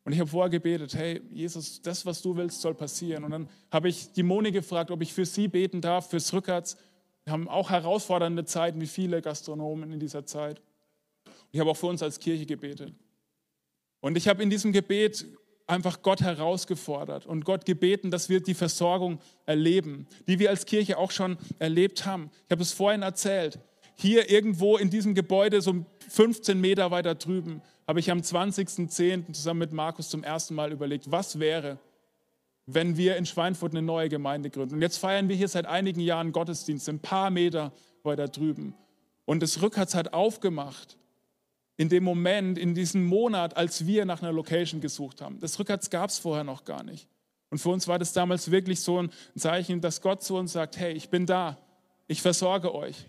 Und 0.07 0.13
ich 0.13 0.21
habe 0.21 0.31
vorher 0.31 0.51
gebetet, 0.51 0.95
hey 0.95 1.21
Jesus, 1.33 1.83
das, 1.83 2.07
was 2.07 2.23
du 2.23 2.37
willst, 2.37 2.61
soll 2.61 2.75
passieren. 2.75 3.25
Und 3.25 3.33
dann 3.33 3.49
habe 3.73 3.89
ich 3.89 4.13
die 4.13 4.23
Moni 4.23 4.53
gefragt, 4.53 4.93
ob 4.93 5.03
ich 5.03 5.13
für 5.13 5.27
sie 5.27 5.49
beten 5.49 5.81
darf, 5.81 6.11
fürs 6.11 6.33
Rückwärts. 6.33 6.77
Wir 7.25 7.33
haben 7.33 7.49
auch 7.49 7.71
herausfordernde 7.71 8.45
Zeiten, 8.45 8.81
wie 8.81 8.87
viele 8.87 9.21
Gastronomen 9.21 9.93
in 9.93 9.99
dieser 9.99 10.25
Zeit. 10.25 10.63
Ich 11.51 11.59
habe 11.59 11.69
auch 11.69 11.77
für 11.77 11.89
uns 11.89 12.05
als 12.05 12.21
Kirche 12.21 12.47
gebetet. 12.47 12.95
Und 13.99 14.17
ich 14.17 14.29
habe 14.29 14.45
in 14.45 14.49
diesem 14.49 14.71
Gebet 14.71 15.27
einfach 15.67 16.03
Gott 16.03 16.21
herausgefordert 16.21 17.27
und 17.27 17.45
Gott 17.45 17.65
gebeten, 17.65 18.13
dass 18.13 18.29
wir 18.29 18.41
die 18.41 18.55
Versorgung 18.55 19.19
erleben, 19.45 20.07
die 20.29 20.39
wir 20.39 20.51
als 20.51 20.67
Kirche 20.67 20.99
auch 20.99 21.11
schon 21.11 21.37
erlebt 21.59 22.07
haben. 22.07 22.31
Ich 22.45 22.53
habe 22.53 22.63
es 22.63 22.73
vorhin 22.73 23.03
erzählt. 23.03 23.59
Hier 23.97 24.31
irgendwo 24.31 24.77
in 24.77 24.91
diesem 24.91 25.15
Gebäude, 25.15 25.61
so 25.63 25.85
15 26.09 26.61
Meter 26.61 26.91
weiter 26.91 27.15
drüben, 27.15 27.63
habe 27.87 27.99
ich 27.99 28.11
am 28.11 28.19
20.10. 28.19 29.33
zusammen 29.33 29.61
mit 29.61 29.73
Markus 29.73 30.11
zum 30.11 30.23
ersten 30.23 30.55
Mal 30.55 30.71
überlegt, 30.71 31.11
was 31.11 31.39
wäre, 31.39 31.79
wenn 32.67 32.97
wir 32.97 33.17
in 33.17 33.27
Schweinfurt 33.27 33.73
eine 33.73 33.83
neue 33.83 34.09
Gemeinde 34.09 34.51
gründen. 34.51 34.75
Und 34.75 34.83
jetzt 34.83 34.99
feiern 34.99 35.29
wir 35.29 35.37
hier 35.37 35.49
seit 35.49 35.67
einigen 35.67 36.01
Jahren 36.01 36.33
Gottesdienst, 36.33 36.89
ein 36.89 37.01
paar 37.01 37.31
Meter 37.31 37.73
weiter 38.03 38.29
drüben. 38.29 38.75
Und 39.25 39.43
das 39.43 39.63
Rückharz 39.63 39.95
hat 39.95 40.13
aufgemacht 40.13 40.99
in 41.77 41.89
dem 41.89 42.05
Moment, 42.05 42.59
in 42.59 42.75
diesem 42.75 43.05
Monat, 43.05 43.57
als 43.57 43.87
wir 43.87 44.05
nach 44.05 44.23
einer 44.23 44.33
Location 44.33 44.81
gesucht 44.81 45.21
haben. 45.21 45.41
Das 45.41 45.59
Rückharz 45.59 45.91
gab 45.91 46.11
es 46.11 46.19
vorher 46.19 46.45
noch 46.45 46.65
gar 46.65 46.83
nicht. 46.83 47.09
Und 47.51 47.59
für 47.59 47.69
uns 47.71 47.87
war 47.87 47.99
das 47.99 48.13
damals 48.13 48.51
wirklich 48.51 48.81
so 48.81 49.03
ein 49.03 49.11
Zeichen, 49.37 49.81
dass 49.81 50.01
Gott 50.01 50.23
zu 50.23 50.37
uns 50.37 50.53
sagt, 50.53 50.77
hey, 50.77 50.93
ich 50.93 51.09
bin 51.09 51.27
da, 51.27 51.57
ich 52.09 52.23
versorge 52.23 52.75
euch. 52.75 53.07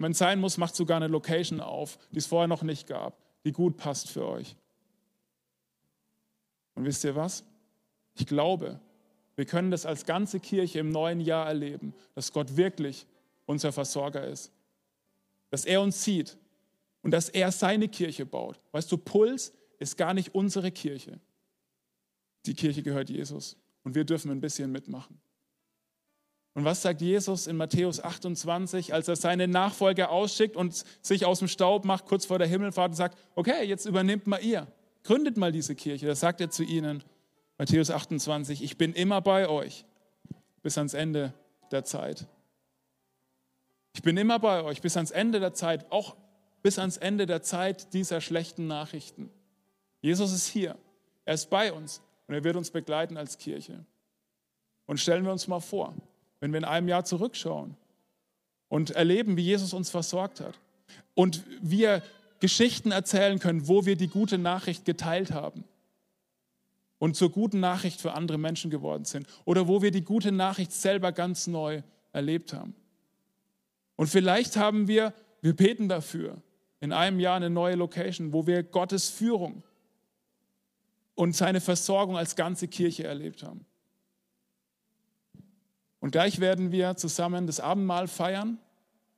Wenn 0.00 0.12
es 0.12 0.18
sein 0.18 0.40
muss, 0.40 0.56
macht 0.56 0.74
sogar 0.74 0.96
eine 0.96 1.08
Location 1.08 1.60
auf, 1.60 1.98
die 2.10 2.18
es 2.18 2.26
vorher 2.26 2.48
noch 2.48 2.62
nicht 2.62 2.86
gab, 2.86 3.18
die 3.44 3.52
gut 3.52 3.76
passt 3.76 4.08
für 4.08 4.26
euch. 4.26 4.56
Und 6.74 6.86
wisst 6.86 7.04
ihr 7.04 7.14
was? 7.14 7.44
Ich 8.14 8.26
glaube, 8.26 8.80
wir 9.36 9.44
können 9.44 9.70
das 9.70 9.84
als 9.84 10.06
ganze 10.06 10.40
Kirche 10.40 10.78
im 10.78 10.88
neuen 10.88 11.20
Jahr 11.20 11.46
erleben, 11.46 11.92
dass 12.14 12.32
Gott 12.32 12.56
wirklich 12.56 13.06
unser 13.44 13.72
Versorger 13.72 14.26
ist. 14.26 14.50
Dass 15.50 15.66
er 15.66 15.82
uns 15.82 16.02
sieht 16.02 16.38
und 17.02 17.10
dass 17.10 17.28
er 17.28 17.52
seine 17.52 17.88
Kirche 17.88 18.24
baut. 18.24 18.58
Weißt 18.72 18.90
du, 18.90 18.96
Puls 18.96 19.52
ist 19.78 19.98
gar 19.98 20.14
nicht 20.14 20.34
unsere 20.34 20.70
Kirche. 20.70 21.20
Die 22.46 22.54
Kirche 22.54 22.82
gehört 22.82 23.10
Jesus 23.10 23.58
und 23.84 23.94
wir 23.94 24.04
dürfen 24.04 24.30
ein 24.30 24.40
bisschen 24.40 24.72
mitmachen. 24.72 25.20
Und 26.54 26.64
was 26.64 26.82
sagt 26.82 27.00
Jesus 27.00 27.46
in 27.46 27.56
Matthäus 27.56 28.02
28, 28.02 28.92
als 28.92 29.06
er 29.06 29.16
seine 29.16 29.46
Nachfolger 29.46 30.10
ausschickt 30.10 30.56
und 30.56 30.84
sich 31.00 31.24
aus 31.24 31.38
dem 31.38 31.48
Staub 31.48 31.84
macht, 31.84 32.06
kurz 32.06 32.26
vor 32.26 32.38
der 32.38 32.48
Himmelfahrt 32.48 32.90
und 32.90 32.96
sagt, 32.96 33.18
okay, 33.36 33.64
jetzt 33.64 33.86
übernimmt 33.86 34.26
mal 34.26 34.42
ihr, 34.42 34.66
gründet 35.04 35.36
mal 35.36 35.52
diese 35.52 35.76
Kirche. 35.76 36.06
Da 36.06 36.14
sagt 36.14 36.40
er 36.40 36.50
zu 36.50 36.64
ihnen, 36.64 37.04
Matthäus 37.56 37.90
28, 37.90 38.62
ich 38.62 38.78
bin 38.78 38.94
immer 38.94 39.20
bei 39.20 39.48
euch 39.48 39.84
bis 40.62 40.76
ans 40.76 40.94
Ende 40.94 41.32
der 41.70 41.84
Zeit. 41.84 42.26
Ich 43.94 44.02
bin 44.02 44.16
immer 44.16 44.38
bei 44.38 44.62
euch 44.62 44.80
bis 44.80 44.96
ans 44.96 45.10
Ende 45.10 45.40
der 45.40 45.54
Zeit, 45.54 45.90
auch 45.92 46.16
bis 46.62 46.78
ans 46.78 46.96
Ende 46.96 47.26
der 47.26 47.42
Zeit 47.42 47.92
dieser 47.92 48.20
schlechten 48.20 48.66
Nachrichten. 48.66 49.30
Jesus 50.00 50.32
ist 50.32 50.48
hier, 50.48 50.76
er 51.24 51.34
ist 51.34 51.50
bei 51.50 51.72
uns 51.72 52.02
und 52.26 52.34
er 52.34 52.44
wird 52.44 52.56
uns 52.56 52.70
begleiten 52.70 53.16
als 53.16 53.38
Kirche. 53.38 53.84
Und 54.86 54.98
stellen 54.98 55.24
wir 55.24 55.32
uns 55.32 55.46
mal 55.46 55.60
vor, 55.60 55.94
wenn 56.40 56.52
wir 56.52 56.58
in 56.58 56.64
einem 56.64 56.88
Jahr 56.88 57.04
zurückschauen 57.04 57.76
und 58.68 58.90
erleben, 58.90 59.36
wie 59.36 59.42
Jesus 59.42 59.72
uns 59.72 59.90
versorgt 59.90 60.40
hat 60.40 60.58
und 61.14 61.44
wir 61.60 62.02
Geschichten 62.40 62.90
erzählen 62.90 63.38
können, 63.38 63.68
wo 63.68 63.84
wir 63.84 63.96
die 63.96 64.08
gute 64.08 64.38
Nachricht 64.38 64.84
geteilt 64.84 65.32
haben 65.32 65.64
und 66.98 67.16
zur 67.16 67.30
guten 67.30 67.60
Nachricht 67.60 68.00
für 68.00 68.12
andere 68.12 68.38
Menschen 68.38 68.70
geworden 68.70 69.04
sind 69.04 69.26
oder 69.44 69.68
wo 69.68 69.82
wir 69.82 69.90
die 69.90 70.04
gute 70.04 70.32
Nachricht 70.32 70.72
selber 70.72 71.12
ganz 71.12 71.46
neu 71.46 71.82
erlebt 72.12 72.52
haben. 72.52 72.74
Und 73.96 74.06
vielleicht 74.08 74.56
haben 74.56 74.88
wir, 74.88 75.12
wir 75.42 75.54
beten 75.54 75.88
dafür, 75.88 76.42
in 76.80 76.92
einem 76.92 77.20
Jahr 77.20 77.36
eine 77.36 77.50
neue 77.50 77.74
Location, 77.74 78.32
wo 78.32 78.46
wir 78.46 78.62
Gottes 78.62 79.10
Führung 79.10 79.62
und 81.14 81.36
seine 81.36 81.60
Versorgung 81.60 82.16
als 82.16 82.34
ganze 82.34 82.66
Kirche 82.68 83.04
erlebt 83.04 83.42
haben. 83.42 83.66
Und 86.00 86.12
gleich 86.12 86.40
werden 86.40 86.72
wir 86.72 86.96
zusammen 86.96 87.46
das 87.46 87.60
Abendmahl 87.60 88.08
feiern. 88.08 88.58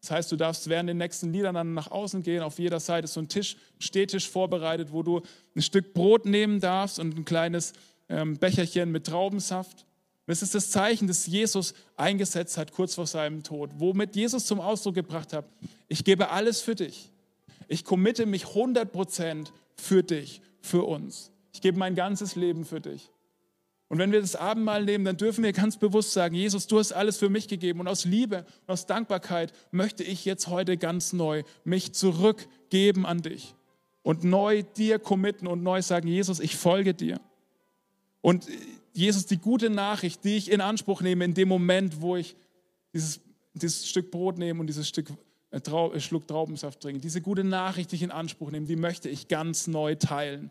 Das 0.01 0.11
heißt, 0.11 0.33
du 0.33 0.37
darfst 0.37 0.69
während 0.69 0.89
den 0.89 0.99
nächsten 0.99 1.33
Liedern 1.33 1.55
dann 1.55 1.75
nach 1.75 1.91
außen 1.91 2.23
gehen. 2.23 2.43
Auf 2.43 2.59
jeder 2.59 2.81
Seite 2.81 3.05
ist 3.05 3.15
so 3.15 3.21
ein 3.21 3.29
Tisch, 3.29 3.57
Stehtisch 3.79 4.29
vorbereitet, 4.29 4.89
wo 4.91 5.05
du 5.05 5.23
ein 5.55 5.63
Stück 5.63 5.95
Brot 5.95 6.27
nehmen 6.27 6.59
darfst 6.59 6.99
und 6.99 7.17
ein 7.17 7.25
kleines 7.25 7.73
ähm, 8.09 8.37
Becherchen 8.37 8.91
mit 8.91 9.07
Traubensaft. 9.07 9.87
Das 10.27 10.43
ist 10.43 10.55
das 10.55 10.71
Zeichen, 10.71 11.09
das 11.09 11.27
Jesus 11.27 11.75
eingesetzt 11.97 12.57
hat 12.57 12.73
kurz 12.73 12.95
vor 12.95 13.07
seinem 13.07 13.43
Tod, 13.43 13.71
womit 13.79 14.17
Jesus 14.17 14.47
zum 14.47 14.61
Ausdruck 14.61 14.95
gebracht 14.95 15.33
hat, 15.33 15.45
ich 15.89 16.05
gebe 16.05 16.31
alles 16.31 16.61
für 16.61 16.75
dich. 16.75 17.11
Ich 17.69 17.85
committe 17.85 18.27
mich 18.27 18.45
100% 18.45 19.49
für 19.77 20.03
dich, 20.03 20.41
für 20.61 20.85
uns. 20.85 21.31
Ich 21.53 21.61
gebe 21.61 21.79
mein 21.79 21.95
ganzes 21.95 22.37
Leben 22.37 22.65
für 22.65 22.81
dich. 22.81 23.11
Und 23.93 23.99
wenn 23.99 24.11
wir 24.11 24.23
das 24.23 24.37
Abendmahl 24.37 24.87
nehmen, 24.87 25.05
dann 25.05 25.19
dürfen 25.19 25.45
wir 25.45 25.53
ganz 25.53 25.77
bewusst 25.77 26.15
sagen, 26.15 26.35
Jesus, 26.35 26.67
du 26.67 26.79
hast 26.79 26.93
alles 26.93 27.19
für 27.19 27.29
mich 27.29 27.47
gegeben. 27.47 27.79
Und 27.79 27.89
aus 27.89 28.07
Liebe 28.07 28.47
und 28.67 28.73
aus 28.73 28.87
Dankbarkeit 28.87 29.53
möchte 29.71 30.03
ich 30.03 30.25
jetzt 30.25 30.47
heute 30.47 30.79
ganz 30.79 31.13
neu 31.13 31.43
mich 31.65 31.93
zurückgeben 31.93 33.05
an 33.05 33.21
dich 33.21 33.55
und 34.03 34.25
neu 34.25 34.63
dir 34.63 34.99
committen 34.99 35.47
und 35.47 35.63
neu 35.63 35.83
sagen, 35.83 36.09
Jesus, 36.09 36.41
ich 36.41 36.57
folge 36.57 36.95
dir. 36.95 37.21
Und 38.23 38.47
Jesus, 38.95 39.27
die 39.27 39.37
gute 39.37 39.69
Nachricht, 39.69 40.25
die 40.25 40.39
ich 40.39 40.51
in 40.51 40.63
Anspruch 40.63 41.03
nehme 41.03 41.27
in 41.27 41.35
dem 41.35 41.49
Moment, 41.49 42.01
wo 42.01 42.17
ich 42.17 42.35
dieses, 42.95 43.21
dieses 43.53 43.87
Stück 43.87 44.11
Brot 44.11 44.39
nehme 44.39 44.59
und 44.59 44.69
dieses 44.69 44.89
Stück 44.89 45.11
äh, 45.51 45.61
Trau, 45.61 45.93
äh, 45.93 46.01
Schluck 46.01 46.27
Traubensaft 46.27 46.81
trinke, 46.81 47.03
diese 47.03 47.21
gute 47.21 47.45
Nachricht, 47.45 47.93
die 47.93 47.97
ich 47.97 48.03
in 48.03 48.11
Anspruch 48.11 48.53
nehme, 48.53 48.65
die 48.65 48.77
möchte 48.77 49.11
ich 49.11 49.29
ganz 49.29 49.67
neu 49.67 49.97
teilen 49.97 50.51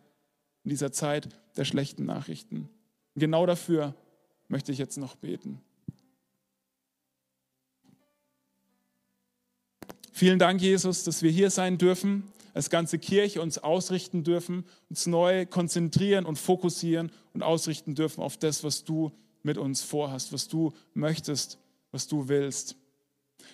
in 0.64 0.70
dieser 0.70 0.92
Zeit 0.92 1.30
der 1.58 1.66
schlechten 1.66 2.06
Nachrichten. 2.06 2.70
Genau 3.16 3.45
dafür 3.45 3.93
möchte 4.47 4.72
ich 4.72 4.78
jetzt 4.78 4.97
noch 4.97 5.16
beten. 5.16 5.62
Vielen 10.14 10.39
Dank, 10.39 10.62
Jesus, 10.62 11.03
dass 11.03 11.24
wir 11.24 11.32
hier 11.32 11.49
sein 11.49 11.78
dürfen, 11.78 12.32
als 12.53 12.70
ganze 12.70 12.99
Kirche 12.99 13.41
uns 13.41 13.57
ausrichten 13.57 14.24
dürfen, 14.24 14.66
uns 14.89 15.07
neu 15.07 15.45
konzentrieren 15.45 16.26
und 16.26 16.38
fokussieren 16.38 17.12
und 17.34 17.43
ausrichten 17.43 17.95
dürfen 17.95 18.22
auf 18.22 18.38
das, 18.38 18.64
was 18.64 18.84
du 18.84 19.12
mit 19.41 19.57
uns 19.57 19.82
vorhast, 19.82 20.32
was 20.32 20.47
du 20.47 20.74
möchtest, 20.93 21.57
was 21.91 22.07
du 22.07 22.28
willst. 22.28 22.76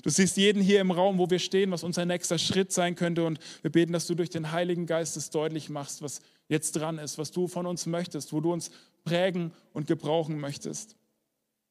Du 0.04 0.10
siehst 0.10 0.38
jeden 0.38 0.62
hier 0.62 0.82
im 0.82 0.92
Raum, 0.92 1.18
wo 1.18 1.30
wir 1.30 1.40
stehen, 1.40 1.72
was 1.72 1.84
unser 1.84 2.06
nächster 2.06 2.38
Schritt 2.38 2.72
sein 2.72 2.96
könnte. 2.96 3.24
Und 3.24 3.40
wir 3.62 3.72
beten, 3.72 3.94
dass 3.94 4.08
du 4.08 4.16
durch 4.16 4.30
den 4.30 4.52
Heiligen 4.52 4.86
Geist 4.86 5.18
es 5.18 5.30
deutlich 5.30 5.70
machst, 5.70 6.02
was 6.02 6.22
jetzt 6.50 6.74
dran 6.74 6.98
ist, 6.98 7.18
was 7.18 7.32
du 7.32 7.48
von 7.48 7.66
uns 7.66 7.86
möchtest, 7.86 8.34
wo 8.34 8.42
du 8.42 8.52
uns 8.52 8.72
prägen 9.08 9.52
und 9.74 9.88
gebrauchen 9.88 10.40
möchtest. 10.40 10.96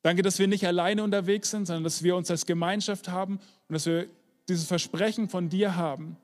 Danke, 0.02 0.22
dass 0.22 0.38
wir 0.38 0.48
nicht 0.48 0.66
alleine 0.66 1.02
unterwegs 1.02 1.50
sind, 1.50 1.66
sondern 1.66 1.84
dass 1.84 2.02
wir 2.02 2.16
uns 2.16 2.30
als 2.30 2.46
Gemeinschaft 2.46 3.08
haben 3.08 3.38
und 3.68 3.72
dass 3.72 3.86
wir 3.86 4.06
dieses 4.48 4.66
Versprechen 4.66 5.28
von 5.28 5.48
dir 5.48 5.76
haben, 5.76 6.16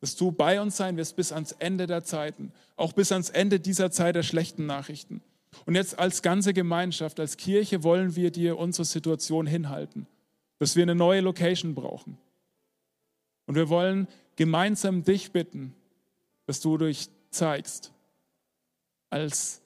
dass 0.00 0.16
du 0.16 0.32
bei 0.32 0.60
uns 0.60 0.76
sein 0.76 0.96
wirst 0.96 1.16
bis 1.16 1.32
ans 1.32 1.52
Ende 1.52 1.86
der 1.86 2.04
Zeiten, 2.04 2.52
auch 2.76 2.92
bis 2.92 3.12
ans 3.12 3.30
Ende 3.30 3.60
dieser 3.60 3.90
Zeit 3.90 4.14
der 4.14 4.22
schlechten 4.22 4.66
Nachrichten. 4.66 5.20
Und 5.66 5.74
jetzt 5.74 5.98
als 5.98 6.22
ganze 6.22 6.54
Gemeinschaft, 6.54 7.20
als 7.20 7.36
Kirche 7.36 7.82
wollen 7.82 8.16
wir 8.16 8.30
dir 8.30 8.56
unsere 8.56 8.84
Situation 8.84 9.46
hinhalten, 9.46 10.06
dass 10.58 10.76
wir 10.76 10.82
eine 10.82 10.94
neue 10.94 11.20
Location 11.20 11.74
brauchen. 11.74 12.18
Und 13.46 13.54
wir 13.54 13.68
wollen 13.68 14.08
gemeinsam 14.36 15.04
dich 15.04 15.32
bitten, 15.32 15.74
dass 16.46 16.60
du 16.60 16.78
durch 16.78 17.08
zeigst, 17.30 17.92
als 19.10 19.61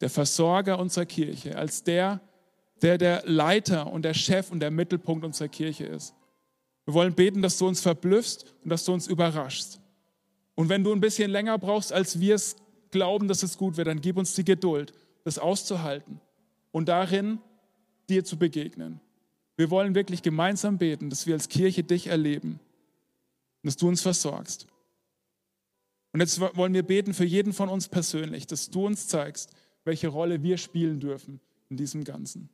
der 0.00 0.10
Versorger 0.10 0.78
unserer 0.78 1.06
Kirche, 1.06 1.56
als 1.56 1.82
der, 1.82 2.20
der 2.82 2.98
der 2.98 3.22
Leiter 3.26 3.90
und 3.90 4.02
der 4.02 4.14
Chef 4.14 4.50
und 4.50 4.60
der 4.60 4.70
Mittelpunkt 4.70 5.24
unserer 5.24 5.48
Kirche 5.48 5.86
ist. 5.86 6.14
Wir 6.84 6.94
wollen 6.94 7.14
beten, 7.14 7.42
dass 7.42 7.58
du 7.58 7.66
uns 7.66 7.80
verblüffst 7.80 8.54
und 8.62 8.70
dass 8.70 8.84
du 8.84 8.92
uns 8.92 9.06
überraschst. 9.06 9.80
Und 10.54 10.68
wenn 10.68 10.84
du 10.84 10.92
ein 10.92 11.00
bisschen 11.00 11.30
länger 11.30 11.58
brauchst, 11.58 11.92
als 11.92 12.20
wir 12.20 12.34
es 12.34 12.56
glauben, 12.90 13.28
dass 13.28 13.42
es 13.42 13.58
gut 13.58 13.76
wird, 13.76 13.88
dann 13.88 14.00
gib 14.00 14.16
uns 14.16 14.34
die 14.34 14.44
Geduld, 14.44 14.92
das 15.24 15.38
auszuhalten 15.38 16.20
und 16.70 16.88
darin 16.88 17.38
dir 18.08 18.24
zu 18.24 18.38
begegnen. 18.38 19.00
Wir 19.56 19.70
wollen 19.70 19.94
wirklich 19.94 20.22
gemeinsam 20.22 20.78
beten, 20.78 21.10
dass 21.10 21.26
wir 21.26 21.34
als 21.34 21.48
Kirche 21.48 21.82
dich 21.82 22.06
erleben 22.08 22.60
und 23.62 23.66
dass 23.66 23.76
du 23.76 23.88
uns 23.88 24.02
versorgst. 24.02 24.66
Und 26.12 26.20
jetzt 26.20 26.40
wollen 26.40 26.72
wir 26.72 26.82
beten 26.82 27.14
für 27.14 27.24
jeden 27.24 27.52
von 27.52 27.68
uns 27.68 27.88
persönlich, 27.88 28.46
dass 28.46 28.70
du 28.70 28.86
uns 28.86 29.08
zeigst, 29.08 29.50
welche 29.86 30.08
Rolle 30.08 30.42
wir 30.42 30.58
spielen 30.58 31.00
dürfen 31.00 31.40
in 31.70 31.76
diesem 31.76 32.04
Ganzen. 32.04 32.50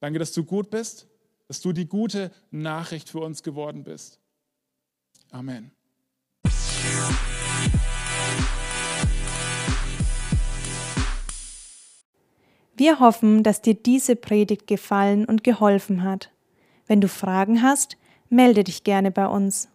Danke, 0.00 0.18
dass 0.18 0.32
du 0.32 0.44
gut 0.44 0.68
bist, 0.68 1.06
dass 1.46 1.60
du 1.60 1.72
die 1.72 1.86
gute 1.86 2.30
Nachricht 2.50 3.08
für 3.08 3.20
uns 3.20 3.42
geworden 3.42 3.84
bist. 3.84 4.18
Amen. 5.30 5.70
Wir 12.76 13.00
hoffen, 13.00 13.42
dass 13.42 13.62
dir 13.62 13.74
diese 13.74 14.14
Predigt 14.14 14.66
gefallen 14.66 15.24
und 15.24 15.42
geholfen 15.42 16.02
hat. 16.02 16.30
Wenn 16.86 17.00
du 17.00 17.08
Fragen 17.08 17.62
hast, 17.62 17.96
melde 18.28 18.64
dich 18.64 18.84
gerne 18.84 19.10
bei 19.10 19.26
uns. 19.26 19.68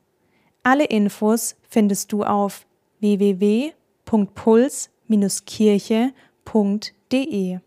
Alle 0.62 0.86
Infos 0.86 1.56
findest 1.70 2.12
du 2.12 2.24
auf 2.24 2.66
www.puls.de 3.00 3.74
kirche.de 6.46 7.60